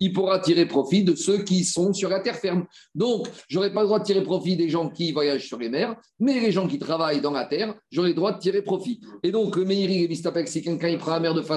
il 0.00 0.12
pourra 0.12 0.38
tirer 0.40 0.66
profit 0.66 1.02
de 1.02 1.14
ceux 1.14 1.44
qui 1.44 1.64
sont 1.64 1.94
sur 1.94 2.10
la 2.10 2.20
terre 2.20 2.36
ferme. 2.36 2.66
Donc 2.94 3.26
j'aurai 3.48 3.72
pas 3.72 3.80
le 3.80 3.86
droit 3.86 4.00
de 4.00 4.04
tirer 4.04 4.22
profit 4.22 4.56
des 4.56 4.68
gens 4.68 4.90
qui 4.90 5.12
voyagent 5.12 5.46
sur 5.46 5.58
les 5.58 5.70
mers, 5.70 5.96
mais 6.20 6.40
les 6.40 6.52
gens 6.52 6.68
qui 6.68 6.78
travaillent 6.78 7.22
dans 7.22 7.30
la 7.30 7.46
terre, 7.46 7.74
j'aurai 7.90 8.10
le 8.10 8.14
droit 8.14 8.32
de 8.32 8.38
tirer 8.38 8.60
profit. 8.60 9.00
Et 9.22 9.30
donc, 9.30 9.56
le 9.56 9.64
Meiri 9.64 10.04
et 10.04 10.08
Mistapek, 10.08 10.48
si 10.48 10.62
quelqu'un 10.62 10.88
il 10.88 10.98
prend 10.98 11.12
la 11.12 11.20
mer 11.20 11.34
de 11.34 11.42
façon 11.42 11.53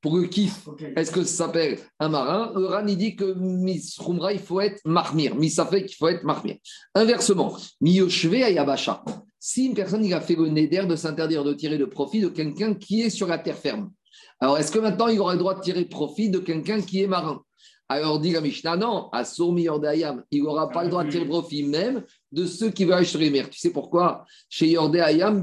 pour 0.00 0.16
le 0.16 0.26
kiff, 0.26 0.68
est-ce 0.96 1.10
que 1.10 1.24
ça 1.24 1.46
s'appelle 1.46 1.78
un 1.98 2.08
marin? 2.08 2.52
Le 2.54 2.66
Ran, 2.66 2.86
il 2.86 2.96
dit 2.96 3.16
que 3.16 3.34
Misrumra, 3.34 4.32
il 4.32 4.38
faut 4.38 4.60
être 4.60 4.80
marmir. 4.84 5.34
Misafek, 5.34 5.90
il 5.90 5.94
faut 5.94 6.08
être 6.08 6.22
marmir. 6.22 6.56
Inversement, 6.94 7.56
Miyoshve 7.80 8.34
Ayabasha. 8.34 9.04
Si 9.40 9.66
une 9.66 9.74
personne 9.74 10.04
il 10.04 10.14
a 10.14 10.20
fait 10.20 10.36
le 10.36 10.48
néder 10.48 10.84
de 10.86 10.96
s'interdire 10.96 11.44
de 11.44 11.52
tirer 11.52 11.78
de 11.78 11.84
profit 11.84 12.20
de 12.20 12.28
quelqu'un 12.28 12.74
qui 12.74 13.02
est 13.02 13.10
sur 13.10 13.26
la 13.26 13.38
terre 13.38 13.56
ferme, 13.56 13.90
alors 14.40 14.58
est-ce 14.58 14.70
que 14.70 14.78
maintenant 14.78 15.08
il 15.08 15.18
aura 15.20 15.32
le 15.32 15.38
droit 15.38 15.54
de 15.54 15.60
tirer 15.60 15.84
profit 15.84 16.30
de 16.30 16.38
quelqu'un 16.38 16.80
qui 16.80 17.02
est 17.02 17.06
marin? 17.06 17.42
Alors 17.88 18.20
dit 18.20 18.32
la 18.32 18.40
Mishnah, 18.40 18.76
non, 18.76 19.08
à 19.12 19.22
Ayam, 19.88 20.22
il 20.30 20.42
n'aura 20.42 20.68
pas 20.68 20.84
le 20.84 20.90
droit 20.90 21.04
de 21.04 21.10
tirer 21.10 21.24
profit 21.24 21.64
même 21.64 22.04
de 22.32 22.46
ceux 22.46 22.70
qui 22.70 22.84
voyagent 22.84 23.10
sur 23.10 23.18
les 23.20 23.30
mers. 23.30 23.48
Tu 23.50 23.58
sais 23.58 23.70
pourquoi? 23.70 24.24
Chez 24.48 24.68
Yordé 24.68 25.00
Ayam. 25.00 25.42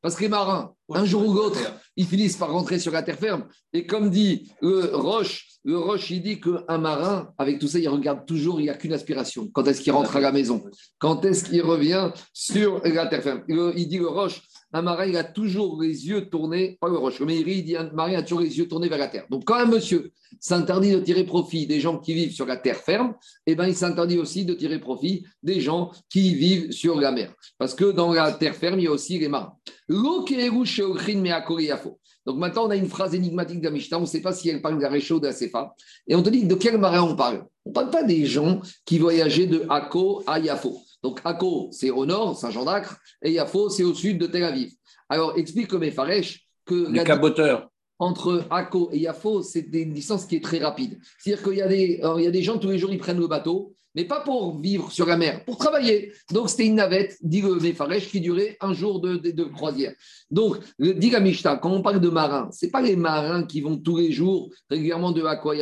Parce 0.00 0.14
que 0.16 0.20
les 0.22 0.28
marins, 0.28 0.72
un 0.94 1.04
jour 1.04 1.26
ou 1.26 1.32
l'autre, 1.34 1.58
ils 1.96 2.06
finissent 2.06 2.36
par 2.36 2.50
rentrer 2.52 2.78
sur 2.78 2.92
la 2.92 3.02
terre 3.02 3.18
ferme. 3.18 3.46
Et 3.72 3.86
comme 3.86 4.10
dit 4.10 4.52
le 4.60 4.94
Roche, 4.94 5.48
le 5.64 5.78
Roche, 5.78 6.10
il 6.10 6.22
dit 6.22 6.40
qu'un 6.40 6.78
marin, 6.78 7.30
avec 7.38 7.58
tout 7.58 7.68
ça, 7.68 7.78
il 7.78 7.88
regarde 7.88 8.26
toujours, 8.26 8.60
il 8.60 8.64
n'y 8.64 8.70
a 8.70 8.74
qu'une 8.74 8.92
aspiration. 8.92 9.48
Quand 9.52 9.66
est-ce 9.68 9.80
qu'il 9.80 9.92
rentre 9.92 10.16
à 10.16 10.20
la 10.20 10.32
maison? 10.32 10.64
Quand 10.98 11.24
est-ce 11.24 11.44
qu'il 11.44 11.62
revient 11.62 12.10
sur 12.32 12.80
la 12.84 13.06
terre 13.06 13.22
ferme? 13.22 13.42
Le- 13.48 13.72
Il 13.76 13.86
dit 13.88 13.98
le 13.98 14.08
Roche, 14.08 14.42
un 14.72 14.82
marin, 14.82 15.14
a 15.14 15.24
toujours 15.24 15.80
les 15.80 16.08
yeux 16.08 16.28
tournés, 16.30 16.78
pas 16.80 16.88
le 16.88 16.96
Roche, 16.96 17.20
Meiri, 17.20 17.64
il 17.66 17.76
un 17.76 17.90
a 17.98 18.22
toujours 18.22 18.40
les 18.40 18.58
yeux 18.58 18.66
tournés 18.66 18.88
vers 18.88 18.98
la 18.98 19.08
terre. 19.08 19.26
Donc 19.30 19.44
quand 19.44 19.56
un 19.56 19.66
monsieur 19.66 20.12
s'interdit 20.40 20.92
de 20.92 21.00
tirer 21.00 21.24
profit 21.24 21.66
des 21.66 21.80
gens 21.80 21.98
qui 21.98 22.14
vivent 22.14 22.32
sur 22.32 22.46
la 22.46 22.56
terre 22.56 22.78
ferme, 22.78 23.14
eh 23.46 23.54
ben, 23.54 23.66
il 23.66 23.74
s'interdit 23.74 24.18
aussi 24.18 24.44
de 24.44 24.54
tirer 24.54 24.78
profit 24.78 25.24
des 25.42 25.60
gens 25.60 25.90
qui 26.08 26.34
vivent 26.34 26.72
sur 26.72 26.98
la 26.98 27.12
mer. 27.12 27.34
Parce 27.58 27.74
que 27.74 27.92
dans 27.92 28.12
la 28.12 28.32
terre 28.32 28.56
ferme, 28.56 28.78
il 28.78 28.84
y 28.84 28.88
a 28.88 28.92
aussi 28.92 29.18
les 29.18 29.28
marins. 29.28 29.54
L'eau 29.88 30.24
qui 30.24 30.34
est 30.34 30.48
rouge 30.48 30.68
chez 30.68 30.82
Ochrin, 30.82 31.20
mais 31.20 31.32
à 31.32 31.42
Koréafo. 31.42 31.98
Donc 32.24 32.38
maintenant, 32.38 32.66
on 32.66 32.70
a 32.70 32.76
une 32.76 32.88
phrase 32.88 33.14
énigmatique 33.14 33.60
de 33.60 33.68
on 33.96 34.00
ne 34.00 34.06
sait 34.06 34.20
pas 34.20 34.32
si 34.32 34.48
elle 34.48 34.62
parle 34.62 34.76
de 34.76 34.82
la 34.82 34.88
Réchaud 34.88 35.16
ou 35.16 35.20
de 35.20 35.26
la 35.26 35.32
Sefa. 35.32 35.74
Et 36.06 36.14
on 36.14 36.22
te 36.22 36.30
dit 36.30 36.44
de 36.44 36.54
quel 36.54 36.78
marin 36.78 37.02
on 37.02 37.16
parle? 37.16 37.44
On 37.64 37.70
ne 37.70 37.74
parle 37.74 37.90
pas 37.90 38.04
des 38.04 38.26
gens 38.26 38.60
qui 38.84 38.98
voyageaient 38.98 39.46
de 39.46 39.66
Akko 39.68 40.22
à 40.26 40.38
Yafo. 40.38 40.80
Donc 41.02 41.20
Akko, 41.24 41.68
c'est 41.72 41.90
au 41.90 42.06
nord, 42.06 42.36
Saint-Jean 42.36 42.64
d'Acre, 42.64 42.96
et 43.22 43.32
Yafo, 43.32 43.68
c'est 43.68 43.82
au 43.82 43.94
sud 43.94 44.18
de 44.18 44.26
Tel 44.26 44.44
Aviv. 44.44 44.72
Alors 45.08 45.36
explique 45.36 45.72
le 45.72 45.78
Mefaresh 45.78 46.46
que 46.64 46.90
Les 46.90 47.02
caboteurs. 47.04 47.68
entre 47.98 48.46
Akko 48.50 48.90
et 48.92 49.00
Yafo, 49.00 49.42
c'est 49.42 49.66
une 49.72 49.92
distance 49.92 50.26
qui 50.26 50.36
est 50.36 50.44
très 50.44 50.58
rapide. 50.58 50.98
C'est-à-dire 51.18 51.44
qu'il 51.44 51.56
y, 51.58 51.62
a 51.62 51.68
des, 51.68 52.00
il 52.18 52.24
y 52.24 52.26
a 52.26 52.30
des 52.30 52.42
gens, 52.42 52.58
tous 52.58 52.70
les 52.70 52.78
jours, 52.78 52.92
ils 52.92 52.98
prennent 52.98 53.18
le 53.20 53.26
bateau, 53.26 53.74
mais 53.94 54.04
pas 54.04 54.20
pour 54.20 54.58
vivre 54.58 54.90
sur 54.90 55.06
la 55.06 55.16
mer, 55.16 55.44
pour 55.44 55.56
travailler. 55.58 56.12
Donc, 56.32 56.50
c'était 56.50 56.66
une 56.66 56.76
navette, 56.76 57.16
dit 57.22 57.42
le 57.42 57.56
Mefaresh, 57.56 58.08
qui 58.08 58.20
durait 58.20 58.56
un 58.60 58.72
jour 58.72 59.00
de, 59.00 59.44
croisière. 59.44 59.92
Donc, 60.30 60.58
dit 60.78 61.10
la 61.10 61.20
Mishta, 61.20 61.56
quand 61.56 61.70
on 61.70 61.82
parle 61.82 62.00
de 62.00 62.08
marins, 62.08 62.48
ce 62.52 62.66
pas 62.66 62.80
les 62.80 62.96
marins 62.96 63.44
qui 63.44 63.60
vont 63.60 63.76
tous 63.76 63.98
les 63.98 64.12
jours 64.12 64.50
régulièrement 64.70 65.12
de 65.12 65.22
Akko 65.22 65.52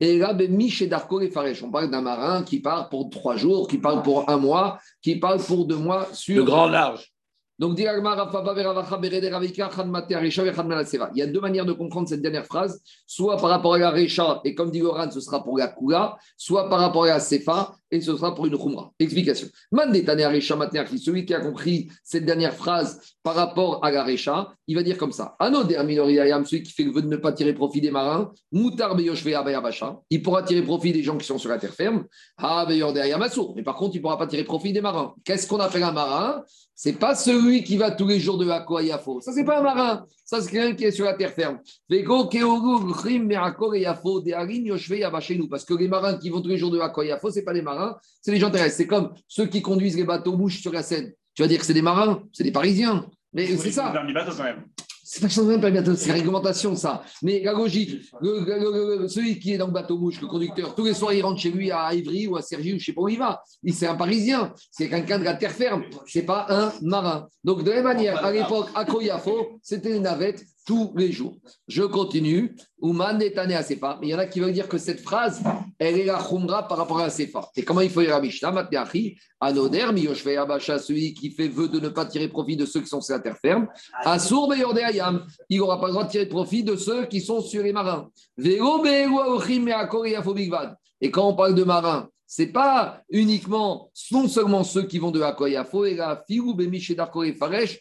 et 0.00 0.18
là, 0.18 0.32
ben, 0.32 0.54
Mich 0.54 0.80
et 0.80 0.86
Darko 0.86 1.20
et 1.20 1.32
on 1.62 1.70
parle 1.70 1.90
d'un 1.90 2.00
marin 2.00 2.42
qui 2.42 2.60
part 2.60 2.88
pour 2.88 3.10
trois 3.10 3.36
jours, 3.36 3.66
qui 3.66 3.78
part 3.78 4.02
pour 4.02 4.28
un 4.30 4.36
mois, 4.36 4.78
qui 5.02 5.16
part 5.16 5.38
pour 5.38 5.66
deux 5.66 5.76
mois 5.76 6.08
sur. 6.12 6.36
Le 6.36 6.44
grand 6.44 6.68
large. 6.68 7.12
Donc, 7.60 7.76
il 7.76 7.84
y 7.84 7.88
a 7.88 8.00
deux 11.26 11.40
manières 11.40 11.66
de 11.66 11.72
comprendre 11.72 12.08
cette 12.08 12.22
dernière 12.22 12.46
phrase, 12.46 12.80
soit 13.04 13.36
par 13.36 13.50
rapport 13.50 13.74
à 13.74 13.78
la 13.78 13.90
Recha, 13.90 14.40
et 14.44 14.54
comme 14.54 14.70
dit 14.70 14.78
Goran, 14.78 15.10
ce 15.10 15.20
sera 15.20 15.42
pour 15.42 15.58
la 15.58 15.66
Kula, 15.66 16.16
soit 16.36 16.68
par 16.68 16.78
rapport 16.78 17.02
à 17.04 17.08
la 17.08 17.18
Sefa, 17.20 17.74
et 17.90 18.00
ce 18.00 18.14
sera 18.14 18.32
pour 18.34 18.46
une 18.46 18.56
Khumra. 18.56 18.92
Explication. 19.00 19.48
Celui 19.72 21.24
qui 21.24 21.34
a 21.34 21.40
compris 21.40 21.88
cette 22.04 22.24
dernière 22.24 22.54
phrase 22.54 23.00
par 23.24 23.34
rapport 23.34 23.84
à 23.84 23.90
la 23.90 24.04
Recha, 24.04 24.52
il 24.68 24.76
va 24.76 24.84
dire 24.84 24.96
comme 24.96 25.10
ça. 25.10 25.34
Celui 25.40 26.62
qui 26.62 26.72
fait 26.72 26.84
le 26.84 26.92
vœu 26.92 27.02
de 27.02 27.08
ne 27.08 27.16
pas 27.16 27.32
tirer 27.32 27.54
profit 27.54 27.80
des 27.80 27.90
marins, 27.90 28.30
il 28.52 30.22
pourra 30.22 30.42
tirer 30.44 30.62
profit 30.62 30.92
des 30.92 31.02
gens 31.02 31.16
qui 31.16 31.26
sont 31.26 31.38
sur 31.38 31.50
la 31.50 31.58
terre 31.58 31.74
ferme, 31.74 32.04
mais 32.40 33.62
par 33.62 33.74
contre, 33.74 33.96
il 33.96 33.98
ne 33.98 34.02
pourra 34.02 34.16
pas 34.16 34.28
tirer 34.28 34.44
profit 34.44 34.72
des 34.72 34.80
marins. 34.80 35.14
Qu'est-ce 35.24 35.48
qu'on 35.48 35.58
appelle 35.58 35.82
un 35.82 35.90
marin? 35.92 36.44
C'est 36.80 36.92
pas 36.92 37.16
celui 37.16 37.64
qui 37.64 37.76
va 37.76 37.90
tous 37.90 38.06
les 38.06 38.20
jours 38.20 38.38
de 38.38 38.46
Yafo. 38.46 39.20
Ça, 39.20 39.32
c'est 39.32 39.42
pas 39.42 39.58
un 39.58 39.62
marin. 39.62 40.06
Ça, 40.24 40.40
c'est 40.40 40.52
quelqu'un 40.52 40.76
qui 40.76 40.84
est 40.84 40.92
sur 40.92 41.06
la 41.06 41.14
terre 41.14 41.32
ferme. 41.32 41.58
Parce 45.50 45.64
que 45.64 45.74
les 45.74 45.88
marins 45.88 46.16
qui 46.18 46.30
vont 46.30 46.40
tous 46.40 46.48
les 46.48 46.56
jours 46.56 46.70
de 46.70 46.78
Yafo, 46.78 47.32
ce 47.32 47.40
pas 47.40 47.52
des 47.52 47.62
marins, 47.62 47.96
c'est 48.22 48.30
les 48.30 48.38
gens 48.38 48.52
terrestres. 48.52 48.76
C'est 48.76 48.86
comme 48.86 49.12
ceux 49.26 49.46
qui 49.46 49.60
conduisent 49.60 49.96
les 49.96 50.04
bateaux 50.04 50.36
mouches 50.36 50.60
sur 50.60 50.72
la 50.72 50.84
Seine. 50.84 51.12
Tu 51.34 51.42
vas 51.42 51.48
dire 51.48 51.58
que 51.58 51.66
c'est 51.66 51.74
des 51.74 51.82
marins, 51.82 52.22
c'est 52.32 52.44
des 52.44 52.52
Parisiens. 52.52 53.04
Mais 53.32 53.56
c'est 53.56 53.72
ça. 53.72 53.92
C'est 55.10 55.22
pas 55.22 55.28
changement 55.30 55.56
de 55.56 55.94
c'est 55.94 56.12
réglementation 56.12 56.76
ça. 56.76 57.02
Mais 57.22 57.40
la 57.42 57.52
logique, 57.54 58.02
celui 58.20 59.38
qui 59.38 59.54
est 59.54 59.56
dans 59.56 59.68
le 59.68 59.72
bateau 59.72 59.96
mouche, 59.96 60.20
le 60.20 60.26
conducteur, 60.26 60.74
tous 60.74 60.84
les 60.84 60.92
soirs 60.92 61.14
il 61.14 61.22
rentre 61.22 61.40
chez 61.40 61.50
lui 61.50 61.70
à 61.70 61.94
Ivry 61.94 62.26
ou 62.26 62.36
à 62.36 62.42
Sergi 62.42 62.74
ou 62.74 62.78
je 62.78 62.84
sais 62.84 62.92
pas 62.92 63.00
où 63.00 63.08
il 63.08 63.18
va. 63.18 63.42
Il 63.62 63.72
c'est 63.72 63.86
un 63.86 63.94
Parisien, 63.94 64.52
c'est 64.70 64.90
quelqu'un 64.90 65.18
de 65.18 65.24
la 65.24 65.32
terre 65.32 65.52
ferme, 65.52 65.82
c'est 66.06 66.26
pas 66.26 66.44
un 66.50 66.74
marin. 66.82 67.26
Donc 67.42 67.64
de 67.64 67.70
la 67.70 67.76
même 67.76 67.84
manière, 67.84 68.22
à 68.22 68.30
l'époque, 68.30 68.68
à 68.74 68.84
Koyafo, 68.84 69.58
c'était 69.62 69.96
une 69.96 70.02
navette 70.02 70.44
tous 70.68 70.92
les 70.96 71.10
jours. 71.10 71.34
Je 71.66 71.82
continue. 71.82 72.54
Ouman 72.82 73.18
est 73.22 73.38
à 73.38 73.62
Sefa. 73.62 73.96
Mais 73.98 74.08
il 74.08 74.10
y 74.10 74.14
en 74.14 74.18
a 74.18 74.26
qui 74.26 74.38
veulent 74.38 74.52
dire 74.52 74.68
que 74.68 74.76
cette 74.76 75.00
phrase, 75.00 75.42
elle 75.78 75.98
est 75.98 76.04
la 76.04 76.22
Khumra 76.22 76.68
par 76.68 76.76
rapport 76.76 77.00
à 77.00 77.08
Sefa. 77.08 77.48
Et 77.56 77.64
comment 77.64 77.80
il 77.80 77.88
faut 77.88 78.02
y 78.02 78.06
la 78.08 78.20
Mishnah 78.20 78.68
Anoder, 79.40 79.86
Abasha, 80.36 80.78
celui 80.78 81.14
qui 81.14 81.30
fait 81.30 81.48
vœu 81.48 81.70
de 81.70 81.80
ne 81.80 81.88
pas 81.88 82.04
tirer 82.04 82.28
profit 82.28 82.54
de 82.54 82.66
ceux 82.66 82.82
qui 82.82 82.86
sont 82.86 83.00
sur 83.00 83.14
la 83.14 83.20
terre 83.20 83.38
ferme. 83.40 83.66
Assour, 84.04 84.52
Ayam. 84.52 85.24
Il 85.48 85.60
n'aura 85.60 85.80
pas 85.80 85.86
le 85.86 85.92
droit 85.92 86.04
de 86.04 86.10
tirer 86.10 86.26
profit 86.26 86.62
de 86.62 86.76
ceux 86.76 87.06
qui 87.06 87.22
sont 87.22 87.40
sur 87.40 87.62
les 87.62 87.72
marins. 87.72 88.10
Et 88.36 88.58
quand 91.10 91.28
on 91.28 91.34
parle 91.34 91.54
de 91.54 91.64
marins, 91.64 92.10
c'est 92.30 92.48
pas 92.48 93.00
uniquement, 93.08 93.90
non 94.12 94.28
seulement 94.28 94.62
ceux 94.62 94.82
qui 94.82 94.98
vont 94.98 95.10
de 95.10 95.22
Akoyafo 95.22 95.86
et 95.86 95.94
la 95.94 96.22
Fiou, 96.28 96.54
Bemiché 96.54 96.94
et 96.94 97.32
Faresh, 97.32 97.80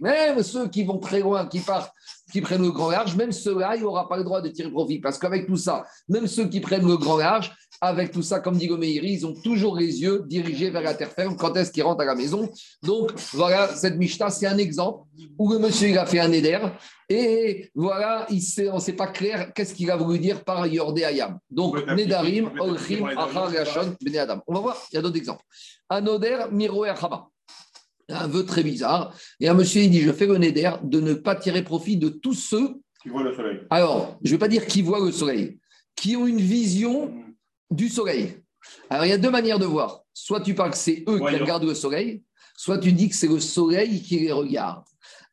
même 0.00 0.42
ceux 0.42 0.68
qui 0.68 0.82
vont 0.82 0.98
très 0.98 1.20
loin, 1.20 1.46
qui 1.46 1.60
partent, 1.60 1.92
qui 2.32 2.40
prennent 2.40 2.62
le 2.62 2.72
grand 2.72 2.90
large, 2.90 3.14
même 3.14 3.30
ceux-là, 3.30 3.76
il 3.76 3.82
n'aura 3.82 4.08
pas 4.08 4.16
le 4.16 4.24
droit 4.24 4.42
de 4.42 4.48
tirer 4.48 4.72
profit. 4.72 4.98
Parce 4.98 5.18
qu'avec 5.18 5.46
tout 5.46 5.56
ça, 5.56 5.86
même 6.08 6.26
ceux 6.26 6.48
qui 6.48 6.58
prennent 6.58 6.86
le 6.86 6.96
grand 6.96 7.16
large, 7.16 7.52
avec 7.80 8.10
tout 8.10 8.22
ça, 8.22 8.40
comme 8.40 8.56
dit 8.56 8.66
Gomeiri, 8.66 9.12
ils 9.12 9.24
ont 9.24 9.34
toujours 9.34 9.76
les 9.76 10.02
yeux 10.02 10.24
dirigés 10.26 10.70
vers 10.70 10.82
la 10.82 10.94
terre 10.94 11.12
ferme 11.12 11.36
quand 11.36 11.56
est-ce 11.56 11.70
qu'ils 11.70 11.84
rentrent 11.84 12.02
à 12.02 12.06
la 12.06 12.16
maison? 12.16 12.50
Donc, 12.82 13.12
voilà, 13.34 13.68
cette 13.68 13.96
Mishta, 13.96 14.30
c'est 14.30 14.48
un 14.48 14.58
exemple 14.58 15.04
où 15.38 15.52
le 15.52 15.60
monsieur 15.60 15.90
il 15.90 15.98
a 15.98 16.06
fait 16.06 16.18
un 16.18 16.32
éder 16.32 16.58
et 17.08 17.70
voilà, 17.74 18.26
il 18.28 18.42
sait, 18.42 18.68
on 18.68 18.76
ne 18.76 18.80
sait 18.80 18.92
pas 18.92 19.06
clair 19.06 19.52
qu'est-ce 19.54 19.72
qu'il 19.72 19.90
a 19.90 19.96
voulu 19.96 20.18
dire 20.18 20.44
par 20.44 20.66
Yordé 20.66 21.04
Ayam. 21.04 21.38
Donc, 21.50 21.86
Nedarim, 21.86 22.50
Olchim, 22.60 23.06
Achar, 23.06 23.52
Yashon, 23.52 23.96
Bene 24.02 24.18
Adam. 24.18 24.42
On 24.46 24.54
va 24.54 24.60
voir, 24.60 24.76
il 24.92 24.96
y 24.96 24.98
a 24.98 25.02
d'autres 25.02 25.16
exemples. 25.16 25.42
Anoder, 25.88 26.46
Miro 26.52 26.84
et 26.84 26.92
Un 28.10 28.26
vœu 28.26 28.44
très 28.44 28.62
bizarre. 28.62 29.14
Et 29.40 29.48
un 29.48 29.54
monsieur, 29.54 29.82
il 29.82 29.90
dit 29.90 30.02
Je 30.02 30.12
fais 30.12 30.26
le 30.26 30.36
Neder 30.36 30.72
de 30.82 31.00
ne 31.00 31.14
pas 31.14 31.34
tirer 31.34 31.62
profit 31.62 31.96
de 31.96 32.10
tous 32.10 32.34
ceux. 32.34 32.74
Qui 33.02 33.08
voient 33.08 33.22
le 33.22 33.34
soleil. 33.34 33.60
Alors, 33.70 34.18
je 34.22 34.28
ne 34.30 34.34
vais 34.34 34.38
pas 34.38 34.48
dire 34.48 34.66
qui 34.66 34.82
voient 34.82 35.00
le 35.00 35.12
soleil, 35.12 35.58
qui 35.96 36.14
ont 36.14 36.26
une 36.26 36.40
vision 36.40 37.14
du 37.70 37.88
soleil. 37.88 38.34
Alors, 38.90 39.06
il 39.06 39.08
y 39.08 39.12
a 39.12 39.18
deux 39.18 39.30
manières 39.30 39.58
de 39.58 39.64
voir. 39.64 40.02
Soit 40.12 40.42
tu 40.42 40.54
parles 40.54 40.72
que 40.72 40.76
c'est 40.76 41.04
eux 41.08 41.18
qui 41.18 41.36
regardent 41.36 41.64
le 41.64 41.74
soleil, 41.74 42.22
soit 42.54 42.76
tu 42.76 42.92
dis 42.92 43.08
que 43.08 43.14
c'est 43.14 43.28
le 43.28 43.40
soleil 43.40 44.02
qui 44.02 44.18
les 44.18 44.32
regarde. 44.32 44.84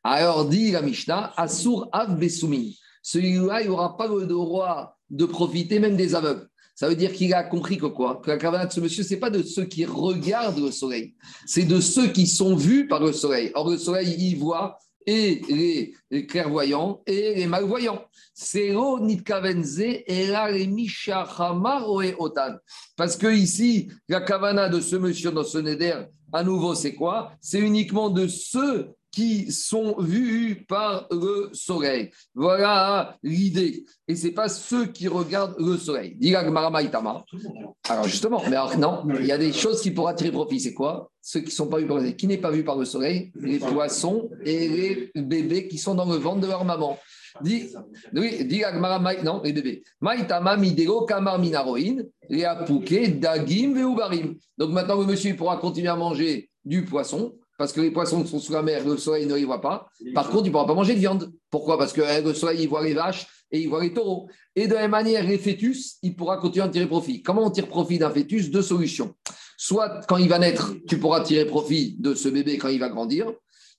Alors, 0.08 0.46
dit 0.46 0.70
la 0.70 0.84
Mishnah, 0.84 1.34
Asur 1.36 1.90
Av 1.92 2.16
Besumi. 2.16 2.78
Celui-là, 3.02 3.64
il 3.64 3.70
n'aura 3.70 3.98
pas 3.98 4.08
le 4.08 4.28
droit 4.28 5.00
de 5.10 5.26
profiter 5.26 5.80
même 5.80 5.96
des 5.96 6.14
aveugles. 6.14 6.48
Ça 6.76 6.88
veut 6.88 6.96
dire 6.96 7.12
qu'il 7.12 7.34
a 7.34 7.42
compris 7.44 7.80
que 7.80 7.88
quoi? 7.88 8.22
Que 8.24 8.30
la 8.30 8.38
caravane 8.38 8.68
de 8.68 8.72
ce 8.72 8.80
monsieur, 8.80 9.02
ce 9.02 9.16
n'est 9.16 9.20
pas 9.20 9.32
de 9.32 9.42
ceux 9.42 9.66
qui 9.66 9.84
regardent 9.84 10.60
le 10.60 10.70
soleil, 10.70 11.16
c'est 11.48 11.64
de 11.64 11.80
ceux 11.80 12.10
qui 12.10 12.28
sont 12.28 12.56
vus 12.56 12.88
par 12.88 13.00
le 13.00 13.14
soleil. 13.14 13.50
Or, 13.56 13.68
le 13.72 13.80
soleil, 13.80 14.16
il 14.20 14.38
voit 14.38 14.78
et 15.08 15.42
les, 16.12 16.28
clairvoyants 16.28 17.02
et 17.08 17.34
les 17.34 17.48
malvoyants. 17.48 18.04
C'est. 18.36 18.76
Parce 22.96 23.18
que 23.18 23.34
ici, 23.34 23.92
la 24.08 24.22
kavana 24.22 24.70
de 24.70 24.82
ce 24.82 24.98
monsieur 24.98 25.32
dans 25.32 25.44
ce 25.44 25.58
neder, 25.58 26.04
à 26.32 26.44
nouveau, 26.44 26.76
c'est 26.76 26.94
quoi? 26.94 27.32
C'est 27.42 27.60
uniquement 27.60 28.12
de 28.12 28.28
ceux 28.28 28.92
qui 29.16 29.50
sont 29.50 29.96
vus 29.98 30.66
par 30.68 31.08
le 31.10 31.50
soleil. 31.54 32.12
Voilà 32.34 33.18
l'idée. 33.24 33.86
Et 34.10 34.16
ce 34.16 34.28
n'est 34.28 34.34
pas 34.34 34.50
ceux 34.50 34.88
qui 34.88 35.08
regardent 35.08 35.56
le 35.58 35.78
soleil. 35.78 36.18
Alors 37.88 38.04
justement, 38.04 38.42
mais 38.50 38.58
non, 38.78 39.08
il 39.18 39.26
y 39.26 39.32
a 39.32 39.38
des 39.38 39.54
choses 39.54 39.82
qui 39.82 39.92
pourraient 39.92 40.16
tirer 40.16 40.32
profit. 40.32 40.60
C'est 40.60 40.74
quoi? 40.74 41.10
Ceux 41.22 41.40
qui 41.40 41.52
sont 41.52 41.68
pas 41.68 41.78
vus 41.78 41.88
par 41.88 41.96
le 41.96 42.02
soleil. 42.02 42.18
Qui 42.18 42.28
n'est 42.28 42.38
pas 42.38 42.52
vu 42.52 42.66
par 42.66 42.76
le 42.76 42.84
soleil? 42.84 43.32
Les 43.36 43.58
poissons 43.58 44.30
et 44.44 44.68
les 44.68 45.12
bébés 45.16 45.70
qui 45.70 45.78
sont 45.78 45.96
dans 45.96 46.12
le 46.12 46.18
ventre 46.18 46.42
de 46.42 46.48
leur 46.48 46.66
maman. 46.66 47.00
Dis, 47.42 47.70
oui, 48.14 48.44
dis 48.46 48.64
non, 49.24 49.42
les 49.44 49.54
bébés. 49.54 49.84
Maïtama 50.02 50.58
midero 50.58 51.06
kamar 51.06 51.40
minaroin, 51.40 52.04
dagim 52.30 53.74
veubarim. 53.74 54.36
Donc 54.58 54.72
maintenant, 54.72 55.00
le 55.00 55.06
monsieur 55.06 55.34
pourra 55.38 55.56
continuer 55.56 55.88
à 55.88 55.96
manger 55.96 56.50
du 56.66 56.84
poisson 56.84 57.34
parce 57.58 57.72
que 57.72 57.82
les 57.82 57.92
poissons 57.92 58.26
sont 58.26 58.40
sous 58.40 58.54
la 58.54 58.62
mer, 58.62 58.86
le 58.86 58.98
soleil 58.98 59.26
ne 59.26 59.36
les 59.36 59.46
voit 59.46 59.62
pas. 59.62 59.90
Par 60.14 60.30
contre, 60.30 60.46
il 60.46 60.48
ne 60.48 60.52
pourra 60.52 60.66
pas 60.66 60.74
manger 60.74 60.94
de 60.94 61.00
viande. 61.00 61.32
Pourquoi? 61.50 61.78
Parce 61.78 61.94
que 61.94 62.02
eh, 62.02 62.22
le 62.22 62.34
soleil, 62.34 62.64
il 62.64 62.70
voit 62.70 62.84
les 62.84 62.94
vaches 62.94 63.28
et 63.52 63.60
il 63.60 63.70
voit 63.70 63.82
les 63.82 63.94
taureaux. 63.94 64.30
Et 64.56 64.68
de 64.68 64.74
la 64.74 64.82
même 64.82 64.92
manière, 64.92 65.26
les 65.26 65.38
fœtus, 65.38 65.98
il 66.02 66.16
pourra 66.16 66.38
continuer 66.38 66.66
à 66.66 66.70
tirer 66.70 66.88
profit. 66.88 67.22
Comment 67.22 67.46
on 67.46 67.52
tire 67.52 67.68
profit 67.68 67.98
d'un 67.98 68.10
fœtus? 68.10 68.50
Deux 68.50 68.62
solutions. 68.62 69.14
Soit 69.58 70.02
quand 70.08 70.18
il 70.18 70.28
va 70.28 70.40
naître, 70.40 70.74
tu 70.88 71.00
pourras 71.00 71.22
tirer 71.22 71.46
profit 71.46 71.96
de 72.00 72.14
ce 72.14 72.28
bébé 72.28 72.58
quand 72.58 72.68
il 72.68 72.80
va 72.80 72.90
grandir. 72.90 73.32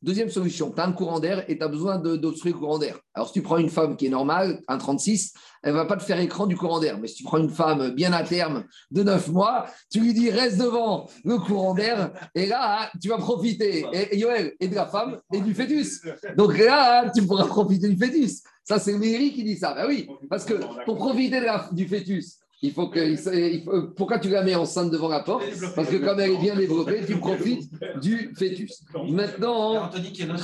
Deuxième 0.02 0.28
solution, 0.28 0.70
tu 0.70 0.80
as 0.80 0.86
un 0.86 0.92
courant 0.92 1.20
d'air 1.20 1.48
et 1.48 1.56
tu 1.56 1.64
as 1.64 1.68
besoin 1.68 1.98
d'obstruer 1.98 2.52
le 2.52 2.58
courant 2.58 2.78
d'air. 2.78 2.98
Alors, 3.14 3.28
si 3.28 3.32
tu 3.32 3.42
prends 3.42 3.56
une 3.56 3.70
femme 3.70 3.96
qui 3.96 4.06
est 4.06 4.10
normale, 4.10 4.60
un 4.68 4.76
36, 4.76 5.32
elle 5.62 5.72
ne 5.72 5.78
va 5.78 5.86
pas 5.86 5.96
te 5.96 6.02
faire 6.02 6.20
écran 6.20 6.46
du 6.46 6.54
courant 6.54 6.80
d'air. 6.80 6.98
Mais 6.98 7.08
si 7.08 7.14
tu 7.14 7.24
prends 7.24 7.38
une 7.38 7.48
femme 7.48 7.94
bien 7.94 8.12
à 8.12 8.22
terme 8.22 8.64
de 8.90 9.02
9 9.02 9.28
mois, 9.28 9.66
tu 9.90 10.00
lui 10.00 10.12
dis 10.12 10.30
reste 10.30 10.58
devant 10.58 11.08
le 11.24 11.38
courant 11.38 11.72
d'air 11.72 12.12
et 12.34 12.44
là, 12.44 12.90
tu 13.00 13.08
vas 13.08 13.16
profiter, 13.16 13.86
et, 13.92 14.18
Yoel, 14.18 14.52
et 14.60 14.68
de 14.68 14.74
la 14.74 14.86
femme 14.86 15.18
et 15.32 15.40
du 15.40 15.54
fœtus. 15.54 16.02
Donc 16.36 16.58
là, 16.58 17.10
tu 17.10 17.26
pourras 17.26 17.46
profiter 17.46 17.88
du 17.88 17.96
fœtus. 17.96 18.42
Ça, 18.64 18.78
c'est 18.78 18.98
Méry 18.98 19.32
qui 19.32 19.44
dit 19.44 19.56
ça. 19.56 19.74
Ben 19.74 19.86
oui, 19.88 20.08
parce 20.28 20.44
que 20.44 20.54
pour 20.84 20.98
profiter 20.98 21.40
du 21.72 21.88
fœtus, 21.88 22.38
il 22.66 22.72
faut 22.72 22.88
que. 22.88 23.94
pourquoi 23.94 24.18
tu 24.18 24.28
la 24.28 24.42
mets 24.42 24.54
enceinte 24.54 24.90
devant 24.90 25.08
la 25.08 25.20
porte? 25.20 25.44
Parce 25.74 25.88
que 25.88 25.96
comme 25.96 26.20
elle 26.20 26.32
est 26.32 26.38
bien 26.38 26.56
développée, 26.56 27.04
tu 27.06 27.16
profites 27.18 27.70
du 28.00 28.34
fœtus. 28.36 28.82
Maintenant. 29.08 29.90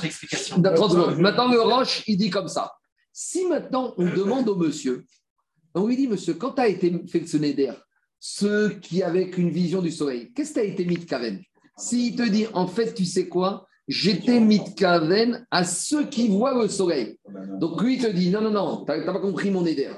explication? 0.03 0.59
Maintenant, 0.59 1.51
le 1.51 1.61
Roche, 1.61 2.03
il 2.07 2.17
dit 2.17 2.29
comme 2.29 2.47
ça. 2.47 2.71
Si 3.11 3.45
maintenant 3.45 3.93
on 3.97 4.05
demande 4.05 4.49
au 4.49 4.55
monsieur, 4.55 5.05
on 5.75 5.87
lui 5.87 5.95
dit, 5.95 6.07
monsieur, 6.07 6.33
quand 6.33 6.53
tu 6.53 6.61
as 6.61 6.67
été 6.67 6.93
fait 7.07 7.25
ce 7.27 7.37
d'air, 7.37 7.75
ceux 8.19 8.69
qui 8.69 9.03
avaient 9.03 9.29
une 9.37 9.49
vision 9.49 9.81
du 9.81 9.91
soleil, 9.91 10.31
qu'est-ce 10.33 10.53
que 10.53 10.59
tu 10.59 10.59
as 10.61 10.69
été 10.69 10.85
mis 10.85 10.97
de 10.97 11.05
Kaven 11.05 11.41
S'il 11.77 12.15
te 12.15 12.27
dit, 12.27 12.47
en 12.53 12.67
fait, 12.67 12.93
tu 12.93 13.05
sais 13.05 13.27
quoi? 13.27 13.67
J'étais 13.87 14.39
mis 14.39 14.59
de 14.59 14.69
Kaven 14.75 15.45
à 15.51 15.63
ceux 15.63 16.05
qui 16.05 16.29
voient 16.29 16.61
le 16.61 16.69
soleil. 16.69 17.17
Donc 17.59 17.81
lui, 17.81 17.95
il 17.95 18.01
te 18.01 18.07
dit, 18.07 18.29
non, 18.29 18.41
non, 18.41 18.51
non, 18.51 18.85
tu 18.85 18.91
n'as 18.91 19.03
pas 19.03 19.19
compris 19.19 19.51
mon 19.51 19.65
éder 19.65 19.89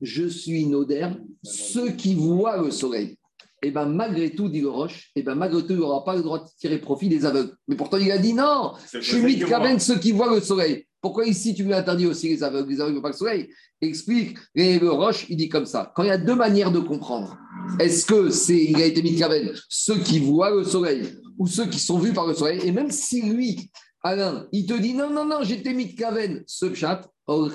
je 0.00 0.26
suis 0.26 0.66
Noder, 0.66 1.08
ceux 1.42 1.90
qui 1.90 2.14
voient 2.14 2.60
le 2.60 2.70
soleil. 2.70 3.16
Et 3.64 3.68
eh 3.68 3.70
bien 3.70 3.86
malgré 3.86 4.30
tout, 4.30 4.48
dit 4.48 4.60
le 4.60 4.68
Roche, 4.68 5.12
et 5.14 5.20
eh 5.20 5.22
ben 5.22 5.36
malgré 5.36 5.62
tout, 5.62 5.74
il 5.74 5.78
n'aura 5.78 6.04
pas 6.04 6.16
le 6.16 6.22
droit 6.22 6.40
de 6.40 6.48
tirer 6.58 6.78
profit 6.78 7.08
des 7.08 7.24
aveugles. 7.24 7.54
Mais 7.68 7.76
pourtant, 7.76 7.96
il 7.96 8.10
a 8.10 8.18
dit 8.18 8.34
non, 8.34 8.72
je 8.92 8.98
suis 8.98 9.22
Mitkaven, 9.22 9.78
ceux 9.78 10.00
qui 10.00 10.10
voient 10.10 10.34
le 10.34 10.40
soleil. 10.40 10.84
Pourquoi 11.00 11.26
ici 11.26 11.54
tu 11.54 11.62
lui 11.62 11.72
interdis 11.72 12.06
aussi 12.06 12.28
les 12.28 12.42
aveugles, 12.42 12.68
les 12.70 12.80
aveugles 12.80 13.00
pas 13.00 13.10
le 13.10 13.14
soleil 13.14 13.48
Explique, 13.80 14.36
et 14.56 14.80
le 14.80 14.90
Roche, 14.90 15.26
il 15.28 15.36
dit 15.36 15.48
comme 15.48 15.66
ça. 15.66 15.92
Quand 15.94 16.02
il 16.02 16.08
y 16.08 16.12
a 16.12 16.18
deux 16.18 16.34
manières 16.34 16.72
de 16.72 16.80
comprendre, 16.80 17.38
est-ce 17.78 18.04
que 18.04 18.30
c'est, 18.30 18.64
il 18.64 18.82
a 18.82 18.86
été 18.86 19.00
de 19.00 19.54
ceux 19.68 19.98
qui 19.98 20.18
voient 20.18 20.50
le 20.50 20.64
soleil 20.64 21.02
ou 21.42 21.48
ceux 21.48 21.66
qui 21.66 21.80
sont 21.80 21.98
vus 21.98 22.12
par 22.12 22.28
le 22.28 22.34
soleil, 22.34 22.60
et 22.62 22.70
même 22.70 22.92
si 22.92 23.20
lui, 23.20 23.68
Alain, 24.04 24.46
il 24.52 24.64
te 24.64 24.74
dit 24.74 24.94
non, 24.94 25.10
non, 25.10 25.24
non, 25.24 25.38
j'étais 25.42 25.74
mis 25.74 25.86
de 25.86 25.98
Kaven, 25.98 26.44
ce 26.46 26.72
chat, 26.72 27.02
on 27.26 27.48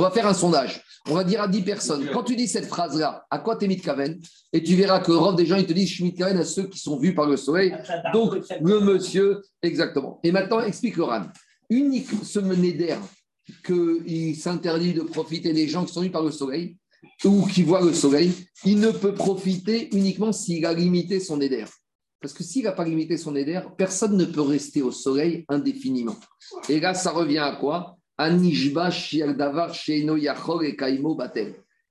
va 0.00 0.10
faire 0.10 0.26
un 0.26 0.34
sondage. 0.34 0.82
On 1.08 1.14
va 1.14 1.22
dire 1.22 1.40
à 1.40 1.46
10 1.46 1.62
personnes, 1.62 2.08
quand 2.12 2.24
tu 2.24 2.34
dis 2.34 2.48
cette 2.48 2.66
phrase-là, 2.66 3.24
à 3.30 3.38
quoi 3.38 3.54
t'es 3.54 3.68
mis 3.68 3.76
de 3.76 3.82
Kaven? 3.82 4.18
Et 4.52 4.62
tu 4.64 4.74
verras 4.74 4.98
que 4.98 5.12
le 5.12 5.36
des 5.36 5.46
gens, 5.46 5.56
ils 5.56 5.66
te 5.66 5.72
disent, 5.72 5.88
je 5.88 5.94
suis 5.94 6.04
mis 6.04 6.12
de 6.12 6.18
Kaven 6.18 6.38
à 6.38 6.44
ceux 6.44 6.66
qui 6.66 6.80
sont 6.80 6.98
vus 6.98 7.14
par 7.14 7.28
le 7.28 7.36
soleil. 7.36 7.76
Donc, 8.12 8.34
le 8.60 8.80
monsieur, 8.80 9.42
exactement. 9.62 10.18
Et 10.24 10.32
maintenant, 10.32 10.60
explique 10.60 10.96
le 10.96 11.04
Unique 11.70 12.08
ce 12.24 12.40
d'air 12.40 12.98
qu'il 13.64 14.36
s'interdit 14.36 14.94
de 14.94 15.02
profiter 15.02 15.52
des 15.52 15.68
gens 15.68 15.84
qui 15.84 15.92
sont 15.92 16.02
vus 16.02 16.10
par 16.10 16.24
le 16.24 16.32
soleil 16.32 16.76
ou 17.24 17.46
qui 17.46 17.62
voient 17.62 17.82
le 17.82 17.92
soleil, 17.92 18.32
il 18.64 18.80
ne 18.80 18.90
peut 18.90 19.14
profiter 19.14 19.94
uniquement 19.94 20.32
s'il 20.32 20.64
a 20.66 20.72
limité 20.72 21.20
son 21.20 21.40
éder. 21.40 21.64
Parce 22.24 22.32
que 22.32 22.42
s'il 22.42 22.64
n'a 22.64 22.72
pas 22.72 22.84
limité 22.84 23.18
son 23.18 23.36
éder, 23.36 23.60
personne 23.76 24.16
ne 24.16 24.24
peut 24.24 24.40
rester 24.40 24.80
au 24.80 24.90
soleil 24.90 25.44
indéfiniment. 25.50 26.16
Et 26.70 26.80
là, 26.80 26.94
ça 26.94 27.10
revient 27.10 27.36
à 27.36 27.56
quoi? 27.56 27.98
Et. 28.18 28.30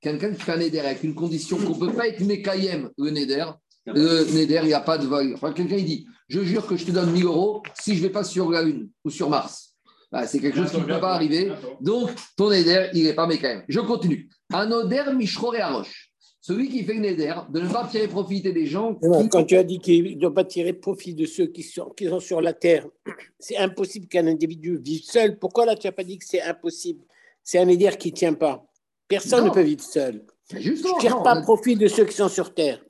Quelqu'un 0.01 0.33
qui 0.33 0.41
fait 0.41 0.51
un 0.51 0.59
éder 0.59 0.79
avec 0.79 1.03
une 1.03 1.13
condition 1.13 1.57
qu'on 1.57 1.75
ne 1.75 1.79
peut 1.79 1.93
pas 1.93 2.07
être 2.07 2.21
Mekayem, 2.21 2.89
le 2.97 3.11
néder, 3.11 3.45
le 3.85 4.23
néder, 4.33 4.59
il 4.63 4.69
n'y 4.69 4.73
a 4.73 4.79
pas 4.79 4.97
de 4.97 5.05
valeur. 5.05 5.39
Quelqu'un 5.53 5.75
il 5.75 5.85
dit 5.85 6.07
Je 6.27 6.43
jure 6.43 6.65
que 6.65 6.77
je 6.77 6.85
te 6.85 6.91
donne 6.91 7.11
1000 7.11 7.25
euros 7.25 7.61
si 7.79 7.93
je 7.93 8.01
ne 8.01 8.07
vais 8.07 8.11
pas 8.11 8.23
sur 8.23 8.49
la 8.49 8.63
Lune 8.63 8.89
ou 9.05 9.11
sur 9.11 9.29
Mars. 9.29 9.75
Bah, 10.11 10.25
c'est 10.25 10.39
quelque 10.39 10.57
chose 10.57 10.71
qui 10.71 10.77
ne 10.77 10.85
peut 10.85 10.99
pas 10.99 11.13
arriver. 11.13 11.53
Donc, 11.79 12.09
ton 12.35 12.51
éder, 12.51 12.89
il 12.95 13.03
n'est 13.03 13.13
pas 13.13 13.27
Mekayem. 13.27 13.65
Je 13.69 13.81
continue. 13.81 14.27
Anoder 14.51 15.13
Mishrore 15.15 15.57
Arosh 15.61 16.12
celui 16.45 16.67
qui 16.67 16.83
fait 16.83 16.95
une 16.95 17.05
éder, 17.05 17.33
de 17.49 17.61
ne 17.61 17.69
pas 17.69 17.87
tirer 17.87 18.09
profit 18.09 18.41
des 18.41 18.65
gens. 18.65 18.99
Quand 19.31 19.45
tu 19.45 19.55
as 19.55 19.63
dit 19.63 19.79
qu'il 19.79 20.15
ne 20.15 20.19
doit 20.19 20.33
pas 20.33 20.43
tirer 20.43 20.73
profit 20.73 21.13
de 21.13 21.25
ceux 21.25 21.47
qui 21.47 21.63
sont, 21.63 21.89
qui 21.95 22.05
sont 22.05 22.19
sur 22.19 22.41
la 22.41 22.51
terre, 22.51 22.85
c'est 23.39 23.55
impossible 23.55 24.07
qu'un 24.07 24.27
individu 24.27 24.77
vive 24.77 25.03
seul. 25.03 25.39
Pourquoi 25.39 25.65
là, 25.65 25.77
tu 25.77 25.87
n'as 25.87 25.93
pas 25.93 26.03
dit 26.03 26.17
que 26.17 26.25
c'est 26.25 26.41
impossible? 26.41 27.05
C'est 27.45 27.59
un 27.59 27.67
éder 27.69 27.91
qui 27.97 28.11
ne 28.11 28.15
tient 28.17 28.33
pas. 28.33 28.65
Personne 29.07 29.45
ne 29.45 29.51
peut 29.51 29.61
vivre 29.61 29.81
seul. 29.81 30.25
Justement, 30.57 30.99
je 30.99 31.05
ne 31.05 31.11
tire 31.11 31.23
pas 31.23 31.41
profit 31.41 31.77
de 31.77 31.87
ceux 31.87 32.03
qui 32.03 32.15
sont 32.15 32.27
sur 32.27 32.53
terre. 32.53 32.83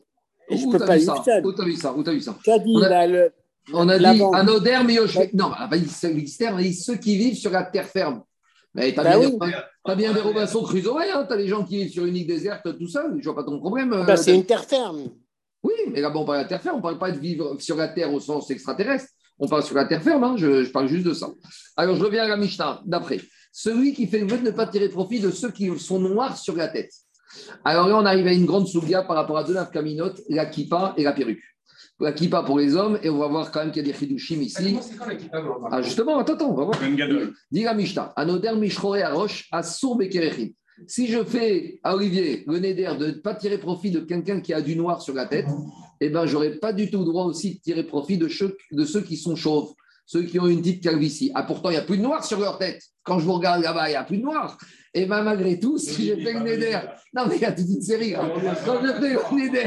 Et 0.49 0.57
je 0.57 0.65
ne 0.65 0.71
peux 0.71 0.79
pas 0.79 0.97
vivre 0.97 1.23
seul. 1.23 1.45
Où 1.45 1.53
t'as 1.53 1.65
vu 1.65 1.75
ça? 1.75 1.93
Où 1.93 2.01
t'as 2.01 2.11
vu 2.11 2.21
ça? 2.21 2.35
Tu 2.43 2.49
as 2.49 2.57
dit, 2.57 2.73
on 2.75 2.81
a, 2.81 2.89
là, 2.89 3.07
le, 3.07 3.33
on 3.71 3.87
a 3.87 3.99
dit 3.99 4.23
un 4.23 4.47
oder, 4.47 4.79
mais 4.83 4.95
Non, 5.33 5.51
on 5.51 5.71
a 5.71 5.77
dit 5.77 6.73
ceux 6.73 6.95
qui 6.95 7.17
vivent 7.17 7.37
sur 7.37 7.51
la 7.51 7.65
terre 7.65 7.87
ferme. 7.87 8.23
Mais 8.75 8.93
t'as 8.93 9.03
bah 9.03 9.19
bien, 9.19 9.29
oui. 9.29 9.95
bien, 9.95 10.13
des 10.13 10.19
Robinson 10.19 10.63
Crusoe, 10.63 10.97
hein, 11.13 11.25
t'as 11.29 11.35
les 11.35 11.47
gens 11.47 11.63
qui 11.63 11.77
vivent 11.77 11.91
sur 11.91 12.05
une 12.05 12.15
île 12.15 12.25
déserte 12.25 12.77
tout 12.77 12.87
seul, 12.87 13.17
je 13.19 13.23
vois 13.23 13.35
pas 13.35 13.43
ton 13.43 13.59
problème. 13.59 14.03
Bah, 14.05 14.17
c'est 14.17 14.33
une 14.33 14.45
terre 14.45 14.65
ferme. 14.65 15.09
Oui, 15.63 15.73
mais 15.91 16.01
là, 16.01 16.09
bon, 16.09 16.21
on 16.21 16.25
parle 16.25 16.39
de 16.39 16.43
la 16.43 16.49
terre 16.49 16.61
ferme, 16.61 16.77
on 16.77 16.81
parle 16.81 16.97
pas 16.97 17.11
de 17.11 17.19
vivre 17.19 17.55
sur 17.59 17.77
la 17.77 17.87
terre 17.87 18.11
au 18.11 18.19
sens 18.19 18.49
extraterrestre, 18.49 19.09
on 19.39 19.47
parle 19.47 19.63
sur 19.63 19.75
la 19.75 19.85
terre 19.85 20.01
ferme, 20.01 20.23
hein, 20.23 20.35
je, 20.37 20.69
parle 20.71 20.87
juste 20.87 21.05
de 21.05 21.13
ça. 21.13 21.29
Alors, 21.77 21.95
je 21.95 22.03
reviens 22.03 22.23
à 22.23 22.27
la 22.27 22.37
Mishnah 22.37 22.81
d'après. 22.85 23.21
Celui 23.51 23.93
qui 23.93 24.07
fait 24.07 24.19
le 24.19 24.27
vœu 24.27 24.37
de 24.39 24.43
ne 24.43 24.51
pas 24.51 24.65
tirer 24.65 24.89
profit 24.89 25.19
de 25.19 25.29
ceux 25.29 25.51
qui 25.51 25.77
sont 25.79 25.99
noirs 25.99 26.37
sur 26.37 26.55
la 26.55 26.67
tête. 26.67 26.91
Alors 27.63 27.87
là, 27.87 27.97
on 27.97 28.05
arrive 28.05 28.27
à 28.27 28.33
une 28.33 28.45
grande 28.45 28.67
souga 28.67 29.03
par 29.03 29.15
rapport 29.15 29.37
à 29.37 29.43
deux 29.43 29.55
caminotes, 29.71 30.21
la 30.29 30.47
kippa 30.47 30.95
et 30.97 31.03
la 31.03 31.13
perruque 31.13 31.41
la 31.99 32.11
kippa 32.11 32.43
pour 32.43 32.59
les 32.59 32.75
hommes, 32.75 32.99
et 33.03 33.09
on 33.09 33.17
va 33.17 33.27
voir 33.27 33.51
quand 33.51 33.61
même 33.61 33.71
qu'il 33.71 33.85
y 33.85 33.89
a 33.89 33.91
des 33.91 33.97
chidushim 33.97 34.41
ici. 34.41 34.77
Ah, 35.71 35.81
justement, 35.81 36.17
attends, 36.19 36.33
attends, 36.33 36.51
on 36.51 36.55
va 36.55 36.65
voir. 36.65 36.79
Dis 37.51 37.63
la 37.63 37.73
Mishnah, 37.73 38.13
Anoder 38.15 38.53
Mishrore 38.55 38.95
Arosh, 38.95 39.47
Assour 39.51 39.97
Bekerechim. 39.97 40.49
Si 40.87 41.07
je 41.07 41.23
fais 41.23 41.79
à 41.83 41.95
Olivier 41.95 42.43
le 42.47 42.59
neder 42.59 42.95
de 42.99 43.07
ne 43.07 43.11
pas 43.11 43.35
tirer 43.35 43.57
profit 43.57 43.91
de 43.91 43.99
quelqu'un 43.99 44.41
qui 44.41 44.53
a 44.53 44.61
du 44.61 44.75
noir 44.75 45.01
sur 45.01 45.13
la 45.13 45.27
tête, 45.27 45.47
eh 46.01 46.09
ben, 46.09 46.25
j'aurais 46.25 46.55
pas 46.55 46.73
du 46.73 46.89
tout 46.89 46.99
le 46.99 47.05
droit 47.05 47.25
aussi 47.25 47.55
de 47.55 47.61
tirer 47.61 47.83
profit 47.83 48.17
de 48.17 48.27
ceux, 48.27 48.57
de 48.71 48.83
ceux 48.83 49.01
qui 49.01 49.15
sont 49.15 49.35
chauves, 49.35 49.73
ceux 50.05 50.23
qui 50.23 50.39
ont 50.39 50.47
une 50.47 50.61
petite 50.61 50.83
calvitie. 50.83 51.31
Ah, 51.33 51.43
pourtant, 51.43 51.69
il 51.69 51.73
n'y 51.73 51.79
a 51.79 51.83
plus 51.83 51.97
de 51.97 52.03
noir 52.03 52.23
sur 52.23 52.39
leur 52.39 52.57
tête. 52.57 52.81
Quand 53.03 53.19
je 53.19 53.25
vous 53.25 53.33
regarde 53.33 53.61
là-bas, 53.61 53.89
il 53.89 53.91
n'y 53.91 53.97
a 53.97 54.03
plus 54.03 54.17
de 54.17 54.23
noir. 54.23 54.57
Et 54.93 55.05
bien, 55.05 55.23
malgré 55.23 55.59
tout, 55.59 55.77
si 55.77 56.05
j'ai 56.05 56.23
fait 56.23 56.33
une 56.33 56.47
éder, 56.47 56.77
non, 57.13 57.23
mais 57.27 57.35
il 57.35 57.41
y 57.41 57.45
a 57.45 57.51
toute 57.51 57.67
une 57.67 57.81
série. 57.81 58.13
Hein. 58.13 58.31
Quand 58.63 58.79
je 58.85 58.93
fais 58.93 59.13
une 59.13 59.39
éder, 59.41 59.65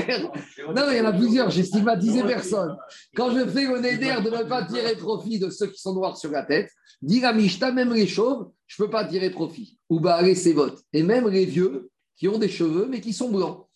non, 0.74 0.82
il 0.90 0.96
y 0.96 1.00
en 1.00 1.06
a 1.06 1.12
plusieurs, 1.12 1.50
j'ai 1.50 1.64
stigmatisé 1.64 2.22
personne. 2.22 2.76
Quand 3.14 3.32
je 3.32 3.44
fais 3.46 3.64
une 3.64 3.84
éder 3.84 4.14
de 4.24 4.30
ne 4.30 4.44
pas 4.44 4.64
tirer 4.64 4.94
profit 4.94 5.38
de 5.38 5.50
ceux 5.50 5.66
qui 5.66 5.80
sont 5.80 5.94
noirs 5.94 6.16
sur 6.16 6.30
la 6.30 6.44
tête, 6.44 6.70
dire 7.02 7.26
à 7.26 7.32
Mishta, 7.32 7.72
même 7.72 7.92
les 7.92 8.06
chauves, 8.06 8.50
je 8.66 8.80
ne 8.80 8.86
peux 8.86 8.90
pas 8.90 9.04
tirer 9.04 9.30
profit. 9.30 9.78
Ou 9.90 9.98
bah, 9.98 10.14
allez, 10.14 10.36
c'est 10.36 10.52
votes. 10.52 10.80
Et 10.92 11.02
même 11.02 11.28
les 11.28 11.44
vieux 11.44 11.90
qui 12.16 12.28
ont 12.28 12.38
des 12.38 12.48
cheveux, 12.48 12.86
mais 12.88 13.00
qui 13.00 13.12
sont 13.12 13.30
blancs. 13.30 13.66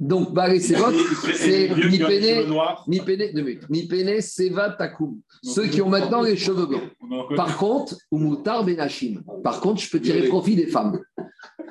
Donc, 0.00 0.32
Baré 0.32 0.60
Sévot, 0.60 0.92
c'est 1.34 1.70
mi 1.74 1.98
péné, 1.98 2.46
mi 2.86 3.00
péné, 3.00 3.32
mi 3.68 3.88
péné, 3.88 4.20
Seva 4.20 4.70
Takoum. 4.70 5.20
Ceux 5.42 5.66
qui 5.66 5.82
ont 5.82 5.88
maintenant 5.88 6.22
les 6.22 6.36
cheveux 6.36 6.66
blancs. 6.66 6.90
Par 7.34 7.56
contre, 7.56 7.96
ou 8.12 8.18
Moutar 8.18 8.64
Benachim. 8.64 9.22
Par 9.42 9.60
contre, 9.60 9.80
je 9.80 9.90
peux 9.90 10.00
tirer 10.00 10.28
profit 10.28 10.54
des 10.54 10.68
femmes. 10.68 11.00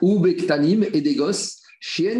Ou 0.02 0.20
Bektanim 0.20 0.84
et 0.94 1.02
des 1.02 1.16
gosses. 1.16 1.62
C'est 1.80 2.16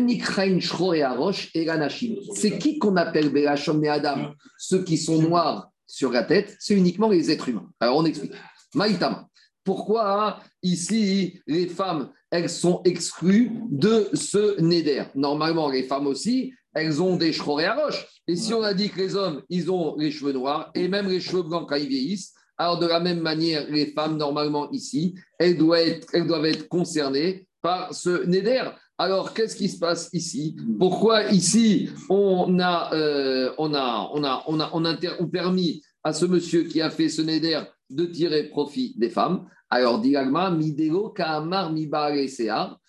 qui 2.60 2.78
qu'on 2.80 2.96
appelle 2.96 3.30
Belachom 3.30 3.84
et 3.84 3.90
Adam? 3.90 4.34
Ceux 4.58 4.84
qui 4.84 4.98
sont 4.98 5.22
noirs 5.22 5.72
sur 5.86 6.12
la 6.12 6.24
tête, 6.24 6.56
c'est 6.60 6.76
uniquement 6.76 7.10
les 7.10 7.32
êtres 7.32 7.50
humains. 7.50 7.68
Alors, 7.80 7.98
on 7.98 8.06
explique. 8.06 8.34
Maïtama. 8.76 9.28
Pourquoi 9.64 10.40
ici 10.64 11.42
les 11.48 11.68
femmes, 11.68 12.12
elles 12.32 12.50
sont 12.50 12.82
exclues 12.84 13.52
de 13.70 14.10
ce 14.14 14.60
neder 14.62 15.04
Normalement, 15.16 15.70
les 15.70 15.84
femmes 15.84 16.08
aussi, 16.08 16.54
elles 16.74 17.02
ont 17.02 17.16
des 17.16 17.34
cheveux 17.34 17.66
à 17.66 17.76
roche. 17.76 18.06
Et 18.28 18.36
si 18.36 18.54
on 18.54 18.64
a 18.64 18.74
dit 18.74 18.90
que 18.90 18.98
les 19.00 19.16
hommes, 19.16 19.42
ils 19.50 19.72
ont 19.72 19.96
les 19.98 20.12
cheveux 20.12 20.34
noirs 20.34 20.72
et 20.76 20.88
même 20.88 21.08
les 21.08 21.20
cheveux 21.20 21.44
blancs 21.44 21.68
quand 21.68 21.76
ils 21.76 21.88
vieillissent, 21.88 22.34
alors 22.58 22.80
de 22.80 22.88
la 22.88 23.00
même 23.00 23.20
manière, 23.20 23.70
les 23.70 23.88
femmes, 23.88 24.18
normalement 24.18 24.70
ici, 24.72 25.16
elles 25.40 25.58
doivent 25.58 25.88
être, 25.88 26.08
elles 26.14 26.28
doivent 26.28 26.46
être 26.46 26.68
concernées 26.68 27.48
par 27.62 27.94
ce 27.94 28.26
neder. 28.26 28.64
Alors, 28.98 29.34
qu'est-ce 29.34 29.56
qui 29.56 29.70
se 29.70 29.78
passe 29.78 30.10
ici? 30.14 30.56
Pourquoi 30.80 31.26
ici, 31.26 31.90
on 32.10 32.60
a, 32.60 32.94
euh, 32.94 33.54
on 33.60 33.74
a, 33.74 34.10
on 34.14 34.24
a, 34.24 34.44
on 34.48 34.60
a, 34.60 34.72
on 34.74 34.86
a, 34.86 34.98
on 35.20 35.28
permis 35.28 35.84
à 36.04 36.14
ce 36.14 36.26
monsieur 36.26 36.64
qui 36.64 36.82
a 36.82 36.90
fait 36.90 37.10
ce 37.10 37.22
neder 37.22 37.62
de 37.92 38.06
tirer 38.06 38.50
profit 38.50 38.96
des 38.98 39.10
femmes? 39.10 39.48
Alors, 39.70 40.00
dit 40.00 40.16
Agma, 40.16 40.50
Midego, 40.50 41.10
Kaamar, 41.10 41.72
Mibare, 41.72 42.28
Sear. 42.30 42.80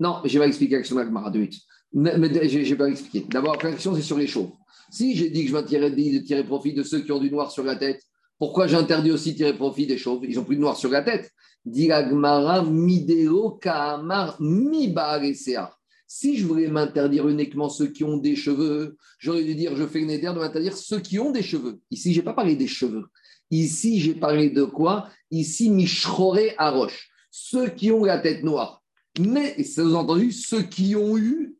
Non, 0.00 0.20
je 0.24 0.38
vais 0.38 0.46
expliquer 0.46 0.76
l'action 0.76 0.96
d'Agma, 0.96 1.30
deux 1.30 1.40
minutes. 1.40 1.62
Je 1.92 2.70
vais 2.70 2.76
pas 2.76 2.88
expliquer. 2.88 3.26
D'abord, 3.30 3.56
l'action, 3.62 3.94
c'est 3.94 4.02
sur 4.02 4.18
les 4.18 4.26
chauves. 4.26 4.50
Si 4.90 5.16
j'ai 5.16 5.30
dit 5.30 5.42
que 5.42 5.48
je 5.48 5.54
m'interdis 5.54 6.18
de 6.18 6.24
tirer 6.24 6.44
profit 6.44 6.72
de 6.72 6.82
ceux 6.82 7.00
qui 7.00 7.12
ont 7.12 7.20
du 7.20 7.30
noir 7.30 7.50
sur 7.50 7.64
la 7.64 7.76
tête, 7.76 8.02
pourquoi 8.38 8.66
j'interdis 8.66 9.10
aussi 9.10 9.32
de 9.32 9.38
tirer 9.38 9.54
profit 9.54 9.86
des 9.86 9.98
chauves? 9.98 10.24
Ils 10.28 10.36
n'ont 10.36 10.44
plus 10.44 10.56
de 10.56 10.60
noir 10.60 10.76
sur 10.76 10.90
la 10.90 11.02
tête. 11.02 11.30
Dit 11.64 11.90
Agmara, 11.92 12.62
Midego, 12.62 13.50
Kaamar, 13.52 14.40
Mibare, 14.40 15.34
Sear. 15.34 15.76
Si 16.06 16.38
je 16.38 16.46
voulais 16.46 16.68
m'interdire 16.68 17.28
uniquement 17.28 17.68
ceux 17.68 17.88
qui 17.88 18.02
ont 18.02 18.16
des 18.16 18.34
cheveux, 18.34 18.96
j'aurais 19.18 19.44
dû 19.44 19.54
dire 19.54 19.76
je 19.76 19.86
fais 19.86 20.00
une 20.00 20.10
éder 20.10 20.28
de 20.28 20.38
m'interdire 20.38 20.76
ceux 20.76 21.00
qui 21.00 21.18
ont 21.18 21.30
des 21.30 21.42
cheveux. 21.42 21.80
Ici, 21.90 22.14
je 22.14 22.20
n'ai 22.20 22.24
pas 22.24 22.32
parlé 22.32 22.56
des 22.56 22.66
cheveux. 22.66 23.04
Ici, 23.50 24.00
j'ai 24.00 24.14
parlé 24.14 24.50
de 24.50 24.64
quoi? 24.64 25.08
Ici, 25.30 25.70
Mishroré 25.70 26.54
Aroche. 26.58 27.10
Ceux 27.30 27.68
qui 27.68 27.92
ont 27.92 28.04
la 28.04 28.18
tête 28.18 28.42
noire. 28.42 28.82
Mais, 29.18 29.62
ça 29.64 29.82
vous 29.82 29.94
entendu, 29.94 30.32
ceux 30.32 30.62
qui 30.62 30.96
ont 30.96 31.16
eu 31.16 31.56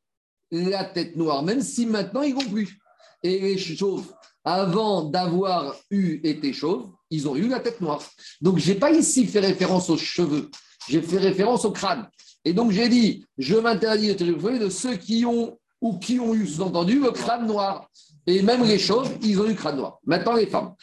la 0.51 0.85
tête 0.85 1.16
noire, 1.16 1.43
même 1.43 1.61
si 1.61 1.87
maintenant 1.87 2.23
ils 2.23 2.35
n'ont 2.35 2.51
plus. 2.51 2.79
Et 3.23 3.41
les 3.41 3.59
chauves, 3.59 4.12
avant 4.45 5.05
d'avoir 5.05 5.77
eu 5.91 6.21
été 6.23 6.53
chauves, 6.53 6.89
ils 7.11 7.29
ont 7.29 7.37
eu 7.37 7.49
la 7.49 7.61
tête 7.61 7.81
noire. 7.81 8.03
Donc, 8.41 8.59
je 8.59 8.73
n'ai 8.73 8.79
pas 8.79 8.91
ici 8.91 9.27
fait 9.27 9.41
référence 9.41 9.91
aux 9.91 9.97
cheveux, 9.97 10.51
j'ai 10.89 11.03
fait 11.03 11.19
référence 11.19 11.64
au 11.64 11.73
crâne. 11.73 12.09
Et 12.45 12.53
donc, 12.53 12.71
j'ai 12.71 12.89
dit, 12.89 13.27
je 13.37 13.57
m'interdis 13.57 14.14
de 14.14 14.59
de 14.59 14.71
ceux 14.71 14.97
qui 14.97 15.25
ont 15.27 15.59
ou 15.81 15.99
qui 15.99 16.19
ont 16.19 16.35
eu, 16.35 16.47
sous-entendu, 16.47 17.01
le 17.01 17.11
crâne 17.11 17.47
noir. 17.47 17.89
Et 18.29 18.43
même 18.43 18.62
les 18.62 18.79
chauves, 18.79 19.11
ils 19.22 19.41
ont 19.41 19.47
eu 19.47 19.49
le 19.49 19.55
crâne 19.55 19.76
noir. 19.76 20.01
Maintenant, 20.05 20.35
les 20.35 20.47
femmes. 20.47 20.74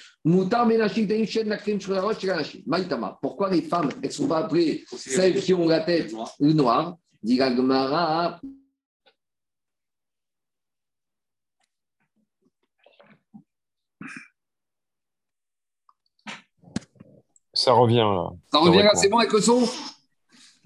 Maïtama. 2.65 3.19
Pourquoi 3.21 3.51
les 3.51 3.61
femmes, 3.61 3.91
elles 4.01 4.09
ne 4.09 4.13
sont 4.13 4.27
pas 4.27 4.39
appelées 4.39 4.83
celles 4.97 5.39
qui 5.39 5.53
ont 5.53 5.67
la 5.67 5.81
tête 5.81 6.11
noire? 6.39 6.97
Dit 7.21 7.37
Ça 17.53 17.73
revient 17.73 17.97
là. 17.97 18.29
Ça 18.51 18.57
revient 18.57 18.81
là, 18.81 18.95
c'est 18.95 19.07
bon 19.07 19.19
avec 19.19 19.31
le 19.31 19.41
son? 19.41 19.63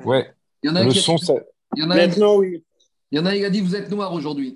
Ouais. 0.05 0.34
Il 0.63 0.69
y 0.69 0.69
en 0.71 0.77
a 0.77 0.84
le 0.86 0.91
son, 0.91 1.17
ça... 1.17 1.34
Il 1.75 1.84
y 1.84 1.86
en 1.86 1.91
a 1.91 1.95
Maintenant, 1.97 2.38
oui. 2.38 2.63
Il 3.11 3.17
y 3.17 3.21
en 3.21 3.25
a 3.25 3.36
qui 3.36 3.43
a 3.43 3.49
dit 3.49 3.59
vous 3.59 3.75
êtes 3.75 3.91
noir 3.91 4.13
aujourd'hui. 4.13 4.55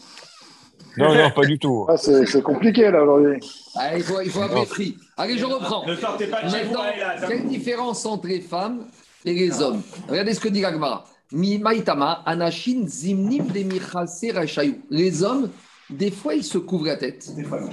Non, 0.98 1.14
non, 1.16 1.32
pas 1.32 1.46
du 1.46 1.58
tout. 1.58 1.86
Ah, 1.89 1.98
c'est 1.98 2.41
compliqué 2.44 2.91
là 2.91 3.04
aujourd'hui. 3.04 3.39
Ah, 3.76 3.98
il 3.98 4.04
faut, 4.04 4.22
il 4.22 4.30
faut 4.30 4.41
appeler 4.41 4.66
free. 4.66 4.98
Allez, 5.18 5.38
je 5.38 5.46
reprends. 5.46 5.86
Ne 5.88 5.96
sortez 5.96 6.28
pas 6.28 6.44
de 6.44 6.50
chez 6.50 6.64
vous, 6.64 6.76
quelle 7.28 7.48
différence 7.48 8.06
entre 8.06 8.28
les 8.28 8.41
femmes 8.41 8.86
et 9.26 9.34
les 9.34 9.62
hommes 9.62 9.82
Regardez 10.08 10.34
ce 10.34 10.39
que 10.39 10.50
dit 10.50 10.62
l'Agmara. 10.62 11.06
Mi 11.32 11.58
maïtama, 11.58 12.22
anashin 12.26 12.84
zimnim 12.86 13.48
de 13.48 13.64
michase 13.64 14.26
rachayou. 14.34 14.76
Les 14.91 15.24
hommes, 15.24 15.50
des 15.89 16.12
fois, 16.12 16.36
ils 16.36 16.44
se 16.44 16.60
couvrent 16.60 16.86
la 16.86 16.98
tête. 16.98 17.28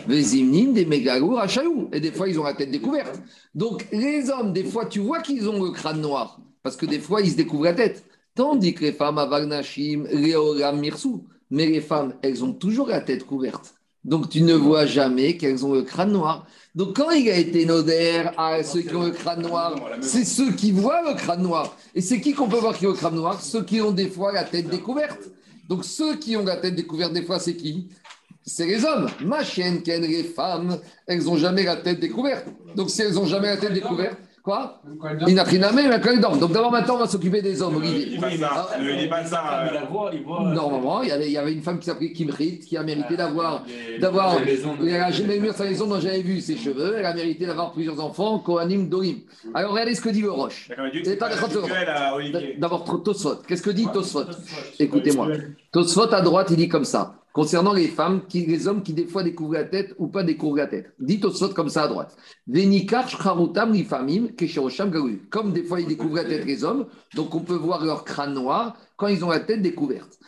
Les 0.09 0.23
zimnim 0.23 0.73
des 0.73 0.87
mégalou 0.87 1.35
rachayou. 1.35 1.91
Et 1.93 2.01
des 2.01 2.13
fois, 2.13 2.29
ils 2.29 2.41
ont 2.41 2.45
la 2.45 2.55
tête 2.55 2.71
découverte. 2.71 3.21
Donc, 3.55 3.87
les 3.93 4.31
hommes, 4.31 4.53
des 4.55 4.65
fois, 4.65 4.87
tu 4.87 5.01
vois 5.01 5.21
qu'ils 5.21 5.47
ont 5.49 5.63
le 5.63 5.73
crâne 5.73 6.01
noir. 6.01 6.39
Parce 6.63 6.77
que 6.77 6.87
des 6.87 6.99
fois, 7.01 7.21
ils 7.21 7.33
se 7.33 7.37
découvrent 7.37 7.65
la 7.65 7.75
tête. 7.75 8.05
Tandis 8.35 8.75
que 8.75 8.83
les 8.83 8.93
femmes, 8.93 9.19
avalnashim, 9.19 10.07
leoram 10.11 10.79
mirsou. 10.81 11.27
Mais 11.51 11.67
les 11.67 11.81
femmes, 11.81 12.15
elles 12.23 12.45
ont 12.45 12.53
toujours 12.53 12.89
la 12.89 13.01
tête 13.01 13.25
couverte. 13.25 13.75
Donc, 14.05 14.31
tu 14.31 14.41
ne 14.43 14.55
vois 14.55 14.87
jamais 14.87 15.37
qu'elles 15.37 15.67
ont 15.67 15.75
le 15.75 15.83
crâne 15.83 16.13
noir. 16.13 16.47
Donc, 16.75 16.97
quand 16.97 17.11
il 17.11 17.29
a 17.29 17.37
été 17.37 17.67
nodère 17.67 18.33
à 18.39 18.63
ceux 18.63 18.81
qui 18.81 18.95
ont 18.95 19.03
le 19.03 19.11
crâne 19.11 19.43
noir, 19.43 19.75
c'est 20.01 20.25
ceux 20.25 20.53
qui 20.53 20.73
voient 20.73 21.03
le 21.07 21.15
crâne 21.17 21.43
noir. 21.43 21.77
Et 21.95 22.01
c'est 22.01 22.21
qui 22.21 22.33
qu'on 22.33 22.49
peut 22.49 22.59
voir 22.59 22.79
qui 22.79 22.87
ont 22.87 22.91
le 22.91 22.97
crâne 22.97 23.17
noir? 23.17 23.43
Ceux 23.43 23.63
qui 23.63 23.81
ont 23.81 23.91
des 23.91 24.09
fois 24.09 24.33
la 24.33 24.45
tête 24.45 24.69
découverte. 24.69 25.29
Donc, 25.69 25.85
ceux 25.85 26.17
qui 26.17 26.37
ont 26.37 26.45
la 26.45 26.57
tête 26.57 26.77
découverte, 26.77 27.13
des 27.13 27.23
fois, 27.23 27.39
c'est 27.39 27.57
qui? 27.57 27.89
C'est 28.47 28.67
les 28.67 28.85
hommes. 28.85 29.09
Ma 29.23 29.45
chienne, 29.45 29.83
les 29.85 30.25
femmes, 30.25 30.79
elles 31.07 31.25
n'ont 31.25 31.37
jamais 31.37 31.65
la 31.65 31.77
tête 31.77 32.01
découverte. 32.01 32.47
Donc, 32.75 32.89
si 32.89 33.03
elles 33.03 33.15
n'ont 33.15 33.27
jamais 33.27 33.49
la 33.49 33.59
tête 33.59 33.75
découverte, 33.75 34.17
quoi 34.43 34.81
Il 35.27 35.35
n'a 35.35 35.45
pris 35.45 35.59
la 35.59 35.73
main, 35.73 35.89
mais 35.89 36.01
quand 36.01 36.13
ils 36.13 36.21
dorment. 36.21 36.39
Donc, 36.39 36.53
d'abord, 36.53 36.73
maintenant, 36.73 36.97
on 36.97 36.99
va 36.99 37.07
s'occuper 37.07 37.43
des 37.43 37.61
hommes, 37.63 37.77
Olivier. 37.77 38.07
Il. 38.09 38.15
Il 38.15 38.45
euh, 38.45 38.49
Normalement, 40.55 41.03
il 41.03 41.09
y 41.09 41.13
avait, 41.13 41.27
il 41.27 41.33
y 41.33 41.39
avait 41.39 41.53
une 41.53 41.63
femme 41.63 41.79
qui 41.79 41.87
s'appelait 41.87 42.13
Kimrit 42.13 42.61
qui 42.61 42.77
a 42.77 42.83
mérité 42.83 43.17
d'avoir. 43.17 43.65
d'avoir 44.01 44.37
elle 44.81 44.95
a 44.97 45.11
jamais 45.11 45.39
vu 45.39 45.51
sa 45.55 45.65
maison 45.65 45.87
dont 45.87 46.01
j'avais 46.01 46.23
vu 46.23 46.41
ses 46.41 46.57
cheveux. 46.57 46.97
Elle 46.99 47.07
a 47.07 47.15
mérité 47.15 47.47
d'avoir 47.47 47.73
plusieurs 47.73 48.01
enfants, 48.01 48.39
Kohanim, 48.39 48.89
Dorim. 48.89 49.17
Alors, 49.55 49.73
regardez 49.73 49.95
ce 49.95 50.01
que 50.01 50.11
dit 50.11 50.23
le 50.23 50.31
Roche. 50.31 50.71
Olivier. 52.15 52.57
D'abord, 52.59 53.03
Tosfot. 53.03 53.37
Qu'est-ce 53.47 53.63
que 53.63 53.71
dit 53.71 53.87
Tosfot 53.93 54.25
Écoutez-moi. 54.79 55.29
Tosfot 55.73 56.13
à 56.13 56.21
droite, 56.21 56.49
il 56.51 56.57
dit 56.57 56.69
comme 56.69 56.85
ça. 56.85 57.17
Concernant 57.33 57.73
les 57.73 57.87
femmes, 57.87 58.23
qui, 58.29 58.45
les 58.45 58.67
hommes 58.67 58.83
qui 58.83 58.93
des 58.93 59.07
fois 59.07 59.23
découvrent 59.23 59.55
la 59.55 59.63
tête 59.63 59.95
ou 59.99 60.09
pas 60.09 60.25
découvrent 60.25 60.57
la 60.57 60.67
tête. 60.67 60.93
Dit 60.99 61.21
Tosfot 61.21 61.51
comme 61.51 61.69
ça 61.69 61.85
à 61.85 61.89
droite. 61.89 62.17
Comme 65.31 65.53
des 65.53 65.63
fois 65.63 65.81
ils 65.81 65.87
découvrent 65.87 66.17
la 66.17 66.25
tête 66.25 66.45
les 66.45 66.65
hommes, 66.65 66.87
donc 67.15 67.33
on 67.37 67.41
peut 67.41 67.55
voir 67.55 67.85
leur 67.85 68.05
crâne 68.05 68.35
noir 68.35 68.77
quand 68.97 69.07
ils 69.07 69.25
ont 69.25 69.31
la 69.31 69.39
tête 69.39 69.63
découverte. 69.63 70.19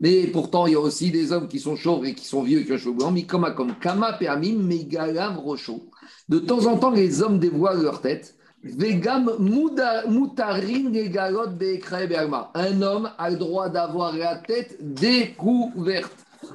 Mais 0.00 0.26
pourtant, 0.26 0.66
il 0.66 0.72
y 0.72 0.74
a 0.76 0.80
aussi 0.80 1.12
des 1.12 1.30
hommes 1.30 1.46
qui 1.46 1.60
sont 1.60 1.76
chauves 1.76 2.04
et 2.04 2.14
qui 2.14 2.24
sont 2.26 2.42
vieux 2.42 2.58
et 2.58 2.64
qui 2.64 2.72
ont 2.72 2.78
cheveux 2.78 2.94
blancs. 2.94 3.12
Mikoma 3.12 3.52
comme 3.52 3.76
kama 3.78 4.14
peamim 4.14 4.58
megalam 4.58 5.38
rocho. 5.38 5.90
De 6.28 6.40
temps 6.40 6.66
en 6.66 6.76
temps, 6.76 6.90
les 6.90 7.22
hommes 7.22 7.38
dévoilent 7.38 7.84
leur 7.84 8.00
tête. 8.00 8.34
Un 12.54 12.82
homme 12.82 13.10
a 13.18 13.30
le 13.30 13.36
droit 13.36 13.68
d'avoir 13.68 14.16
la 14.16 14.36
tête 14.36 14.76
découverte. 14.80 16.12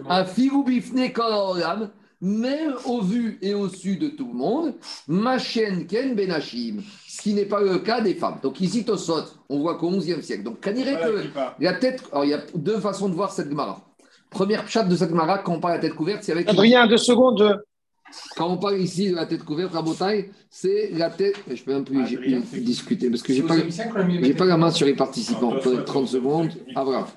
Un 0.10 0.24
filou 0.26 0.64
bifne 0.64 1.12
kolaolam, 1.12 1.90
même 2.22 2.76
au 2.86 3.02
vu 3.02 3.38
et 3.42 3.54
au 3.54 3.68
su 3.68 3.98
de 3.98 4.08
tout 4.10 4.28
le 4.28 4.38
monde. 4.38 4.74
Machen 5.08 5.86
ken 5.88 6.16
benachim. 6.16 6.82
Ce 7.08 7.22
qui 7.22 7.34
n'est 7.34 7.46
pas 7.46 7.62
le 7.62 7.80
cas 7.80 8.00
des 8.00 8.16
femmes. 8.16 8.38
Donc 8.42 8.62
ici, 8.62 8.86
Tosot, 8.86 9.26
on 9.50 9.60
voit 9.60 9.76
qu'au 9.76 9.90
XIe 9.90 10.24
siècle. 10.24 10.44
Donc, 10.44 10.60
Voilà, 10.64 10.96
que 10.96 11.30
la 11.60 11.74
tête. 11.74 12.04
Alors, 12.12 12.26
il 12.26 12.32
y 12.32 12.34
a 12.34 12.42
deux 12.56 12.80
façons 12.80 13.10
de 13.10 13.16
voir 13.16 13.32
cette 13.32 13.50
Gemara. 13.50 13.82
Première 14.30 14.68
chatte 14.70 14.88
de 14.88 14.96
cette 14.96 15.10
Gemara, 15.10 15.40
quand 15.40 15.54
on 15.56 15.60
parle 15.60 15.74
de 15.74 15.84
la 15.84 15.90
tête 15.90 15.98
couverte, 15.98 16.24
c'est 16.24 16.32
avec. 16.32 16.48
Adrien, 16.50 16.88
deux 16.88 16.98
secondes. 16.98 17.62
Quand 18.36 18.50
on 18.52 18.58
parle 18.58 18.80
ici 18.80 19.10
de 19.10 19.16
la 19.16 19.26
tête 19.26 19.44
couverte 19.44 19.76
à 19.76 19.82
Bretagne, 19.82 20.26
c'est 20.50 20.92
la 20.94 21.10
tête. 21.10 21.36
Je 21.52 21.62
peux 21.64 21.74
un 21.76 21.84
peu 21.84 22.06
j'ai- 22.06 22.18
Adrien. 22.18 22.42
discuter 22.62 23.10
parce 23.10 23.22
que 23.22 23.34
j'ai 23.34 23.42
pas, 23.44 23.56
j'ai 24.22 24.34
pas 24.34 24.46
la 24.46 24.58
main 24.58 24.72
sur 24.72 24.86
les 24.86 24.96
participants. 24.96 25.54
Peut-être 25.62 25.86
30 25.86 26.08
secondes. 26.08 26.50
Ah 26.76 26.84
voilà. 26.84 27.08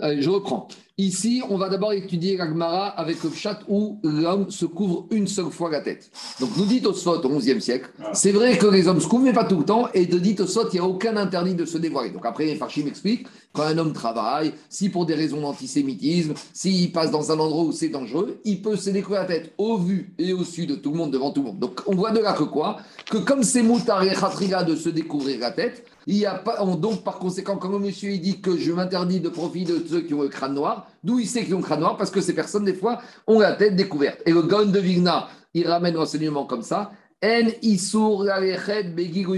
Allez, 0.00 0.20
je 0.22 0.28
reprends. 0.28 0.68
Ici, 1.00 1.42
on 1.48 1.56
va 1.58 1.68
d'abord 1.68 1.92
étudier 1.92 2.36
la 2.36 2.48
Gemara 2.48 2.88
avec 2.88 3.22
le 3.22 3.30
chat 3.30 3.60
où 3.68 4.00
l'homme 4.02 4.50
se 4.50 4.64
couvre 4.64 5.06
une 5.12 5.28
seule 5.28 5.52
fois 5.52 5.70
la 5.70 5.80
tête. 5.80 6.10
Donc, 6.40 6.50
nous 6.56 6.64
dit 6.64 6.82
Tosfot 6.82 7.20
au 7.24 7.38
XIe 7.38 7.60
siècle, 7.60 7.88
c'est 8.14 8.32
vrai 8.32 8.58
que 8.58 8.66
les 8.66 8.88
hommes 8.88 9.00
se 9.00 9.06
couvrent, 9.06 9.22
mais 9.22 9.32
pas 9.32 9.44
tout 9.44 9.58
le 9.58 9.64
temps. 9.64 9.88
Et 9.94 10.06
de 10.06 10.18
dit 10.18 10.34
Tosfot, 10.34 10.68
il 10.72 10.74
n'y 10.74 10.80
a 10.80 10.84
aucun 10.84 11.16
interdit 11.16 11.54
de 11.54 11.64
se 11.64 11.78
dévoiler. 11.78 12.10
Donc, 12.10 12.26
après, 12.26 12.52
Farchim 12.56 12.88
explique 12.88 13.28
quand 13.52 13.62
un 13.62 13.78
homme 13.78 13.92
travaille, 13.92 14.52
si 14.68 14.88
pour 14.88 15.06
des 15.06 15.14
raisons 15.14 15.40
d'antisémitisme, 15.40 16.34
s'il 16.52 16.90
passe 16.90 17.12
dans 17.12 17.30
un 17.30 17.38
endroit 17.38 17.62
où 17.62 17.70
c'est 17.70 17.90
dangereux, 17.90 18.40
il 18.44 18.60
peut 18.60 18.74
se 18.74 18.90
découvrir 18.90 19.20
la 19.20 19.28
tête 19.28 19.52
au 19.56 19.78
vu 19.78 20.12
et 20.18 20.32
au 20.32 20.42
su 20.42 20.66
de 20.66 20.74
tout 20.74 20.90
le 20.90 20.96
monde, 20.96 21.12
devant 21.12 21.30
tout 21.30 21.42
le 21.42 21.46
monde. 21.50 21.60
Donc, 21.60 21.80
on 21.86 21.94
voit 21.94 22.10
de 22.10 22.18
là 22.18 22.32
que 22.32 22.42
quoi? 22.42 22.78
Que 23.08 23.18
comme 23.18 23.44
c'est 23.44 23.62
moutar 23.62 24.02
et 24.02 24.14
khatriga 24.16 24.64
de 24.64 24.74
se 24.74 24.88
découvrir 24.88 25.38
la 25.38 25.52
tête, 25.52 25.84
il 26.08 26.16
y 26.16 26.26
a 26.26 26.34
pas, 26.34 26.56
on- 26.64 26.74
donc, 26.74 27.04
par 27.04 27.18
conséquent, 27.20 27.56
quand 27.56 27.68
le 27.70 27.78
monsieur 27.78 28.10
il 28.10 28.20
dit 28.20 28.40
que 28.40 28.56
je 28.56 28.72
m'interdis 28.72 29.20
de 29.20 29.28
profiter 29.28 29.74
de 29.74 29.84
ceux 29.88 30.00
qui 30.00 30.14
ont 30.14 30.22
le 30.22 30.28
crâne 30.28 30.54
noir, 30.54 30.87
d'où 31.02 31.18
il 31.18 31.26
sait 31.26 31.44
qu'ils 31.44 31.54
ont 31.54 31.60
crâne 31.60 31.80
noir 31.80 31.96
Parce 31.96 32.10
que 32.10 32.20
ces 32.20 32.34
personnes, 32.34 32.64
des 32.64 32.74
fois, 32.74 33.00
ont 33.26 33.40
la 33.40 33.52
tête 33.52 33.76
découverte. 33.76 34.22
Et 34.26 34.32
le 34.32 34.42
Gaon 34.42 34.66
de 34.66 34.78
Vigna, 34.78 35.28
il 35.54 35.66
ramène 35.66 35.94
l'enseignement 35.94 36.44
comme 36.44 36.62
ça 36.62 36.92
En 37.22 37.48
isur 37.62 38.24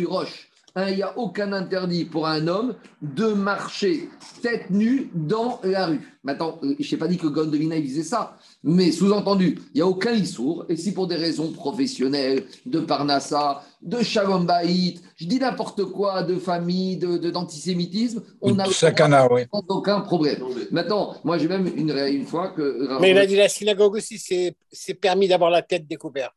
roche. 0.06 0.50
Hein, 0.76 0.88
Il 0.90 0.96
n'y 0.96 1.02
a 1.02 1.18
aucun 1.18 1.52
interdit 1.52 2.04
pour 2.04 2.26
un 2.28 2.46
homme 2.46 2.74
de 3.02 3.32
marcher 3.32 4.08
tête 4.42 4.70
nue 4.70 5.10
dans 5.14 5.60
la 5.64 5.86
rue. 5.86 6.00
Maintenant, 6.22 6.58
euh, 6.62 6.74
je 6.78 6.94
n'ai 6.94 6.98
pas 6.98 7.08
dit 7.08 7.18
que 7.18 7.26
il 7.26 7.82
disait 7.82 8.04
ça, 8.04 8.36
mais 8.62 8.92
sous-entendu, 8.92 9.58
il 9.74 9.78
n'y 9.78 9.80
a 9.80 9.86
aucun 9.86 10.12
issour. 10.12 10.66
Et 10.68 10.76
si 10.76 10.92
pour 10.92 11.06
des 11.06 11.16
raisons 11.16 11.50
professionnelles, 11.52 12.44
de 12.66 12.80
Parnassa, 12.80 13.62
de 13.80 14.02
Shalom 14.02 14.44
Baït, 14.44 15.02
je 15.16 15.26
dis 15.26 15.38
n'importe 15.38 15.84
quoi, 15.86 16.22
de 16.22 16.36
famille, 16.36 16.96
de- 16.98 17.16
de- 17.16 17.30
d'antisémitisme, 17.30 18.22
on 18.42 18.58
a 18.58 18.66
Sakana, 18.66 19.32
oui. 19.32 19.42
sans 19.52 19.64
aucun 19.68 20.00
problème. 20.00 20.42
Maintenant, 20.70 21.14
moi 21.24 21.38
j'ai 21.38 21.48
même 21.48 21.66
une, 21.74 21.90
une 21.90 22.26
fois 22.26 22.48
que. 22.48 23.00
Mais 23.00 23.12
il 23.12 23.18
a 23.18 23.24
dit 23.26 23.36
la 23.36 23.48
synagogue 23.48 23.94
aussi, 23.94 24.18
c'est 24.18 24.54
c'est 24.70 24.94
permis 24.94 25.26
d'avoir 25.28 25.50
la 25.50 25.62
tête 25.62 25.86
découverte. 25.88 26.34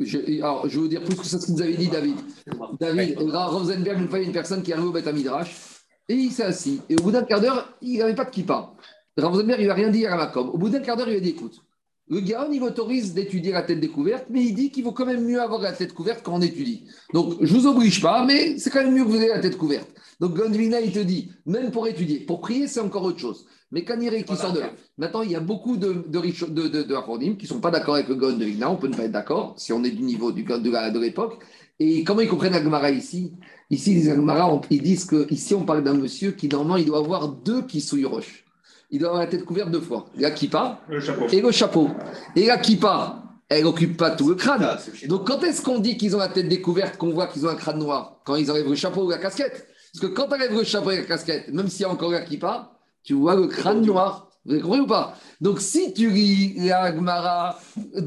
Je, 0.00 0.18
alors, 0.42 0.68
je 0.68 0.74
vais 0.74 0.80
vous 0.82 0.88
dire 0.88 1.02
plus 1.04 1.14
que 1.16 1.24
ça, 1.24 1.38
ce 1.38 1.46
que 1.46 1.52
vous 1.52 1.62
avez 1.62 1.76
dit, 1.76 1.88
David. 1.88 2.16
David, 2.80 3.16
Rav 3.28 3.54
Rosenberg, 3.54 4.00
une 4.00 4.08
fois, 4.08 4.18
il 4.18 4.22
y 4.22 4.24
a 4.24 4.26
une 4.28 4.32
personne 4.34 4.62
qui 4.62 4.70
est 4.70 4.74
arrivée 4.74 4.88
au 4.88 4.92
Beth 4.92 5.06
Midrash 5.14 5.54
et 6.08 6.14
il 6.14 6.32
s'est 6.32 6.42
assis. 6.42 6.80
Et 6.88 6.96
au 6.96 7.02
bout 7.02 7.12
d'un 7.12 7.22
quart 7.22 7.40
d'heure, 7.40 7.68
il 7.80 7.98
n'avait 7.98 8.14
pas 8.14 8.24
de 8.24 8.30
kippa. 8.30 8.72
Rav 9.22 9.32
Rosenberg, 9.32 9.60
il 9.60 9.64
lui 9.64 9.70
a 9.70 9.74
rien 9.74 9.90
dit 9.90 10.06
à 10.06 10.16
Ramakom. 10.16 10.48
Au 10.50 10.58
bout 10.58 10.68
d'un 10.68 10.80
quart 10.80 10.96
d'heure, 10.96 11.08
il 11.08 11.16
a 11.16 11.20
dit 11.20 11.30
écoute, 11.30 11.60
le 12.10 12.20
Gaon, 12.20 12.50
il 12.52 12.60
m'autorise 12.60 13.12
d'étudier 13.12 13.52
la 13.52 13.62
tête 13.62 13.80
découverte, 13.80 14.26
mais 14.30 14.42
il 14.42 14.54
dit 14.54 14.70
qu'il 14.70 14.84
vaut 14.84 14.92
quand 14.92 15.04
même 15.04 15.24
mieux 15.24 15.40
avoir 15.42 15.60
la 15.60 15.72
tête 15.72 15.92
couverte 15.92 16.22
quand 16.22 16.34
on 16.34 16.40
étudie. 16.40 16.84
Donc, 17.12 17.34
je 17.42 17.52
ne 17.52 17.58
vous 17.58 17.66
oblige 17.66 18.00
pas, 18.00 18.24
mais 18.24 18.58
c'est 18.58 18.70
quand 18.70 18.82
même 18.82 18.94
mieux 18.94 19.04
que 19.04 19.10
vous 19.10 19.16
ayez 19.16 19.28
la 19.28 19.40
tête 19.40 19.58
couverte. 19.58 19.88
Donc, 20.18 20.34
Gondvina, 20.34 20.80
il 20.80 20.92
te 20.92 21.00
dit, 21.00 21.30
même 21.44 21.70
pour 21.70 21.86
étudier, 21.86 22.20
pour 22.20 22.40
prier, 22.40 22.66
c'est 22.66 22.80
encore 22.80 23.04
autre 23.04 23.18
chose. 23.18 23.44
Mais 23.70 23.84
Kanire 23.84 24.24
qui 24.24 24.36
sort 24.36 24.54
de 24.54 24.60
là. 24.60 24.72
Maintenant, 24.96 25.20
il 25.20 25.30
y 25.30 25.36
a 25.36 25.40
beaucoup 25.40 25.76
de, 25.76 26.04
de, 26.08 26.20
de, 26.48 26.68
de, 26.68 27.32
qui 27.34 27.42
ne 27.42 27.48
sont 27.48 27.60
pas 27.60 27.70
d'accord 27.70 27.96
avec 27.96 28.08
le 28.08 28.14
Vigna. 28.14 28.70
On 28.70 28.76
peut 28.76 28.88
ne 28.88 28.96
pas 28.96 29.04
être 29.04 29.12
d'accord 29.12 29.54
si 29.58 29.74
on 29.74 29.84
est 29.84 29.90
du 29.90 30.02
niveau 30.02 30.32
du 30.32 30.42
de, 30.44 30.98
l'époque. 30.98 31.44
Et 31.78 32.02
comment 32.02 32.22
ils 32.22 32.28
comprennent 32.28 32.54
la 32.54 32.62
Gemara 32.62 32.90
ici? 32.90 33.34
Ici, 33.68 33.94
les 33.94 34.04
Gemara, 34.04 34.52
on- 34.52 34.62
ils 34.70 34.82
disent 34.82 35.04
qu'ici, 35.04 35.54
on 35.54 35.64
parle 35.66 35.84
d'un 35.84 35.92
monsieur 35.92 36.32
qui, 36.32 36.48
normalement, 36.48 36.78
il 36.78 36.86
doit 36.86 36.98
avoir 36.98 37.28
deux 37.28 37.60
qui 37.62 37.84
roches. 38.04 38.46
Il 38.90 39.00
doit 39.00 39.08
avoir 39.08 39.22
la 39.22 39.28
tête 39.28 39.44
couverte 39.44 39.70
deux 39.70 39.80
fois. 39.80 40.06
La 40.16 40.30
kippa 40.30 40.80
Le 40.88 40.98
et 41.34 41.40
le 41.40 41.50
chapeau. 41.50 41.90
Et 42.34 42.46
la 42.46 42.56
kippa, 42.56 43.22
elle 43.48 43.64
n'occupe 43.64 43.96
pas 43.96 44.12
tout 44.12 44.30
le 44.30 44.34
crâne. 44.34 44.62
Ah, 44.62 44.78
Donc, 45.06 45.26
quand 45.26 45.42
est-ce 45.42 45.62
qu'on 45.62 45.78
dit 45.78 45.96
qu'ils 45.98 46.16
ont 46.16 46.18
la 46.18 46.28
tête 46.28 46.48
découverte, 46.48 46.96
qu'on 46.96 47.10
voit 47.10 47.26
qu'ils 47.26 47.44
ont 47.44 47.50
un 47.50 47.54
crâne 47.54 47.78
noir 47.78 48.20
Quand 48.24 48.36
ils 48.36 48.50
enlèvent 48.50 48.68
le 48.68 48.74
chapeau 48.74 49.04
ou 49.04 49.10
la 49.10 49.18
casquette? 49.18 49.66
Parce 49.92 50.06
que 50.06 50.06
quand 50.06 50.26
tu 50.28 50.34
enlèves 50.34 50.54
le 50.56 50.64
chapeau 50.64 50.90
et 50.90 50.96
la 50.96 51.02
casquette, 51.04 51.52
même 51.52 51.68
s'il 51.68 51.82
y 51.82 51.84
a 51.84 51.90
encore 51.90 52.10
la 52.10 52.22
kippa, 52.22 52.72
tu 53.02 53.14
vois 53.14 53.34
le 53.34 53.46
crâne 53.46 53.82
noir. 53.82 54.30
Vous 54.46 54.52
avez 54.52 54.62
compris 54.62 54.80
ou 54.80 54.86
pas? 54.86 55.14
Donc, 55.40 55.60
si 55.60 55.92
tu 55.92 56.10
lis 56.10 56.54
la 56.66 56.94
Gemara 56.94 57.58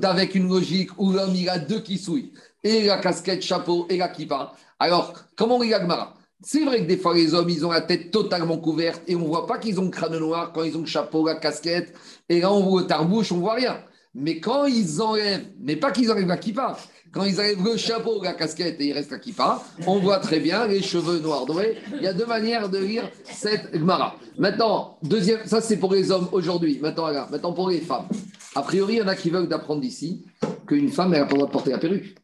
avec 0.04 0.34
une 0.34 0.48
logique 0.50 0.90
où 0.98 1.12
l'homme 1.12 1.36
il 1.36 1.48
a 1.48 1.60
deux 1.60 1.80
kissouilles, 1.80 2.34
et 2.64 2.86
la 2.86 2.98
casquette, 2.98 3.44
chapeau 3.44 3.86
et 3.90 3.98
la 3.98 4.10
kippa, 4.10 4.54
alors 4.80 5.14
comment 5.36 5.58
on 5.58 5.62
lit 5.62 5.70
la 5.70 5.82
Gemara? 5.82 6.16
C'est 6.44 6.64
vrai 6.64 6.80
que 6.80 6.88
des 6.88 6.98
fois, 6.98 7.14
les 7.14 7.34
hommes, 7.34 7.50
ils 7.50 7.66
ont 7.66 7.72
la 7.72 7.82
tête 7.82 8.12
totalement 8.12 8.58
couverte 8.58 9.04
et 9.08 9.16
on 9.16 9.20
ne 9.20 9.28
voit 9.28 9.46
pas 9.46 9.60
qu'ils 9.60 9.80
ont 9.80 9.86
le 9.86 9.90
crâne 9.90 10.18
noir 10.18 10.52
quand 10.54 10.64
ils 10.64 10.76
ont 10.76 10.82
le 10.82 10.88
chapeau, 10.88 11.26
la 11.26 11.36
casquette. 11.36 11.94
Et 12.30 12.42
là, 12.42 12.52
on 12.52 12.62
voit 12.62 12.82
le 12.82 12.88
tarbouche, 12.88 13.32
on 13.32 13.36
ne 13.36 13.42
voit 13.42 13.54
rien. 13.54 13.78
Mais 14.14 14.40
quand 14.40 14.66
ils 14.66 15.02
enlèvent, 15.02 15.48
mais 15.60 15.76
pas 15.76 15.92
qu'ils 15.92 16.12
enlèvent 16.12 16.28
la 16.28 16.38
kippa, 16.38 16.78
quand 17.14 17.24
ils 17.24 17.40
enlèvent 17.40 17.64
le 17.64 17.78
chapeau, 17.78 18.22
la 18.24 18.34
casquette 18.34 18.82
et 18.82 18.88
il 18.88 18.94
reste 18.94 19.12
la 19.12 19.20
kippa, 19.20 19.64
on 19.86 20.00
voit 20.00 20.20
très 20.20 20.40
bien 20.40 20.68
les 20.68 20.82
cheveux 20.82 21.20
noirs 21.20 21.46
dorés. 21.46 21.78
Il 21.96 22.02
y 22.02 22.08
a 22.08 22.14
deux 22.14 22.26
manières 22.26 22.70
de 22.70 22.80
lire 22.80 23.10
cette 23.24 23.74
Gemara. 23.74 24.16
Maintenant, 24.38 24.98
deuxième, 25.04 25.46
ça 25.46 25.62
c'est 25.62 25.78
pour 25.78 25.94
les 25.94 26.12
hommes 26.12 26.28
aujourd'hui. 26.32 26.80
Maintenant, 26.82 27.06
regarde, 27.06 27.32
maintenant 27.32 27.54
pour 27.54 27.70
les 27.70 27.82
femmes. 27.82 28.08
A 28.56 28.64
priori, 28.64 28.96
il 28.96 29.00
y 29.00 29.02
en 29.02 29.08
a 29.08 29.16
qui 29.16 29.30
veulent 29.30 29.48
d'apprendre 29.48 29.82
d'ici 29.82 30.26
qu'une 30.68 30.90
femme, 30.90 31.14
elle 31.14 31.22
n'a 31.22 31.26
pas 31.26 31.34
le 31.34 31.38
droit 31.38 31.48
de 31.48 31.54
porter 31.54 31.72
la 31.72 31.78
perruque. 31.78 32.16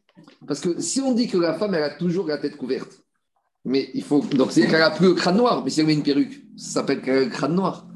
Parce 0.46 0.60
que 0.60 0.80
si 0.80 1.00
on 1.00 1.12
dit 1.12 1.28
que 1.28 1.38
la 1.38 1.54
femme, 1.54 1.74
elle 1.74 1.84
a 1.84 1.90
toujours 1.90 2.26
la 2.26 2.38
tête 2.38 2.56
couverte, 2.56 3.02
Mais 3.68 3.90
il 3.94 4.02
faut. 4.02 4.24
Donc, 4.32 4.50
c'est 4.50 4.66
qu'elle 4.66 4.80
n'a 4.80 4.90
plus 4.90 5.08
le 5.08 5.14
crâne 5.14 5.36
noir. 5.36 5.62
Mais 5.62 5.70
si 5.70 5.80
elle 5.80 5.86
met 5.86 5.94
une 5.94 6.02
perruque, 6.02 6.42
ça 6.56 6.80
s'appelle 6.80 7.02
qu'elle 7.02 7.18
a 7.18 7.24
le 7.24 7.30
crâne 7.30 7.54
noir. 7.54 7.86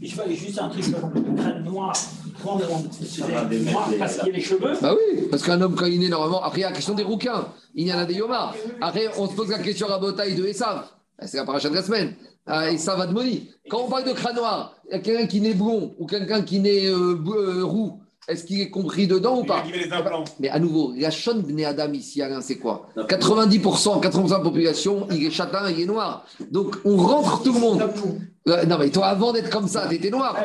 Et 0.00 0.06
je 0.06 0.16
vois 0.16 0.28
juste 0.28 0.58
un 0.58 0.68
truc, 0.68 0.84
le 0.86 1.36
crâne 1.36 1.62
noir, 1.64 1.92
noir 2.44 2.82
parce 3.98 4.18
qu'il 4.18 4.26
y 4.26 4.30
a 4.30 4.32
les 4.32 4.40
cheveux. 4.40 4.72
Bah 4.80 4.94
oui, 4.94 5.28
parce 5.30 5.42
qu'un 5.42 5.60
homme, 5.60 5.76
quand 5.76 5.86
il 5.86 6.02
est 6.02 6.08
normalement. 6.08 6.42
Après, 6.42 6.58
il 6.58 6.62
y 6.62 6.64
a 6.64 6.70
la 6.70 6.74
question 6.74 6.94
des 6.94 7.02
rouquins. 7.02 7.46
Il 7.74 7.86
y 7.86 7.92
en 7.92 7.98
a 7.98 8.04
des 8.04 8.14
yomas. 8.14 8.52
Après, 8.80 9.08
on 9.18 9.28
se 9.28 9.34
pose 9.34 9.50
la 9.50 9.58
question 9.58 9.88
à 9.88 9.98
Botaï 9.98 10.34
de 10.34 10.44
Essav. 10.44 10.84
C'est 11.24 11.36
la 11.36 11.44
paracha 11.44 11.68
de 11.70 11.74
la 11.74 11.82
semaine. 11.82 12.14
Ah, 12.46 12.70
et 12.70 12.78
ça 12.78 12.96
va 12.96 13.06
de 13.06 13.12
Moni. 13.12 13.48
Quand 13.70 13.82
on 13.84 13.88
parle 13.88 14.04
de 14.04 14.12
crâne 14.12 14.34
noir, 14.34 14.74
il 14.88 14.92
y 14.92 14.94
a 14.94 14.98
quelqu'un 14.98 15.26
qui 15.26 15.40
naît 15.40 15.54
blond 15.54 15.94
ou 15.98 16.06
quelqu'un 16.06 16.42
qui 16.42 16.58
naît 16.58 16.86
euh, 16.86 17.16
euh, 17.24 17.64
roux. 17.64 18.00
Est-ce 18.28 18.44
qu'il 18.44 18.60
est 18.60 18.70
compris 18.70 19.08
dedans 19.08 19.40
ou 19.40 19.44
pas 19.44 19.64
Mais 20.38 20.48
à 20.48 20.60
nouveau, 20.60 20.94
la 20.96 21.10
Shon 21.10 21.42
Adam 21.66 21.92
ici, 21.92 22.22
Alain, 22.22 22.40
c'est 22.40 22.56
quoi 22.56 22.88
90%, 22.96 24.00
80% 24.00 24.26
de 24.26 24.30
la 24.30 24.38
population, 24.38 25.06
il 25.10 25.26
est 25.26 25.30
châtain, 25.30 25.70
il 25.70 25.80
est 25.80 25.86
noir. 25.86 26.24
Donc 26.50 26.76
on 26.84 26.96
rentre 26.96 27.42
tout 27.42 27.52
le 27.52 27.58
monde. 27.58 27.82
Euh, 28.48 28.64
non, 28.64 28.76
mais 28.78 28.90
toi, 28.90 29.06
avant 29.06 29.32
d'être 29.32 29.50
comme 29.50 29.68
ça, 29.68 29.86
tu 29.88 29.96
étais 29.96 30.10
noir. 30.10 30.36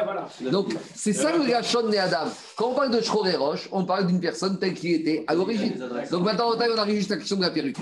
Donc 0.51 0.75
c'est 0.95 1.13
ça 1.13 1.32
le 1.32 1.43
Bne 1.43 1.97
Adam. 1.97 2.30
Quand 2.55 2.69
on 2.69 2.73
parle 2.73 2.91
de 2.91 2.99
Chroré 2.99 3.36
Roche, 3.36 3.69
on 3.71 3.86
parle 3.86 4.07
d'une 4.07 4.19
personne 4.19 4.57
telle 4.59 4.73
qu'il 4.73 4.93
était 4.93 5.23
à 5.28 5.36
l'origine. 5.36 5.73
Donc 6.11 6.23
maintenant, 6.23 6.51
on 6.55 6.78
arrive 6.78 6.97
juste 6.97 7.11
à 7.11 7.15
la 7.15 7.19
question 7.19 7.38
de 7.38 7.41
la 7.41 7.51
perruque. 7.51 7.78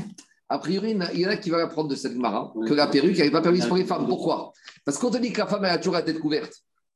A 0.48 0.60
priori, 0.60 0.96
il 1.14 1.20
y 1.20 1.26
en 1.26 1.30
a 1.30 1.38
qui 1.38 1.50
va 1.50 1.64
apprendre 1.64 1.90
de 1.90 1.96
cette 1.96 2.16
mara 2.16 2.54
que 2.68 2.74
la 2.74 2.88
perruque 2.88 3.18
n'est 3.18 3.32
pas 3.32 3.42
permise 3.42 3.66
pour 3.66 3.78
les 3.78 3.86
femmes. 3.86 4.08
Pourquoi? 4.08 4.54
Parce 4.84 4.98
qu'on 4.98 5.10
te 5.10 5.18
dit 5.18 5.32
que 5.32 5.40
la 5.40 5.48
femme, 5.48 5.66
elle 5.66 5.72
a 5.72 5.78
toujours 5.78 5.96
la 5.96 6.04
tête 6.04 6.20
couverte. 6.20 6.54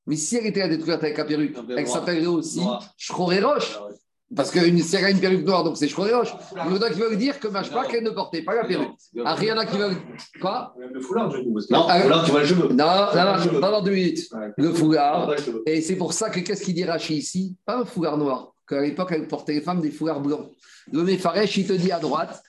Mais 0.08 0.16
si 0.16 0.38
elle 0.38 0.48
était 0.48 0.62
à 0.62 0.68
détruire 0.68 0.96
avec 0.96 1.18
la 1.18 1.26
perruque, 1.26 1.56
elle 1.76 1.88
s'appellerait 1.88 2.26
aussi 2.26 2.62
Schroré 2.98 3.42
Roche. 3.42 3.78
Ah 3.80 3.88
Parce 4.36 4.52
que 4.52 4.60
si 4.60 4.96
elle 4.96 5.06
a 5.06 5.10
une 5.12 5.20
perruque 5.20 5.46
noire, 5.46 5.64
donc 5.64 5.78
c'est 5.78 5.88
Schroré 5.88 6.14
Roche. 6.14 6.34
Il 6.52 6.76
y 6.76 6.78
en 6.78 6.82
a 6.82 6.90
qui 6.90 7.00
veulent 7.00 7.18
dire 7.18 7.40
que 7.40 7.48
Machpa, 7.48 7.86
qu'elle 7.86 8.04
ne 8.04 8.10
portait 8.10 8.42
pas 8.42 8.56
la 8.56 8.66
perruque. 8.66 8.92
Ah, 9.24 9.36
il 9.40 9.48
y 9.48 9.52
en 9.52 9.58
a 9.58 9.66
qui 9.66 9.78
veulent. 9.78 9.98
Quoi 10.42 10.76
Le 10.94 11.00
foulard, 11.00 11.30
du 11.30 11.44
coup. 11.44 11.60
Non, 11.70 11.88
le 11.88 12.02
foulard, 12.02 12.26
tu 12.26 12.32
vois 12.32 12.42
le 12.42 12.46
cheveu. 12.48 12.68
Non, 12.70 12.86
non, 12.86 13.54
non, 13.54 13.60
pas 13.60 13.72
dans 13.72 13.82
deux 13.82 13.92
minutes. 13.92 14.30
Le 14.58 14.74
foulard. 14.74 15.34
Et 15.66 15.82
c'est 15.82 15.96
pour 15.96 16.14
ça 16.14 16.30
que 16.30 16.40
qu'est-ce 16.40 16.64
qu'il 16.64 16.74
dit 16.74 16.86
Rachi 16.86 17.16
ici? 17.16 17.56
Pas 17.66 17.78
un 17.78 17.86
foulard 17.86 18.18
noir. 18.18 18.54
Qu'à 18.68 18.82
l'époque, 18.82 19.10
elle 19.12 19.28
portait 19.28 19.54
les 19.54 19.62
femmes 19.62 19.82
des 19.82 19.92
foulards 19.92 20.22
blancs. 20.22 20.50
Le 20.92 21.04
Mefaresh, 21.04 21.58
il 21.58 21.68
te 21.68 21.74
dit 21.74 21.92
à 21.92 22.00
droite 22.00 22.42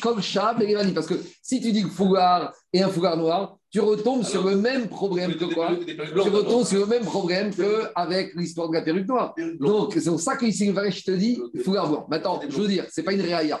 comme 0.00 0.20
Parce 0.94 1.06
que 1.06 1.14
si 1.42 1.60
tu 1.60 1.72
dis 1.72 1.82
foulard 1.82 2.52
et 2.72 2.82
un 2.82 2.88
foulard 2.88 3.16
noir, 3.16 3.58
tu 3.72 3.80
retombes 3.80 4.22
sur 4.22 4.46
le 4.46 4.56
même 4.56 4.86
problème 4.86 5.34
que 5.34 5.46
quoi 5.46 5.70
Tu 5.86 6.20
retombes 6.20 6.66
sur 6.66 6.80
le 6.80 6.86
même 6.86 7.04
problème 7.04 7.50
qu'avec 7.54 8.34
l'histoire 8.34 8.68
de 8.68 8.74
la 8.74 8.82
perruque 8.82 9.08
noire. 9.08 9.34
Donc, 9.58 9.94
c'est 9.94 10.10
pour 10.10 10.20
ça 10.20 10.36
qu'ici, 10.36 10.66
je 10.66 11.04
te 11.04 11.10
dis 11.10 11.40
foulard 11.64 11.88
blanc. 11.88 12.06
Maintenant, 12.10 12.40
je 12.46 12.54
veux 12.54 12.68
dire, 12.68 12.86
ce 12.92 13.00
n'est 13.00 13.04
pas 13.04 13.14
une 13.14 13.22
réaïa. 13.22 13.60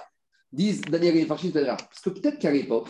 Disent 0.52 0.82
Daniel 0.82 1.16
et 1.16 1.24
Farchi, 1.24 1.50
parce 1.50 2.00
que 2.04 2.10
peut-être 2.10 2.38
qu'à 2.38 2.50
l'époque, 2.50 2.88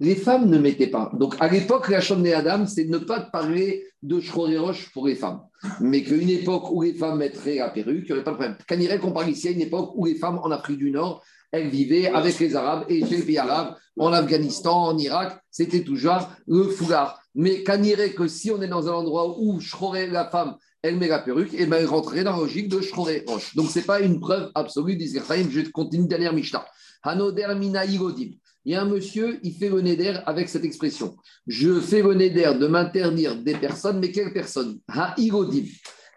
les 0.00 0.16
femmes 0.16 0.48
ne 0.48 0.58
mettaient 0.58 0.86
pas. 0.86 1.10
Donc, 1.12 1.36
à 1.38 1.48
l'époque, 1.48 1.90
la 1.90 2.00
chambre 2.00 2.22
des 2.22 2.32
Adam, 2.32 2.66
c'est 2.66 2.84
de 2.84 2.90
ne 2.90 2.98
pas 2.98 3.20
parler 3.20 3.86
de 4.02 4.58
roche 4.58 4.90
pour 4.92 5.06
les 5.06 5.16
femmes. 5.16 5.42
Mais 5.80 6.02
qu'une 6.02 6.30
époque 6.30 6.70
où 6.70 6.80
les 6.80 6.94
femmes 6.94 7.18
mettraient 7.18 7.56
la 7.56 7.68
perruque, 7.68 8.04
il 8.04 8.06
n'y 8.06 8.12
aurait 8.12 8.24
pas 8.24 8.30
de 8.30 8.36
problème. 8.36 8.56
Canirait 8.66 8.98
qu'on 8.98 9.12
parle 9.12 9.28
ici 9.28 9.48
à 9.48 9.50
une 9.50 9.60
époque 9.60 9.92
où 9.96 10.06
les 10.06 10.14
femmes 10.14 10.38
en 10.42 10.50
Afrique 10.50 10.78
du 10.78 10.90
Nord 10.90 11.22
elle 11.54 11.68
vivait 11.68 12.08
avec 12.08 12.40
les 12.40 12.56
Arabes 12.56 12.84
et 12.88 13.00
les 13.00 13.22
pays 13.22 13.38
arabes, 13.38 13.76
en 13.96 14.12
Afghanistan, 14.12 14.86
en 14.86 14.98
Irak, 14.98 15.40
c'était 15.52 15.84
toujours 15.84 16.28
le 16.48 16.64
foulard. 16.64 17.20
Mais 17.36 17.62
irait 17.84 18.12
que 18.12 18.26
si 18.26 18.50
on 18.50 18.60
est 18.60 18.66
dans 18.66 18.88
un 18.88 18.92
endroit 18.92 19.38
où 19.38 19.60
Shroré, 19.60 20.08
la 20.08 20.28
femme, 20.28 20.56
elle 20.82 20.96
met 20.96 21.06
la 21.06 21.20
perruque, 21.20 21.54
et 21.54 21.58
eh 21.60 21.66
bien 21.66 21.78
elle 21.78 21.86
rentrerait 21.86 22.24
dans 22.24 22.32
la 22.32 22.38
logique 22.38 22.68
de 22.68 22.80
Shroré 22.80 23.24
Roche. 23.28 23.54
Donc 23.54 23.70
ce 23.70 23.78
n'est 23.78 23.84
pas 23.84 24.00
une 24.00 24.18
preuve 24.18 24.50
absolue 24.56 24.96
d'Israël. 24.96 25.46
Je 25.48 25.60
continue 25.70 26.08
dernière 26.08 26.32
Mishnah. 26.32 26.66
Hanoder 27.04 27.54
Mina 27.56 27.84
Il 27.84 28.38
y 28.64 28.74
a 28.74 28.82
un 28.82 28.86
monsieur, 28.86 29.38
il 29.44 29.54
fait 29.54 29.68
le 29.68 30.28
avec 30.28 30.48
cette 30.48 30.64
expression. 30.64 31.14
Je 31.46 31.78
fais 31.78 32.02
le 32.02 32.14
neder 32.14 32.54
de 32.58 32.66
m'interdire 32.66 33.36
des 33.36 33.54
personnes, 33.54 34.00
mais 34.00 34.10
quelles 34.10 34.32
personnes? 34.32 34.80
Ha 34.88 35.14
Igodim. 35.18 35.66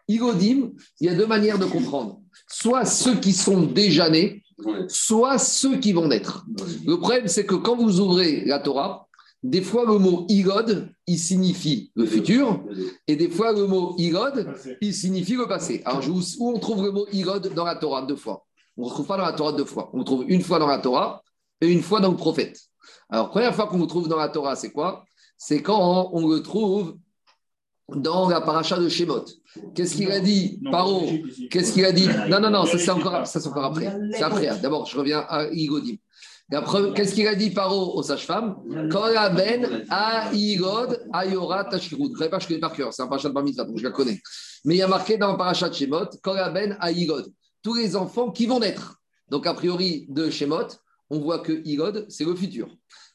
Igodim, 0.07 0.71
il 0.99 1.07
y 1.07 1.09
a 1.09 1.13
deux 1.13 1.27
manières 1.27 1.59
de 1.59 1.65
comprendre. 1.65 2.21
Soit 2.49 2.85
ceux 2.85 3.19
qui 3.19 3.33
sont 3.33 3.61
déjà 3.61 4.09
nés, 4.09 4.41
soit 4.87 5.37
ceux 5.37 5.77
qui 5.77 5.93
vont 5.93 6.07
naître. 6.07 6.45
Le 6.85 6.97
problème, 6.97 7.27
c'est 7.27 7.45
que 7.45 7.55
quand 7.55 7.75
vous 7.75 7.99
ouvrez 7.99 8.45
la 8.45 8.59
Torah, 8.59 9.07
des 9.43 9.61
fois 9.61 9.85
le 9.85 9.99
mot 9.99 10.25
igod, 10.29 10.89
il 11.05 11.19
signifie 11.19 11.91
le 11.95 12.05
futur, 12.05 12.63
et 13.07 13.15
des 13.15 13.29
fois 13.29 13.53
le 13.53 13.67
mot 13.67 13.93
igod, 13.97 14.47
il 14.81 14.93
signifie 14.93 15.35
le 15.35 15.47
passé. 15.47 15.81
Alors, 15.85 16.03
où 16.07 16.49
on 16.49 16.59
trouve 16.59 16.83
le 16.83 16.91
mot 16.91 17.05
igod 17.11 17.53
dans 17.53 17.65
la 17.65 17.75
Torah 17.75 18.01
deux 18.05 18.15
fois? 18.15 18.45
On 18.77 18.85
ne 18.85 18.89
trouve 18.89 19.07
pas 19.07 19.17
dans 19.17 19.25
la 19.25 19.33
Torah 19.33 19.53
deux 19.53 19.65
fois. 19.65 19.89
On 19.93 19.99
le 19.99 20.03
trouve 20.03 20.25
une 20.27 20.41
fois 20.41 20.59
dans 20.59 20.67
la 20.67 20.79
Torah 20.79 21.23
et 21.61 21.67
une 21.67 21.81
fois 21.81 21.99
dans 21.99 22.11
le 22.11 22.17
prophète. 22.17 22.59
Alors, 23.09 23.29
première 23.29 23.55
fois 23.55 23.67
qu'on 23.67 23.79
le 23.79 23.87
trouve 23.87 24.07
dans 24.07 24.17
la 24.17 24.29
Torah, 24.29 24.55
c'est 24.55 24.71
quoi? 24.71 25.05
C'est 25.37 25.61
quand 25.61 26.09
on 26.13 26.27
le 26.27 26.41
trouve 26.41 26.97
dans 27.95 28.29
la 28.29 28.41
paracha 28.41 28.77
de 28.77 28.89
Shemot. 28.89 29.25
Qu'est-ce 29.73 29.95
qu'il 29.95 30.11
a 30.11 30.19
dit, 30.19 30.59
Paro 30.71 31.09
Qu'est-ce 31.49 31.73
qu'il 31.73 31.85
a 31.85 31.91
dit 31.91 32.07
Non, 32.29 32.39
non, 32.39 32.49
non, 32.49 32.65
ça 32.65 32.77
c'est 32.77 32.89
encore, 32.89 33.23
encore 33.45 33.65
après. 33.65 33.95
C'est 34.11 34.23
après. 34.23 34.49
Hein. 34.49 34.57
D'abord, 34.61 34.85
je 34.85 34.97
reviens 34.97 35.25
à 35.27 35.47
Igodim. 35.51 35.95
Qu'est-ce 36.95 37.13
qu'il 37.13 37.27
a 37.27 37.35
dit, 37.35 37.49
Paro, 37.51 37.97
aux 37.97 38.03
sages-femmes 38.03 38.57
ben 38.65 39.85
a 39.89 40.31
Igod 40.33 41.05
ayora 41.13 41.65
tashirud. 41.65 42.13
Je 42.17 42.23
ne 42.23 42.29
pas, 42.29 42.39
je 42.39 42.47
connais 42.47 42.59
par 42.59 42.73
cœur, 42.73 42.93
c'est 42.93 43.01
un 43.01 43.07
parachat 43.07 43.29
de 43.29 43.33
Barmitzvah, 43.33 43.65
donc 43.65 43.77
je 43.77 43.83
la 43.83 43.91
connais. 43.91 44.19
Mais 44.63 44.75
il 44.75 44.77
y 44.77 44.81
a 44.81 44.87
marqué 44.87 45.17
dans 45.17 45.31
le 45.31 45.37
parachat 45.37 45.69
de 45.69 45.73
Shemot, 45.73 46.09
ben 46.23 46.77
a 46.79 46.91
Igod. 46.91 47.31
Tous 47.63 47.75
les 47.75 47.95
enfants 47.95 48.31
qui 48.31 48.45
vont 48.45 48.59
naître. 48.59 49.01
Donc, 49.29 49.45
a 49.45 49.53
priori, 49.53 50.05
de 50.09 50.29
Shemot, 50.29 50.67
on 51.09 51.19
voit 51.19 51.39
que 51.39 51.61
Igod, 51.65 52.05
c'est 52.09 52.23
le 52.23 52.35
futur. 52.35 52.69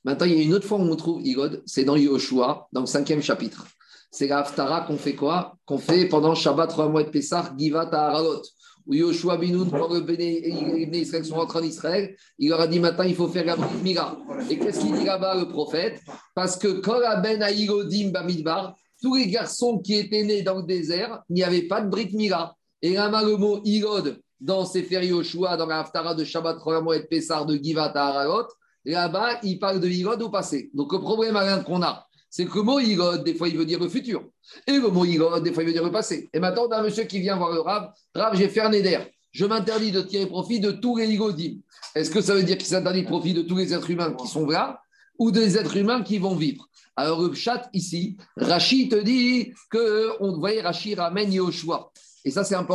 Maintenant, 0.04 0.26
il 0.26 0.34
y 0.34 0.40
a 0.40 0.42
une 0.42 0.52
autre 0.52 0.66
fois 0.66 0.78
où 0.78 0.82
on 0.82 0.96
trouve 0.96 1.22
Igod, 1.22 1.62
c'est 1.64 1.84
dans 1.84 1.96
Yoshua, 1.96 2.68
dans 2.72 2.80
le 2.80 2.86
cinquième 2.86 3.22
chapitre 3.22 3.66
c'est 4.12 4.28
la 4.28 4.40
Haftara 4.40 4.82
qu'on 4.82 4.98
fait 4.98 5.14
quoi? 5.14 5.56
Qu'on 5.64 5.78
fait 5.78 6.06
pendant 6.06 6.34
Shabbat, 6.34 6.68
trois 6.68 6.88
mois 6.88 7.02
de 7.02 7.08
Pessah, 7.08 7.52
Givat 7.58 7.88
à 7.90 8.08
Haralot. 8.08 8.42
Où 8.86 8.94
Yoshua 8.94 9.38
Binoun, 9.38 9.70
quand 9.70 9.92
le 9.92 10.00
Béné 10.00 10.98
Israël 10.98 11.24
sont 11.24 11.36
rentrés 11.36 11.60
en 11.60 11.62
Israël, 11.62 12.16
il 12.38 12.50
leur 12.50 12.60
a 12.60 12.66
dit 12.66 12.78
maintenant 12.78 13.04
il 13.04 13.14
faut 13.14 13.28
faire 13.28 13.44
la 13.44 13.56
Brit 13.56 13.82
Mira. 13.82 14.18
Et 14.50 14.58
qu'est-ce 14.58 14.80
qu'il 14.80 14.92
dit 14.92 15.04
là-bas 15.04 15.36
le 15.36 15.48
prophète? 15.48 16.02
Parce 16.34 16.56
que 16.56 16.80
quand 16.80 16.98
la 16.98 17.16
Ben 17.16 17.42
Aïgodim 17.42 18.10
Bamidbar, 18.10 18.74
tous 19.00 19.14
les 19.14 19.28
garçons 19.28 19.78
qui 19.78 19.94
étaient 19.94 20.24
nés 20.24 20.42
dans 20.42 20.56
le 20.56 20.64
désert, 20.64 21.22
il 21.30 21.34
n'y 21.34 21.44
avait 21.44 21.62
pas 21.62 21.80
de 21.80 21.88
Brit 21.88 22.10
Mira. 22.12 22.56
Et 22.82 22.94
là 22.94 23.08
le 23.22 23.36
mot 23.36 23.60
Igod 23.64 24.20
dans 24.40 24.66
Sefer 24.66 25.06
Yoshua, 25.06 25.56
dans 25.56 25.66
la 25.66 25.80
Haftara 25.80 26.14
de 26.14 26.24
Shabbat, 26.24 26.58
trois 26.58 26.80
mois 26.80 26.98
de 26.98 27.04
Pessah, 27.04 27.44
de 27.44 27.54
Givat 27.54 27.92
à 27.94 28.08
Haralot, 28.08 28.48
là-bas, 28.84 29.38
il 29.44 29.60
parle 29.60 29.78
de 29.78 29.88
Igod 29.88 30.20
au 30.20 30.28
passé. 30.28 30.70
Donc 30.74 30.92
le 30.92 30.98
problème 30.98 31.38
qu'on 31.64 31.82
a, 31.82 32.04
c'est 32.32 32.46
que 32.46 32.56
le 32.56 32.62
mot 32.62 32.80
Igod, 32.80 33.24
des 33.24 33.34
fois, 33.34 33.46
il 33.46 33.58
veut 33.58 33.66
dire 33.66 33.78
le 33.78 33.90
futur. 33.90 34.24
Et 34.66 34.72
le 34.72 34.88
mot 34.88 35.04
Igod, 35.04 35.42
des 35.42 35.52
fois, 35.52 35.64
il 35.64 35.66
veut 35.66 35.72
dire 35.74 35.84
le 35.84 35.92
passé. 35.92 36.30
Et 36.32 36.40
maintenant, 36.40 36.66
on 36.66 36.72
a 36.72 36.78
un 36.78 36.82
monsieur 36.82 37.04
qui 37.04 37.20
vient 37.20 37.36
voir 37.36 37.52
le 37.52 37.60
Rav. 37.60 37.92
Rav, 38.14 38.34
j'ai 38.34 38.48
fait 38.48 38.62
un 38.62 38.72
éder. 38.72 38.98
Je 39.32 39.44
m'interdis 39.44 39.92
de 39.92 40.00
tirer 40.00 40.24
profit 40.24 40.58
de 40.58 40.70
tous 40.70 40.96
les 40.96 41.08
Igodim. 41.08 41.58
Est-ce 41.94 42.10
que 42.10 42.22
ça 42.22 42.34
veut 42.34 42.42
dire 42.42 42.56
qu'il 42.56 42.66
s'interdit 42.66 43.02
de 43.02 43.06
profit 43.06 43.34
de 43.34 43.42
tous 43.42 43.58
les 43.58 43.74
êtres 43.74 43.90
humains 43.90 44.14
qui 44.14 44.26
sont 44.26 44.46
là 44.46 44.80
ou 45.18 45.30
des 45.30 45.58
êtres 45.58 45.76
humains 45.76 46.02
qui 46.02 46.16
vont 46.16 46.34
vivre? 46.34 46.66
Alors, 46.96 47.20
le 47.20 47.34
chat 47.34 47.68
ici, 47.74 48.16
Rachid 48.38 48.90
te 48.90 49.02
dit 49.02 49.52
que, 49.70 50.12
on 50.20 50.38
voyez, 50.38 50.62
Rachid 50.62 50.98
ramène 50.98 51.30
Yoshua. 51.34 51.92
Et 52.24 52.30
ça, 52.30 52.44
c'est 52.44 52.54
un 52.54 52.64
peu 52.64 52.72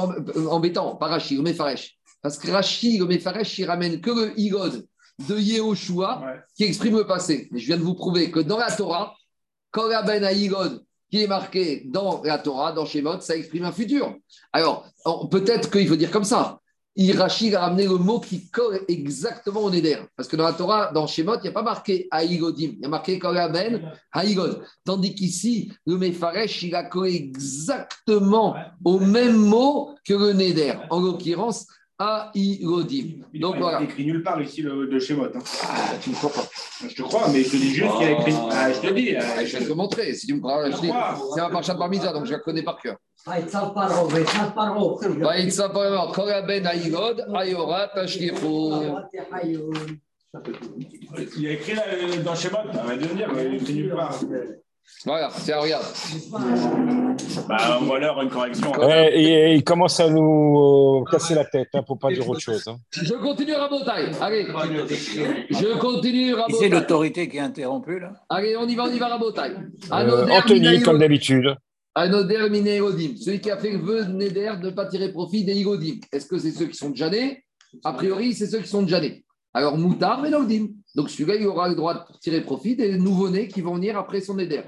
embêtant, 0.50 0.98
pas 0.98 1.08
Rachid, 1.08 1.38
le 1.38 1.44
Mefaresh. 1.44 1.98
Parce 2.22 2.38
que 2.38 2.52
Rachid, 2.52 3.00
le 3.00 3.08
Mefaresh, 3.08 3.58
il 3.58 3.66
ramène 3.66 4.02
que 4.02 4.12
le 4.12 4.40
Igod 4.40 4.86
de 5.28 5.36
Yehoshua 5.36 6.44
qui 6.56 6.66
exprime 6.66 6.98
le 6.98 7.08
passé. 7.08 7.48
Mais 7.52 7.58
je 7.58 7.66
viens 7.66 7.78
de 7.78 7.82
vous 7.82 7.96
prouver 7.96 8.30
que 8.30 8.40
dans 8.40 8.60
la 8.60 8.72
Torah, 8.72 9.16
ben 10.06 10.24
Aïgod, 10.24 10.84
qui 11.10 11.24
est 11.24 11.28
marqué 11.28 11.84
dans 11.86 12.22
la 12.24 12.38
Torah, 12.38 12.72
dans 12.72 12.86
Shemot, 12.86 13.22
ça 13.22 13.36
exprime 13.36 13.66
un 13.66 13.72
futur. 13.72 14.16
Alors, 14.52 14.90
peut-être 15.32 15.72
qu'il 15.72 15.88
faut 15.88 15.96
dire 15.96 16.12
comme 16.12 16.24
ça. 16.24 16.60
Rachid 17.16 17.54
a 17.54 17.62
ramené 17.62 17.84
le 17.84 17.98
mot 17.98 18.20
qui 18.20 18.50
colle 18.50 18.82
exactement 18.88 19.62
au 19.62 19.70
Neder. 19.70 20.00
Parce 20.16 20.28
que 20.28 20.36
dans 20.36 20.46
la 20.46 20.54
Torah, 20.54 20.92
dans 20.92 21.06
Shemot, 21.06 21.36
il 21.38 21.44
n'y 21.44 21.50
a 21.50 21.52
pas 21.52 21.62
marqué 21.62 22.08
Aïgodim, 22.10 22.72
il 22.78 22.82
y 22.82 22.86
a 22.86 22.90
marqué 22.90 23.20
Ben 23.20 23.94
Aïgod. 24.12 24.64
Tandis 24.84 25.14
qu'ici, 25.14 25.72
le 25.86 25.98
Mefaresh, 25.98 26.64
il 26.64 26.76
a 26.76 26.84
collé 26.84 27.16
exactement 27.16 28.56
au 28.84 29.00
même 29.00 29.38
mot 29.38 29.96
que 30.04 30.14
le 30.14 30.34
Neder. 30.34 30.74
En 30.90 31.00
l'occurrence, 31.00 31.68
Aïgodim. 32.00 33.22
Donc 33.36 33.56
il 33.56 33.62
voilà. 33.62 33.82
écrit 33.84 34.06
nulle 34.06 34.24
part 34.24 34.42
ici 34.42 34.64
le, 34.64 34.88
de 34.88 35.00
Shemot. 35.00 35.26
Hein. 35.26 35.40
Ah, 35.64 35.94
tu 36.02 36.10
ne 36.10 36.16
crois 36.16 36.32
pas. 36.32 36.48
Je 36.82 36.96
te 36.96 37.02
crois, 37.02 37.28
mais 37.30 37.44
je 37.44 37.50
te 37.50 37.56
dis 37.58 37.74
juste 37.74 37.98
qu'il 37.98 38.08
a 38.08 38.12
écrit. 38.12 38.34
Oh. 38.36 38.50
Ah, 38.52 38.72
je 38.72 38.80
te 38.80 38.94
dis. 38.94 39.16
Ah, 39.16 39.44
je 39.44 39.58
vais 39.58 39.66
te 39.66 39.74
montrer. 39.74 40.14
Si 40.14 40.28
tu 40.28 40.36
me 40.36 40.40
crois, 40.40 40.70
je 40.70 40.78
dis. 40.78 40.92
C'est 41.34 41.42
un 41.42 41.50
parchat 41.50 41.76
parmisa, 41.76 42.14
donc 42.14 42.26
je 42.26 42.32
la 42.32 42.40
connais 42.40 42.64
par 42.64 42.80
cœur. 42.80 42.98
Koraben 46.14 46.68
Aïgod, 46.68 47.26
Ayorat 47.36 47.90
Ashkirou. 47.98 49.00
Il 51.38 51.48
a 51.48 51.52
écrit 51.54 51.74
dans 52.24 52.36
Shemot, 52.36 52.58
on 52.74 52.84
va 52.84 52.96
dire, 52.96 53.10
il 53.16 53.24
a 53.24 53.44
écrit 53.56 53.74
nulle 53.74 53.96
part. 53.96 54.20
Voilà, 55.06 55.30
tiens, 55.44 55.60
regarde. 55.60 55.86
Bah, 57.48 57.80
ou 57.86 57.94
alors 57.94 58.22
une 58.22 58.30
correction. 58.30 58.72
Ouais, 58.72 59.12
et, 59.18 59.52
et 59.52 59.54
il 59.56 59.64
commence 59.64 60.00
à 60.00 60.10
nous 60.10 61.02
euh, 61.02 61.12
casser 61.12 61.36
la 61.36 61.46
tête, 61.46 61.70
hein, 61.74 61.84
pour 61.86 62.00
pas 62.00 62.12
dire 62.12 62.28
autre 62.28 62.40
chose. 62.40 62.68
hein. 62.68 62.78
Je 62.92 63.14
continue 63.14 63.54
Rabotai. 63.54 64.12
Allez, 64.22 64.48
je 65.50 65.78
continue 65.80 66.36
Qui 66.48 66.56
c'est 66.56 66.70
l'autorité 66.70 67.28
qui 67.30 67.38
est 67.38 67.42
interrompue 67.42 68.00
là 68.00 68.14
Allez, 68.30 68.56
on 68.58 68.68
y 68.68 68.76
va, 68.76 68.86
on 68.86 68.94
y 68.94 68.98
va 69.00 69.08
Rabotai. 69.10 69.52
Euh, 69.92 70.28
Anthony, 70.32 70.82
comme 70.82 71.00
d'habitude. 71.00 71.56
Anoder 71.96 72.48
Miné 72.50 72.76
Egodim. 72.78 73.16
Celui 73.20 73.42
qui 73.42 73.50
a 73.50 73.58
fait 73.58 73.72
le 73.72 73.80
vœu 73.80 74.06
de 74.06 74.12
Neder 74.14 74.54
de 74.62 74.68
ne 74.68 74.72
pas 74.72 74.86
tirer 74.86 75.12
profit 75.12 75.44
des 75.44 75.54
Igodim. 75.56 75.96
Est-ce 76.12 76.28
que 76.28 76.38
c'est 76.38 76.52
ceux 76.52 76.66
qui 76.68 76.76
sont 76.78 76.90
déjà 76.92 77.10
nés? 77.10 77.44
A 77.84 77.94
priori, 77.94 78.34
c'est 78.34 78.46
ceux 78.48 78.60
qui 78.60 78.68
sont 78.68 78.84
déjà 78.84 79.00
nés. 79.02 79.24
Alors, 79.54 79.78
Moutar 79.78 80.22
Menodim. 80.22 80.68
Donc, 80.98 81.12
celui-là, 81.12 81.36
il 81.36 81.46
aura 81.46 81.70
le 81.70 81.76
droit 81.76 81.94
de 81.94 82.00
tirer 82.20 82.42
profit 82.42 82.76
des 82.76 82.98
nouveau-nés 82.98 83.48
qui 83.48 83.62
vont 83.62 83.76
venir 83.76 83.96
après 84.00 84.20
son 84.20 84.34
Neder. 84.34 84.64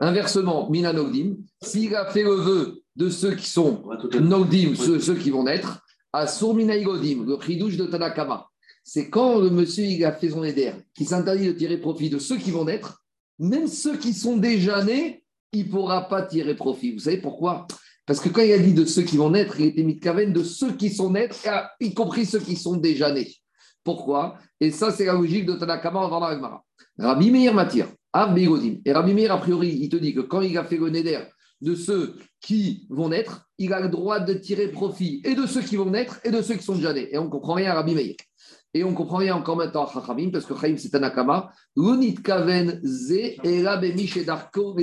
Inversement, 0.00 0.70
Minanogdim, 0.70 1.34
s'il 1.60 1.92
a 1.96 2.06
fait 2.06 2.22
le 2.22 2.36
vœu 2.36 2.82
de 2.94 3.10
ceux 3.10 3.34
qui 3.34 3.50
sont 3.50 3.82
Nogdim, 4.20 4.76
ceux, 4.76 5.00
ceux 5.00 5.16
qui 5.16 5.30
vont 5.30 5.42
naître, 5.42 5.84
à 6.12 6.28
Sourminaïgodim, 6.28 7.24
le 7.26 7.36
chidouche 7.40 7.76
de 7.76 7.86
Tanakama. 7.86 8.46
C'est 8.84 9.10
quand 9.10 9.40
le 9.40 9.50
monsieur 9.50 9.84
il 9.84 10.04
a 10.04 10.12
fait 10.12 10.30
son 10.30 10.42
Neder, 10.42 10.74
qui 10.94 11.04
s'interdit 11.04 11.48
de 11.48 11.52
tirer 11.52 11.78
profit 11.78 12.08
de 12.08 12.20
ceux 12.20 12.36
qui 12.36 12.52
vont 12.52 12.64
naître, 12.64 13.02
même 13.40 13.66
ceux 13.66 13.96
qui 13.96 14.12
sont 14.12 14.36
déjà 14.36 14.84
nés, 14.84 15.24
il 15.52 15.66
ne 15.66 15.70
pourra 15.72 16.08
pas 16.08 16.22
tirer 16.22 16.54
profit. 16.54 16.92
Vous 16.92 17.00
savez 17.00 17.18
pourquoi? 17.18 17.66
Parce 18.06 18.20
que 18.20 18.28
quand 18.28 18.42
il 18.42 18.52
a 18.52 18.58
dit 18.58 18.74
de 18.74 18.84
ceux 18.84 19.02
qui 19.02 19.16
vont 19.16 19.30
naître, 19.30 19.58
il 19.58 19.66
était 19.66 19.82
mis 19.82 19.96
de 19.96 20.00
Kaven 20.00 20.32
de 20.32 20.44
ceux 20.44 20.70
qui 20.72 20.90
sont 20.90 21.10
naître, 21.10 21.36
y 21.80 21.94
compris 21.94 22.26
ceux 22.26 22.38
qui 22.38 22.54
sont 22.54 22.76
déjà 22.76 23.12
nés. 23.12 23.34
Pourquoi? 23.84 24.38
Et 24.58 24.70
ça, 24.70 24.90
c'est 24.90 25.04
la 25.04 25.12
logique 25.12 25.44
de 25.44 25.52
Tanakama 25.54 26.04
avant 26.04 26.20
la 26.20 26.34
Gemara. 26.34 26.64
Rabbi 26.98 27.30
Meir 27.30 27.52
m'attire. 27.52 27.88
Et 28.86 28.92
Rabbi 28.92 29.14
Meir, 29.14 29.32
a 29.32 29.38
priori, 29.38 29.78
il 29.80 29.88
te 29.88 29.96
dit 29.96 30.14
que 30.14 30.20
quand 30.20 30.40
il 30.40 30.56
a 30.56 30.64
fait 30.64 30.78
le 30.78 30.88
Neder 30.88 31.20
de 31.60 31.74
ceux 31.74 32.16
qui 32.40 32.86
vont 32.90 33.10
naître, 33.10 33.46
il 33.58 33.72
a 33.72 33.80
le 33.80 33.88
droit 33.88 34.20
de 34.20 34.34
tirer 34.34 34.68
profit 34.68 35.20
et 35.24 35.34
de 35.34 35.46
ceux 35.46 35.60
qui 35.60 35.76
vont 35.76 35.90
naître 35.90 36.18
et 36.24 36.30
de 36.30 36.40
ceux 36.40 36.54
qui 36.54 36.62
sont 36.62 36.76
déjà 36.76 36.92
nés. 36.92 37.08
Et 37.12 37.18
on 37.18 37.24
ne 37.24 37.30
comprend 37.30 37.54
rien 37.54 37.72
à 37.72 37.74
Rabbi 37.74 37.94
Meir. 37.94 38.14
Et 38.72 38.82
on 38.82 38.94
comprend 38.94 39.18
rien 39.18 39.36
encore 39.36 39.56
maintenant 39.56 39.84
à 39.84 39.92
Chachamim, 39.92 40.30
parce 40.30 40.46
que 40.46 40.54
Chaim, 40.56 40.74
c'est 40.76 40.90
Tanakama. 40.90 41.52
L'unit 41.76 42.14
kaven 42.14 42.80
ze 42.82 43.36
et 43.44 44.24
darko. 44.24 44.76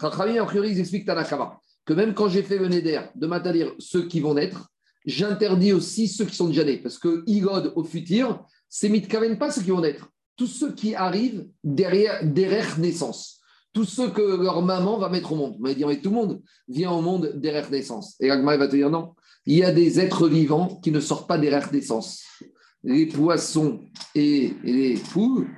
Chachamim, 0.00 0.42
a 0.42 0.46
priori, 0.46 0.70
ils 0.70 0.80
expliquent 0.80 1.06
Tanakama 1.06 1.60
que 1.84 1.92
même 1.92 2.14
quand 2.14 2.28
j'ai 2.28 2.42
fait 2.42 2.58
le 2.58 2.68
Neder 2.68 3.00
de 3.14 3.26
m'interdire 3.26 3.72
ceux 3.78 4.06
qui 4.06 4.20
vont 4.20 4.34
naître, 4.34 4.70
j'interdis 5.04 5.72
aussi 5.72 6.08
ceux 6.08 6.24
qui 6.24 6.36
sont 6.36 6.48
déjà 6.48 6.64
nés. 6.64 6.78
Parce 6.78 6.98
que 6.98 7.22
Igod 7.26 7.72
au 7.76 7.84
futur, 7.84 8.44
c'est 8.68 8.88
mitkaven 8.88 9.38
pas 9.38 9.50
ceux 9.50 9.62
qui 9.62 9.70
vont 9.70 9.80
naître. 9.80 10.08
Tous 10.36 10.46
ceux 10.46 10.72
qui 10.72 10.94
arrivent 10.94 11.46
derrière, 11.62 12.24
derrière 12.24 12.78
naissance. 12.78 13.40
Tous 13.72 13.84
ceux 13.84 14.10
que 14.10 14.42
leur 14.42 14.62
maman 14.62 14.98
va 14.98 15.08
mettre 15.08 15.32
au 15.32 15.36
monde. 15.36 15.56
On 15.60 15.64
va 15.64 15.74
dire, 15.74 15.88
mais 15.88 16.00
tout 16.00 16.10
le 16.10 16.16
monde 16.16 16.42
vient 16.68 16.92
au 16.92 17.00
monde 17.00 17.32
derrière 17.36 17.70
naissance. 17.70 18.16
Et 18.20 18.30
Agma 18.30 18.56
va 18.56 18.68
te 18.68 18.76
dire, 18.76 18.90
non, 18.90 19.14
il 19.46 19.58
y 19.58 19.64
a 19.64 19.72
des 19.72 20.00
êtres 20.00 20.28
vivants 20.28 20.80
qui 20.82 20.90
ne 20.90 21.00
sortent 21.00 21.28
pas 21.28 21.38
derrière 21.38 21.72
naissance. 21.72 22.22
Les 22.82 23.06
poissons 23.06 23.80
et 24.14 24.54
les 24.62 24.94
poules, 25.12 25.48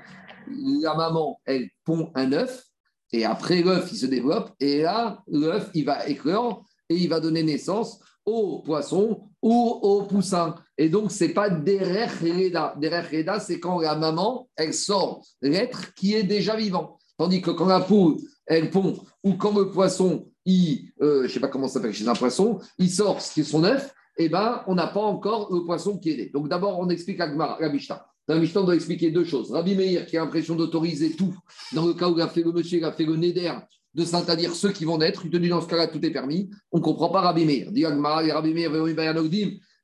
la 0.80 0.94
maman, 0.94 1.40
elle 1.44 1.68
pond 1.84 2.10
un 2.14 2.32
œuf, 2.32 2.64
et 3.12 3.24
après 3.24 3.62
l'œuf, 3.62 3.88
il 3.92 3.98
se 3.98 4.06
développe, 4.06 4.52
et 4.60 4.82
là, 4.82 5.22
l'œuf, 5.26 5.70
il 5.74 5.84
va 5.84 6.06
éclore, 6.08 6.64
et 6.88 6.96
il 6.96 7.08
va 7.08 7.20
donner 7.20 7.42
naissance 7.42 8.00
au 8.26 8.58
poisson 8.58 9.20
ou 9.40 9.78
au 9.82 10.02
poussin. 10.02 10.56
Et 10.76 10.88
donc, 10.88 11.12
ce 11.12 11.24
n'est 11.24 11.32
pas 11.32 11.48
derrière 11.48 12.12
Reda. 12.20 12.74
Reda, 12.76 13.40
c'est 13.40 13.60
quand 13.60 13.80
la 13.80 13.94
maman, 13.94 14.48
elle 14.56 14.74
sort 14.74 15.24
l'être 15.40 15.94
qui 15.94 16.14
est 16.14 16.24
déjà 16.24 16.56
vivant. 16.56 16.98
Tandis 17.16 17.40
que 17.40 17.52
quand 17.52 17.66
la 17.66 17.80
poule, 17.80 18.16
elle 18.46 18.70
pond, 18.70 18.98
ou 19.24 19.34
quand 19.34 19.56
le 19.56 19.70
poisson, 19.70 20.26
il, 20.44 20.90
euh, 21.00 21.26
je 21.26 21.32
sais 21.32 21.40
pas 21.40 21.48
comment 21.48 21.68
ça 21.68 21.74
s'appelle 21.74 21.94
chez 21.94 22.06
un 22.06 22.14
poisson, 22.14 22.58
il 22.78 22.90
sort 22.90 23.22
ce 23.22 23.32
qui 23.32 23.40
est 23.40 23.44
son 23.44 23.64
œuf, 23.64 23.94
eh 24.18 24.28
ben, 24.28 24.62
on 24.66 24.74
n'a 24.74 24.86
pas 24.86 25.00
encore 25.00 25.52
le 25.52 25.64
poisson 25.64 25.98
qui 25.98 26.10
est 26.10 26.16
né. 26.16 26.30
Donc 26.32 26.48
d'abord, 26.48 26.78
on 26.78 26.88
explique 26.88 27.20
à 27.20 27.28
Gmar, 27.28 27.58
la 27.60 27.68
Mishnah. 27.68 28.06
Dans 28.28 28.34
la 28.34 28.40
Mishnah, 28.40 28.60
on 28.62 28.64
doit 28.64 28.74
expliquer 28.74 29.10
deux 29.10 29.24
choses. 29.24 29.52
Rabbi 29.52 29.74
Meir, 29.74 30.06
qui 30.06 30.16
a 30.16 30.20
l'impression 30.20 30.56
d'autoriser 30.56 31.12
tout, 31.12 31.34
dans 31.72 31.86
le 31.86 31.94
cas 31.94 32.08
où 32.08 32.16
il 32.16 32.22
a 32.22 32.28
fait 32.28 32.42
le 32.42 32.52
monsieur, 32.52 32.78
il 32.78 32.84
a 32.84 32.92
fait 32.92 33.04
le 33.04 33.16
Neder, 33.16 33.52
de 33.96 34.04
c'est-à-dire 34.04 34.54
ceux 34.54 34.72
qui 34.72 34.84
vont 34.84 34.98
naître, 34.98 35.22
il 35.24 35.30
te 35.30 35.38
dit 35.38 35.48
dans 35.48 35.62
ce 35.62 35.66
cas-là, 35.66 35.86
tout 35.86 36.04
est 36.04 36.10
permis. 36.10 36.50
On 36.70 36.78
ne 36.78 36.82
comprend 36.82 37.08
pas 37.08 37.22
Rabbi 37.22 37.46
Meir. 37.46 37.68
Rabbi 37.74 38.52
Meir, 38.52 38.70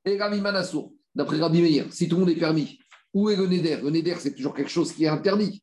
et 0.05 0.19
Rabbi 0.19 0.41
Manassour. 0.41 0.93
D'après 1.15 1.39
Rabbi 1.39 1.63
Meir, 1.63 1.87
si 1.91 2.09
tout 2.09 2.17
le 2.17 2.21
monde 2.21 2.31
est 2.31 2.37
permis, 2.37 2.79
où 3.15 3.31
est 3.31 3.37
le 3.37 3.47
Neder? 3.47 3.79
Le 3.83 3.89
Neder, 3.89 4.17
c'est 4.19 4.35
toujours 4.35 4.53
quelque 4.53 4.71
chose 4.71 4.93
qui 4.93 5.05
est 5.05 5.09
interdit. 5.09 5.63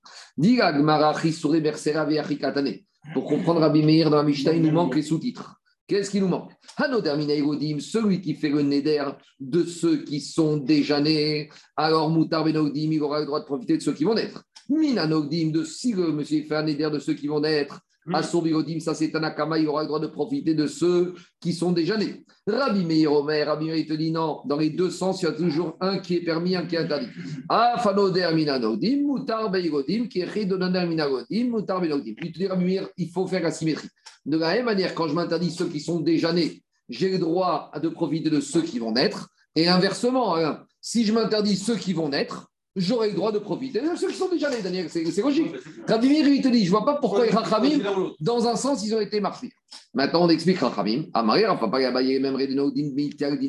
Pour 3.13 3.25
comprendre 3.25 3.59
Rabbi 3.59 3.83
Meir 3.83 4.09
dans 4.09 4.17
la 4.17 4.23
Mishnah, 4.23 4.53
il 4.53 4.63
nous 4.63 4.71
manque 4.71 4.95
les 4.95 5.03
sous-titres. 5.03 5.55
Qu'est-ce 5.85 6.09
qui 6.09 6.19
nous 6.19 6.27
manque? 6.27 6.51
Celui 6.77 8.21
qui 8.21 8.33
fait 8.33 8.49
le 8.49 8.63
Neder 8.63 9.05
de 9.39 9.63
ceux 9.63 9.97
qui 10.03 10.21
sont 10.21 10.57
déjà 10.57 10.99
nés, 10.99 11.49
alors 11.75 12.09
Moutar 12.09 12.43
Benogdim, 12.43 12.91
il 12.91 13.01
aura 13.03 13.19
le 13.19 13.27
droit 13.27 13.41
de 13.41 13.45
profiter 13.45 13.77
de 13.77 13.83
ceux 13.83 13.93
qui 13.93 14.05
vont 14.05 14.15
naître. 14.15 14.43
Minanogdim, 14.69 15.51
de 15.51 15.63
si 15.63 15.93
le 15.93 16.11
monsieur 16.11 16.43
fait 16.43 16.55
un 16.55 16.63
Neder 16.63 16.89
de 16.91 16.99
ceux 16.99 17.13
qui 17.13 17.27
vont 17.27 17.39
naître, 17.39 17.79
Assour 18.13 18.43
Bigodim, 18.43 18.79
ça 18.79 18.93
c'est 18.93 19.11
Tanakama, 19.11 19.59
il 19.59 19.67
aura 19.67 19.81
le 19.81 19.87
droit 19.87 19.99
de 19.99 20.07
profiter 20.07 20.53
de 20.53 20.67
ceux 20.67 21.13
qui 21.39 21.53
sont 21.53 21.71
déjà 21.71 21.97
nés. 21.97 22.23
Rabbi 22.47 22.85
Meir 22.85 23.11
Omer, 23.13 23.47
Rabbi 23.47 23.65
Meir, 23.65 23.75
il 23.75 23.87
te 23.87 23.93
dit 23.93 24.11
non, 24.11 24.41
dans 24.45 24.57
les 24.57 24.69
deux 24.69 24.89
sens, 24.89 25.21
il 25.21 25.25
y 25.25 25.27
a 25.27 25.31
toujours 25.31 25.77
un 25.81 25.99
qui 25.99 26.15
est 26.15 26.23
permis, 26.23 26.55
un 26.55 26.65
qui 26.65 26.75
est 26.75 26.79
interdit. 26.79 27.07
Afanoder 27.47 28.29
Minanodim, 28.33 29.01
Moutar 29.05 29.49
Beigodim, 29.51 30.07
qui 30.07 30.19
est 30.19 30.25
Redonader 30.25 30.85
Minagodim, 30.87 31.49
Moutar 31.49 31.81
Benogdim. 31.81 32.15
Il 32.21 32.31
te 32.31 32.39
dit 32.39 32.47
Rabbi 32.47 32.65
Meir, 32.65 32.87
il 32.97 33.09
faut 33.09 33.27
faire 33.27 33.43
la 33.43 33.51
symétrie. 33.51 33.89
De 34.25 34.37
la 34.37 34.53
même 34.53 34.65
manière, 34.65 34.93
quand 34.93 35.07
je 35.07 35.13
m'interdis 35.13 35.51
ceux 35.51 35.67
qui 35.67 35.79
sont 35.79 35.99
déjà 35.99 36.33
nés, 36.33 36.63
j'ai 36.89 37.09
le 37.09 37.19
droit 37.19 37.71
de 37.81 37.89
profiter 37.89 38.29
de 38.29 38.39
ceux 38.39 38.61
qui 38.61 38.79
vont 38.79 38.91
naître. 38.91 39.29
Et 39.55 39.67
inversement, 39.67 40.35
hein, 40.35 40.63
si 40.81 41.05
je 41.05 41.13
m'interdis 41.13 41.55
ceux 41.55 41.75
qui 41.75 41.93
vont 41.93 42.09
naître, 42.09 42.48
j'aurai 42.79 43.09
le 43.09 43.15
droit 43.15 43.31
de 43.31 43.39
profiter 43.39 43.81
de 43.81 43.95
ceux 43.95 44.09
qui 44.09 44.15
sont 44.15 44.29
déjà 44.29 44.49
nés, 44.49 44.61
Daniel. 44.61 44.89
C'est 44.89 45.05
c'est 45.05 45.21
logique. 45.21 45.53
Rabbi 45.87 46.09
Meir, 46.09 46.27
il 46.27 46.41
te 46.41 46.47
dit, 46.47 46.61
je 46.61 46.65
ne 46.65 46.69
vois 46.71 46.85
pas 46.85 46.95
pourquoi 46.95 47.25
les 47.25 47.31
Rachamim, 47.31 47.79
dans 48.19 48.47
un 48.47 48.55
sens, 48.55 48.83
ils 48.83 48.93
ont 48.95 48.99
été 49.01 49.19
marqués. 49.19 49.51
Maintenant, 49.93 50.25
on 50.25 50.29
explique 50.29 50.59
Rachamim. 50.59 51.05
Amarir, 51.13 51.51
enfin, 51.53 51.69
pas 51.69 51.79
Gabaye, 51.79 52.19
même 52.19 52.35
Redino, 52.35 52.71
Din, 52.71 52.91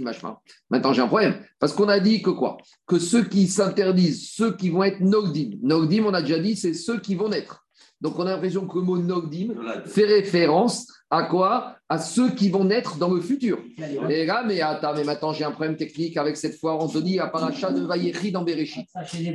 Mashma. 0.03 0.41
Maintenant, 0.69 0.93
j'ai 0.93 1.03
un 1.03 1.07
problème. 1.07 1.35
Parce 1.59 1.73
qu'on 1.73 1.89
a 1.89 2.01
dit 2.01 2.23
que 2.23 2.31
quoi? 2.31 2.59
Que 2.87 2.99
ceux 2.99 3.25
qui 3.25 3.47
s'interdisent, 3.47 4.31
ceux 4.31 4.57
qui 4.57 4.71
vont 4.71 4.85
être 4.85 5.01
Nogdim. 5.01 5.59
Nogdim, 5.63 6.05
on 6.07 6.15
a 6.15 6.23
déjà 6.23 6.39
dit, 6.39 6.57
c'est 6.57 6.75
ceux 6.75 7.01
qui 7.01 7.15
vont 7.15 7.29
naître. 7.29 7.65
Donc, 8.01 8.19
on 8.19 8.27
a 8.27 8.31
l'impression 8.31 8.67
que 8.67 8.79
le 8.79 8.85
mot 8.85 8.99
Nogdim 8.99 9.55
fait 9.87 10.07
référence 10.07 10.87
à 11.11 11.25
quoi? 11.25 11.77
À 11.89 11.99
ceux 11.99 12.31
qui 12.31 12.51
vont 12.51 12.65
naître 12.65 12.97
dans 12.99 13.13
le 13.13 13.21
futur. 13.21 13.59
Et 14.09 14.25
là, 14.25 14.45
mais 14.47 14.61
attends, 14.61 14.95
mais 14.95 15.03
maintenant 15.03 15.33
j'ai 15.33 15.43
un 15.43 15.51
problème 15.51 15.77
technique 15.77 16.17
avec 16.17 16.37
cette 16.37 16.57
fois, 16.57 16.81
Anthony, 16.81 17.19
à 17.19 17.27
paracha 17.27 17.73
de 17.73 17.85
Vayechi 17.85 18.31
dans 18.31 18.45
Bereshit. 18.45 18.87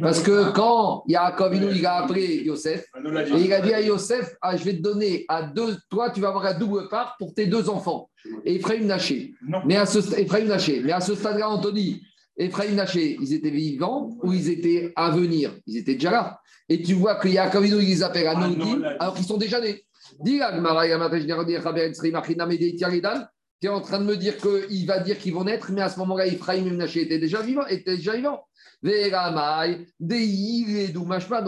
Parce 0.01 0.23
que 0.23 0.51
quand 0.53 1.03
Yaakov 1.07 1.53
il 1.53 1.85
a 1.85 1.95
appelé 1.97 2.43
Yosef, 2.45 2.85
et 2.95 3.41
il 3.41 3.51
a 3.51 3.59
dit 3.59 3.73
à 3.73 3.81
Yosef, 3.81 4.35
ah, 4.41 4.55
je 4.55 4.63
vais 4.63 4.77
te 4.77 4.81
donner 4.81 5.25
à 5.27 5.43
deux, 5.43 5.75
toi 5.89 6.11
tu 6.11 6.21
vas 6.21 6.29
avoir 6.29 6.45
un 6.45 6.57
double 6.57 6.87
part 6.87 7.17
pour 7.19 7.33
tes 7.33 7.45
deux 7.45 7.69
enfants. 7.69 8.09
Et 8.45 8.55
Ephraim 8.55 8.85
Naché. 8.85 9.33
Mais 9.65 9.75
à 9.75 9.85
ce, 9.85 9.99
Ephraim 10.17 10.45
Naché. 10.45 10.81
Mais 10.81 10.93
à 10.93 11.01
ce 11.01 11.13
stade-là, 11.13 11.49
Anthony, 11.49 12.01
Ephraim 12.37 12.71
Naché, 12.71 13.17
ils 13.21 13.33
étaient 13.33 13.49
vivants 13.49 14.17
ou 14.23 14.31
ils 14.31 14.49
étaient 14.49 14.93
à 14.95 15.09
venir? 15.09 15.51
Ils 15.67 15.77
étaient 15.77 15.95
déjà 15.95 16.11
là. 16.11 16.39
Et 16.69 16.81
tu 16.81 16.93
vois 16.93 17.15
que 17.15 17.27
Yaakov 17.27 17.67
Inu, 17.67 17.81
il 17.81 17.89
les 17.89 18.03
appelle 18.03 18.27
à 18.27 18.35
Noudim, 18.35 18.83
alors 18.99 19.15
qu'ils 19.15 19.25
sont 19.25 19.37
déjà 19.37 19.59
nés. 19.59 19.83
Dis 20.21 20.39
tu 23.61 23.67
es 23.67 23.69
en 23.69 23.79
train 23.79 23.99
de 23.99 24.03
me 24.03 24.17
dire 24.17 24.35
qu'il 24.37 24.85
va 24.85 24.99
dire 24.99 25.17
qu'ils 25.17 25.33
vont 25.33 25.45
naître, 25.45 25.71
mais 25.71 25.81
à 25.81 25.89
ce 25.89 25.97
moment-là, 25.99 26.27
Ephraim 26.27 26.65
et 26.65 26.71
Menaché 26.71 27.03
étaient 27.03 27.19
déjà 27.19 27.41
vivants. 27.41 27.65
Étaient 27.67 27.95
déjà 27.95 28.15
vivants. 28.15 28.45
Donc 28.83 28.93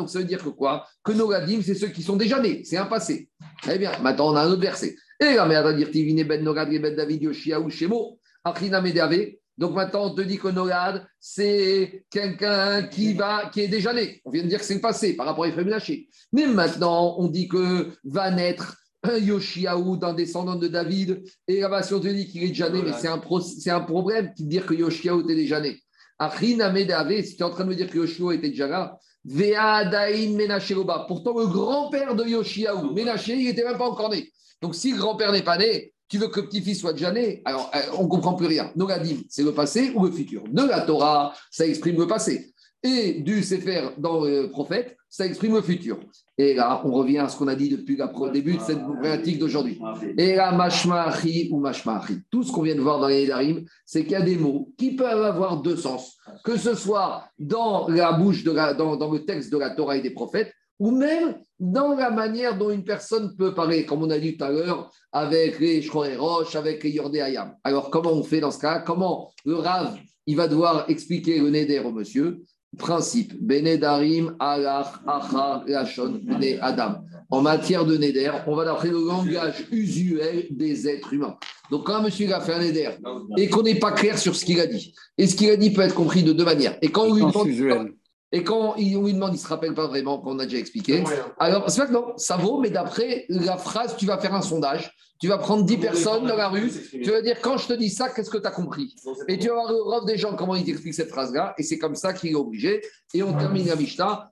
ça 0.10 0.20
veut 0.20 0.26
dire 0.26 0.44
que 0.44 0.50
quoi? 0.50 0.88
Que 1.04 1.12
nos 1.12 1.28
Gadim, 1.28 1.62
c'est 1.62 1.76
ceux 1.76 1.90
qui 1.90 2.02
sont 2.02 2.16
déjà 2.16 2.40
nés. 2.40 2.64
C'est 2.64 2.78
un 2.78 2.86
passé. 2.86 3.30
Très 3.62 3.78
bien. 3.78 3.92
Maintenant, 4.02 4.32
on 4.32 4.36
a 4.36 4.44
un 4.44 4.50
autre 4.50 4.62
verset. 4.62 4.96
Et 5.20 5.34
la 5.34 5.46
mère 5.46 5.64
va 5.64 5.74
dire 5.74 5.92
Tivine 5.92 6.24
ben 6.24 6.44
Nogad, 6.44 6.70
ben 6.70 6.96
David, 6.96 7.24
Yoshia 7.24 7.60
ou 7.60 7.70
Shemo, 7.70 8.20
Achina 8.44 8.82
Medave. 8.82 9.34
Donc 9.58 9.74
maintenant, 9.74 10.12
on 10.12 10.16
te 10.16 10.22
dit 10.22 10.38
que 10.38 10.50
Nogad, 10.50 11.06
c'est 11.20 12.06
quelqu'un 12.12 12.84
qui, 12.84 13.14
va, 13.14 13.50
qui 13.52 13.62
est 13.62 13.68
déjà 13.68 13.92
né. 13.92 14.22
On 14.24 14.30
vient 14.30 14.44
de 14.44 14.48
dire 14.48 14.60
que 14.60 14.66
c'est 14.66 14.76
le 14.76 14.82
passé 14.82 15.16
par 15.16 15.26
rapport 15.26 15.46
à 15.46 15.48
Ephraim 15.48 15.64
Menaché. 15.64 16.08
Mais 16.32 16.46
maintenant, 16.46 17.16
on 17.18 17.28
dit 17.28 17.48
que 17.48 17.92
va 18.04 18.30
naître 18.30 18.78
un 19.04 19.18
Yoshiaou 19.18 19.98
d'un 19.98 20.14
descendant 20.14 20.56
de 20.56 20.68
David. 20.68 21.24
Et 21.48 21.62
là-bas, 21.62 21.82
si 21.84 21.94
on 21.94 22.00
te 22.00 22.08
dit 22.08 22.28
qu'il 22.28 22.44
est 22.44 22.50
déjà 22.50 22.70
né, 22.70 22.82
mais 22.84 22.94
c'est 22.94 23.08
un, 23.08 23.18
pro- 23.18 23.42
un 23.42 23.80
problème 23.82 24.32
de 24.38 24.46
dire 24.46 24.66
que 24.66 24.74
Yoshiaou 24.74 25.22
était 25.22 25.36
déjà 25.36 25.60
né. 25.60 25.80
Achina 26.20 26.72
Medave, 26.72 27.24
si 27.24 27.36
tu 27.36 27.42
es 27.42 27.46
en 27.46 27.50
train 27.50 27.64
de 27.64 27.70
me 27.70 27.76
dire 27.76 27.90
que 27.90 28.34
était 28.34 28.50
déjà 28.50 28.68
là, 28.68 28.98
Menaché 29.26 30.74
Loba. 30.74 31.06
Pourtant, 31.08 31.38
le 31.38 31.48
grand-père 31.48 32.16
de 32.16 32.26
Yoshiaou, 32.26 32.94
Menaché, 32.94 33.36
il 33.36 33.46
n'était 33.46 33.64
même 33.64 33.78
pas 33.78 33.90
encore 33.90 34.10
né. 34.10 34.32
Donc, 34.62 34.76
si 34.76 34.92
le 34.92 34.98
grand-père 34.98 35.32
n'est 35.32 35.44
pas 35.44 35.58
né, 35.58 35.94
tu 36.10 36.18
veux 36.18 36.28
que 36.28 36.40
le 36.40 36.48
petit-fils 36.48 36.80
soit 36.80 36.94
déjà 36.94 37.12
né 37.12 37.42
Alors, 37.46 37.72
euh, 37.76 37.80
on 37.98 38.04
ne 38.04 38.08
comprend 38.08 38.34
plus 38.34 38.48
rien. 38.48 38.72
Nogadim, 38.76 39.18
c'est 39.30 39.44
le 39.44 39.54
passé 39.54 39.92
ou 39.96 40.06
le 40.06 40.12
futur 40.12 40.44
De 40.50 40.64
la 40.64 40.82
Torah, 40.82 41.34
ça 41.52 41.66
exprime 41.66 41.98
le 41.98 42.08
passé. 42.08 42.54
et 42.84 43.22
du 43.22 43.44
Sefer 43.44 43.90
dans 43.98 44.24
le 44.24 44.50
prophète, 44.50 44.96
ça 45.10 45.26
exprime 45.26 45.56
le 45.56 45.62
futur. 45.62 46.00
Et 46.38 46.54
là, 46.54 46.82
on 46.86 46.92
revient 46.92 47.18
à 47.18 47.30
ce 47.30 47.38
qu'on 47.38 47.48
a 47.48 47.56
dit 47.56 47.70
depuis 47.70 47.98
le 47.98 48.32
début 48.32 48.58
de 48.58 48.62
cette 48.62 48.84
problématique 48.84 49.40
d'aujourd'hui. 49.40 49.80
Et 50.18 50.36
là, 50.36 50.52
mashma'achi 50.52 51.50
ou 51.52 51.60
mashma'achi. 51.60 52.20
Tout 52.30 52.44
ce 52.44 52.52
qu'on 52.52 52.62
vient 52.62 52.76
de 52.76 52.82
voir 52.82 53.00
dans 53.00 53.08
les 53.08 53.26
Darim, 53.26 53.66
c'est 53.86 54.04
qu'il 54.04 54.12
y 54.12 54.16
a 54.16 54.22
des 54.22 54.38
mots 54.38 54.72
qui 54.78 54.96
peuvent 54.96 55.24
avoir 55.24 55.62
deux 55.62 55.78
sens. 55.78 56.18
Que 56.44 56.58
ce 56.58 56.76
soit 56.76 57.24
dans 57.40 57.88
la 57.88 58.14
bouche, 58.14 58.44
de 58.44 58.52
dans 58.52 59.12
le 59.12 59.26
texte 59.26 59.52
de 59.52 59.58
la 59.58 59.72
Torah 59.72 59.98
et 59.98 60.02
des 60.02 60.12
prophètes, 60.12 60.54
ou 60.80 60.92
même 60.92 61.36
dans 61.60 61.96
la 61.96 62.12
manière 62.12 62.58
dont 62.58 62.70
une 62.70 62.84
personne 62.84 63.36
peut 63.36 63.54
parler, 63.54 63.86
comme 63.86 64.04
on 64.04 64.10
a 64.10 64.20
dit 64.20 64.38
tout 64.38 64.44
à 64.44 64.52
l'heure, 64.52 64.92
avec 65.12 65.60
les 65.60 65.86
et 65.86 66.16
Roches, 66.16 66.56
avec 66.56 66.84
les 66.84 66.92
Yordé 66.92 67.20
Ayam. 67.20 67.56
Alors, 67.64 67.90
comment 67.90 68.14
on 68.14 68.24
fait 68.24 68.40
dans 68.40 68.52
ce 68.52 68.60
cas 68.60 68.80
Comment 68.80 69.32
le 69.46 69.56
Rav, 69.56 69.98
il 70.28 70.36
va 70.36 70.48
devoir 70.48 70.90
expliquer 70.90 71.40
le 71.40 71.50
Neder 71.50 71.80
au 71.80 71.92
monsieur? 71.92 72.44
Principe, 72.78 73.34
Benedarim, 73.42 74.36
Alach, 74.40 74.88
Acha, 75.08 75.64
Lachon, 75.66 76.20
Bene 76.22 76.60
Adam. 76.62 77.02
En 77.30 77.42
matière 77.42 77.86
de 77.86 77.98
Neder, 77.98 78.32
on 78.46 78.56
va 78.56 78.66
d'après 78.66 78.90
le 78.90 79.00
langage 79.04 79.66
usuel 79.72 80.48
des 80.52 80.88
êtres 80.88 81.14
humains. 81.14 81.38
Donc, 81.72 81.86
quand 81.86 81.96
un 81.96 82.02
monsieur 82.04 82.32
a 82.34 82.40
fait 82.40 82.54
un 82.54 82.60
Neder 82.60 82.92
et 83.38 83.50
qu'on 83.50 83.64
n'est 83.64 83.80
pas 83.80 83.94
clair 83.94 84.20
sur 84.20 84.36
ce 84.36 84.46
qu'il 84.46 84.60
a 84.60 84.68
dit, 84.68 84.94
et 85.18 85.26
ce 85.26 85.36
qu'il 85.36 85.50
a 85.50 85.56
dit 85.56 85.72
peut 85.72 85.82
être 85.82 85.96
compris 85.96 86.24
de 86.24 86.34
deux 86.34 86.46
manières. 86.46 86.78
Et 86.82 86.90
quand 86.90 87.06
on 87.06 87.16
lui 87.16 87.24
demande. 87.24 87.90
Et 88.32 88.44
quand 88.44 88.76
il 88.76 89.02
lui 89.02 89.14
demande, 89.14 89.32
il 89.32 89.38
ne 89.38 89.42
se 89.42 89.48
rappelle 89.48 89.74
pas 89.74 89.88
vraiment 89.88 90.20
qu'on 90.20 90.38
a 90.40 90.46
déjà 90.46 90.58
expliqué. 90.58 91.04
Alors, 91.40 91.70
c'est 91.70 91.82
vrai 91.82 91.88
que 91.88 91.94
non, 91.94 92.14
ça 92.18 92.36
vaut, 92.36 92.60
mais 92.60 92.70
d'après 92.70 93.26
la 93.30 93.58
phrase, 93.58 93.96
tu 93.98 94.06
vas 94.06 94.18
faire 94.18 94.36
un 94.36 94.42
sondage. 94.42 94.92
Tu 95.20 95.28
vas 95.28 95.40
prendre 95.40 95.64
10 95.64 95.78
personnes 95.78 96.28
dans 96.28 96.36
la 96.36 96.50
rue. 96.50 96.72
Tu 96.92 97.10
vas 97.10 97.22
dire, 97.22 97.42
quand 97.42 97.58
je 97.58 97.68
te 97.68 97.74
dis 97.74 97.90
ça, 97.90 98.10
qu'est-ce 98.10 98.30
que 98.30 98.38
tu 98.38 98.46
as 98.46 98.52
compris 98.52 98.94
Et 99.28 99.40
tu 99.40 99.48
vas 99.48 99.56
voir 99.56 99.72
le 99.72 100.06
des 100.06 100.18
gens, 100.18 100.36
comment 100.36 100.56
ils 100.56 100.64
t'expliquent 100.64 100.94
cette 100.94 101.10
phrase-là. 101.10 101.56
Et 101.58 101.64
c'est 101.64 101.80
comme 101.80 101.96
ça 101.96 102.14
qu'il 102.14 102.32
est 102.32 102.36
obligé. 102.36 102.82
Et 103.14 103.24
on 103.24 103.34
termine 103.34 103.66
la 103.68 103.76
Mishnah. 103.76 104.32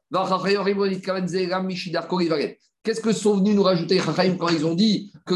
Qu'est-ce 2.84 3.02
que 3.02 3.14
sont 3.14 3.38
venus 3.38 3.56
nous 3.56 3.64
rajouter 3.64 4.00
quand 4.38 4.50
ils 4.50 4.66
ont 4.66 4.76
dit 4.76 5.12
que, 5.26 5.34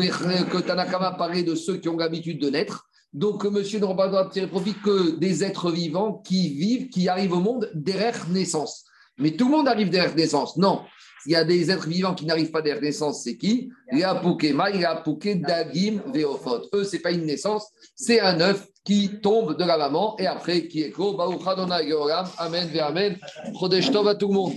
que 0.51 0.57
Tanakama 0.60 1.14
parlait 1.14 1.41
de 1.41 1.55
ceux 1.55 1.78
qui 1.78 1.89
ont 1.89 1.97
l'habitude 1.97 2.39
de 2.39 2.49
naître? 2.51 2.88
Donc, 3.14 3.43
monsieur 3.45 3.80
pas 3.80 4.05
le 4.05 4.12
droit 4.12 4.26
de 4.26 4.32
tirer 4.32 4.47
profit 4.47 4.74
que 4.74 5.18
des 5.18 5.43
êtres 5.43 5.72
vivants 5.72 6.22
qui 6.24 6.49
vivent, 6.49 6.89
qui 6.89 7.10
arrivent 7.10 7.34
au 7.34 7.39
monde 7.39 7.70
derrière 7.74 8.30
naissance. 8.30 8.86
Mais 9.18 9.32
tout 9.32 9.45
le 9.45 9.51
monde 9.51 9.68
arrive 9.68 9.89
derrière 9.89 10.16
naissance. 10.16 10.57
Non. 10.57 10.82
Il 11.26 11.34
y 11.34 11.36
a 11.36 11.43
des 11.43 11.70
êtres 11.70 11.88
vivants 11.88 12.14
qui 12.14 12.26
n'arrivent 12.26 12.51
pas 12.51 12.62
derrière 12.62 12.82
naissance, 12.82 13.24
c'est 13.24 13.36
qui? 13.36 13.70
Il 13.91 13.99
y 13.99 14.03
a 14.03 14.16
Pokema, 14.16 14.70
il 14.70 14.82
y 14.82 14.86
a 14.86 14.95
Poké, 14.95 15.36
Dagim, 15.36 16.01
Veofot. 16.14 16.70
Eux, 16.74 16.84
ce 16.84 16.95
n'est 16.95 17.01
pas 17.01 17.12
une 17.12 17.26
naissance, 17.26 17.68
c'est 17.95 18.22
un 18.22 18.39
œuf 18.39 18.68
qui 18.86 19.20
tombe 19.22 19.57
de 19.57 19.64
la 19.64 19.78
maman 19.78 20.16
et 20.18 20.28
après 20.28 20.68
qui 20.68 20.82
est 20.84 20.91
clos. 20.91 21.20
Amen, 21.20 22.70
Amen. 22.80 23.18
Chodesh 23.60 23.89
à 23.89 24.16
tout 24.16 24.28
le 24.28 24.34
monde. 24.34 24.53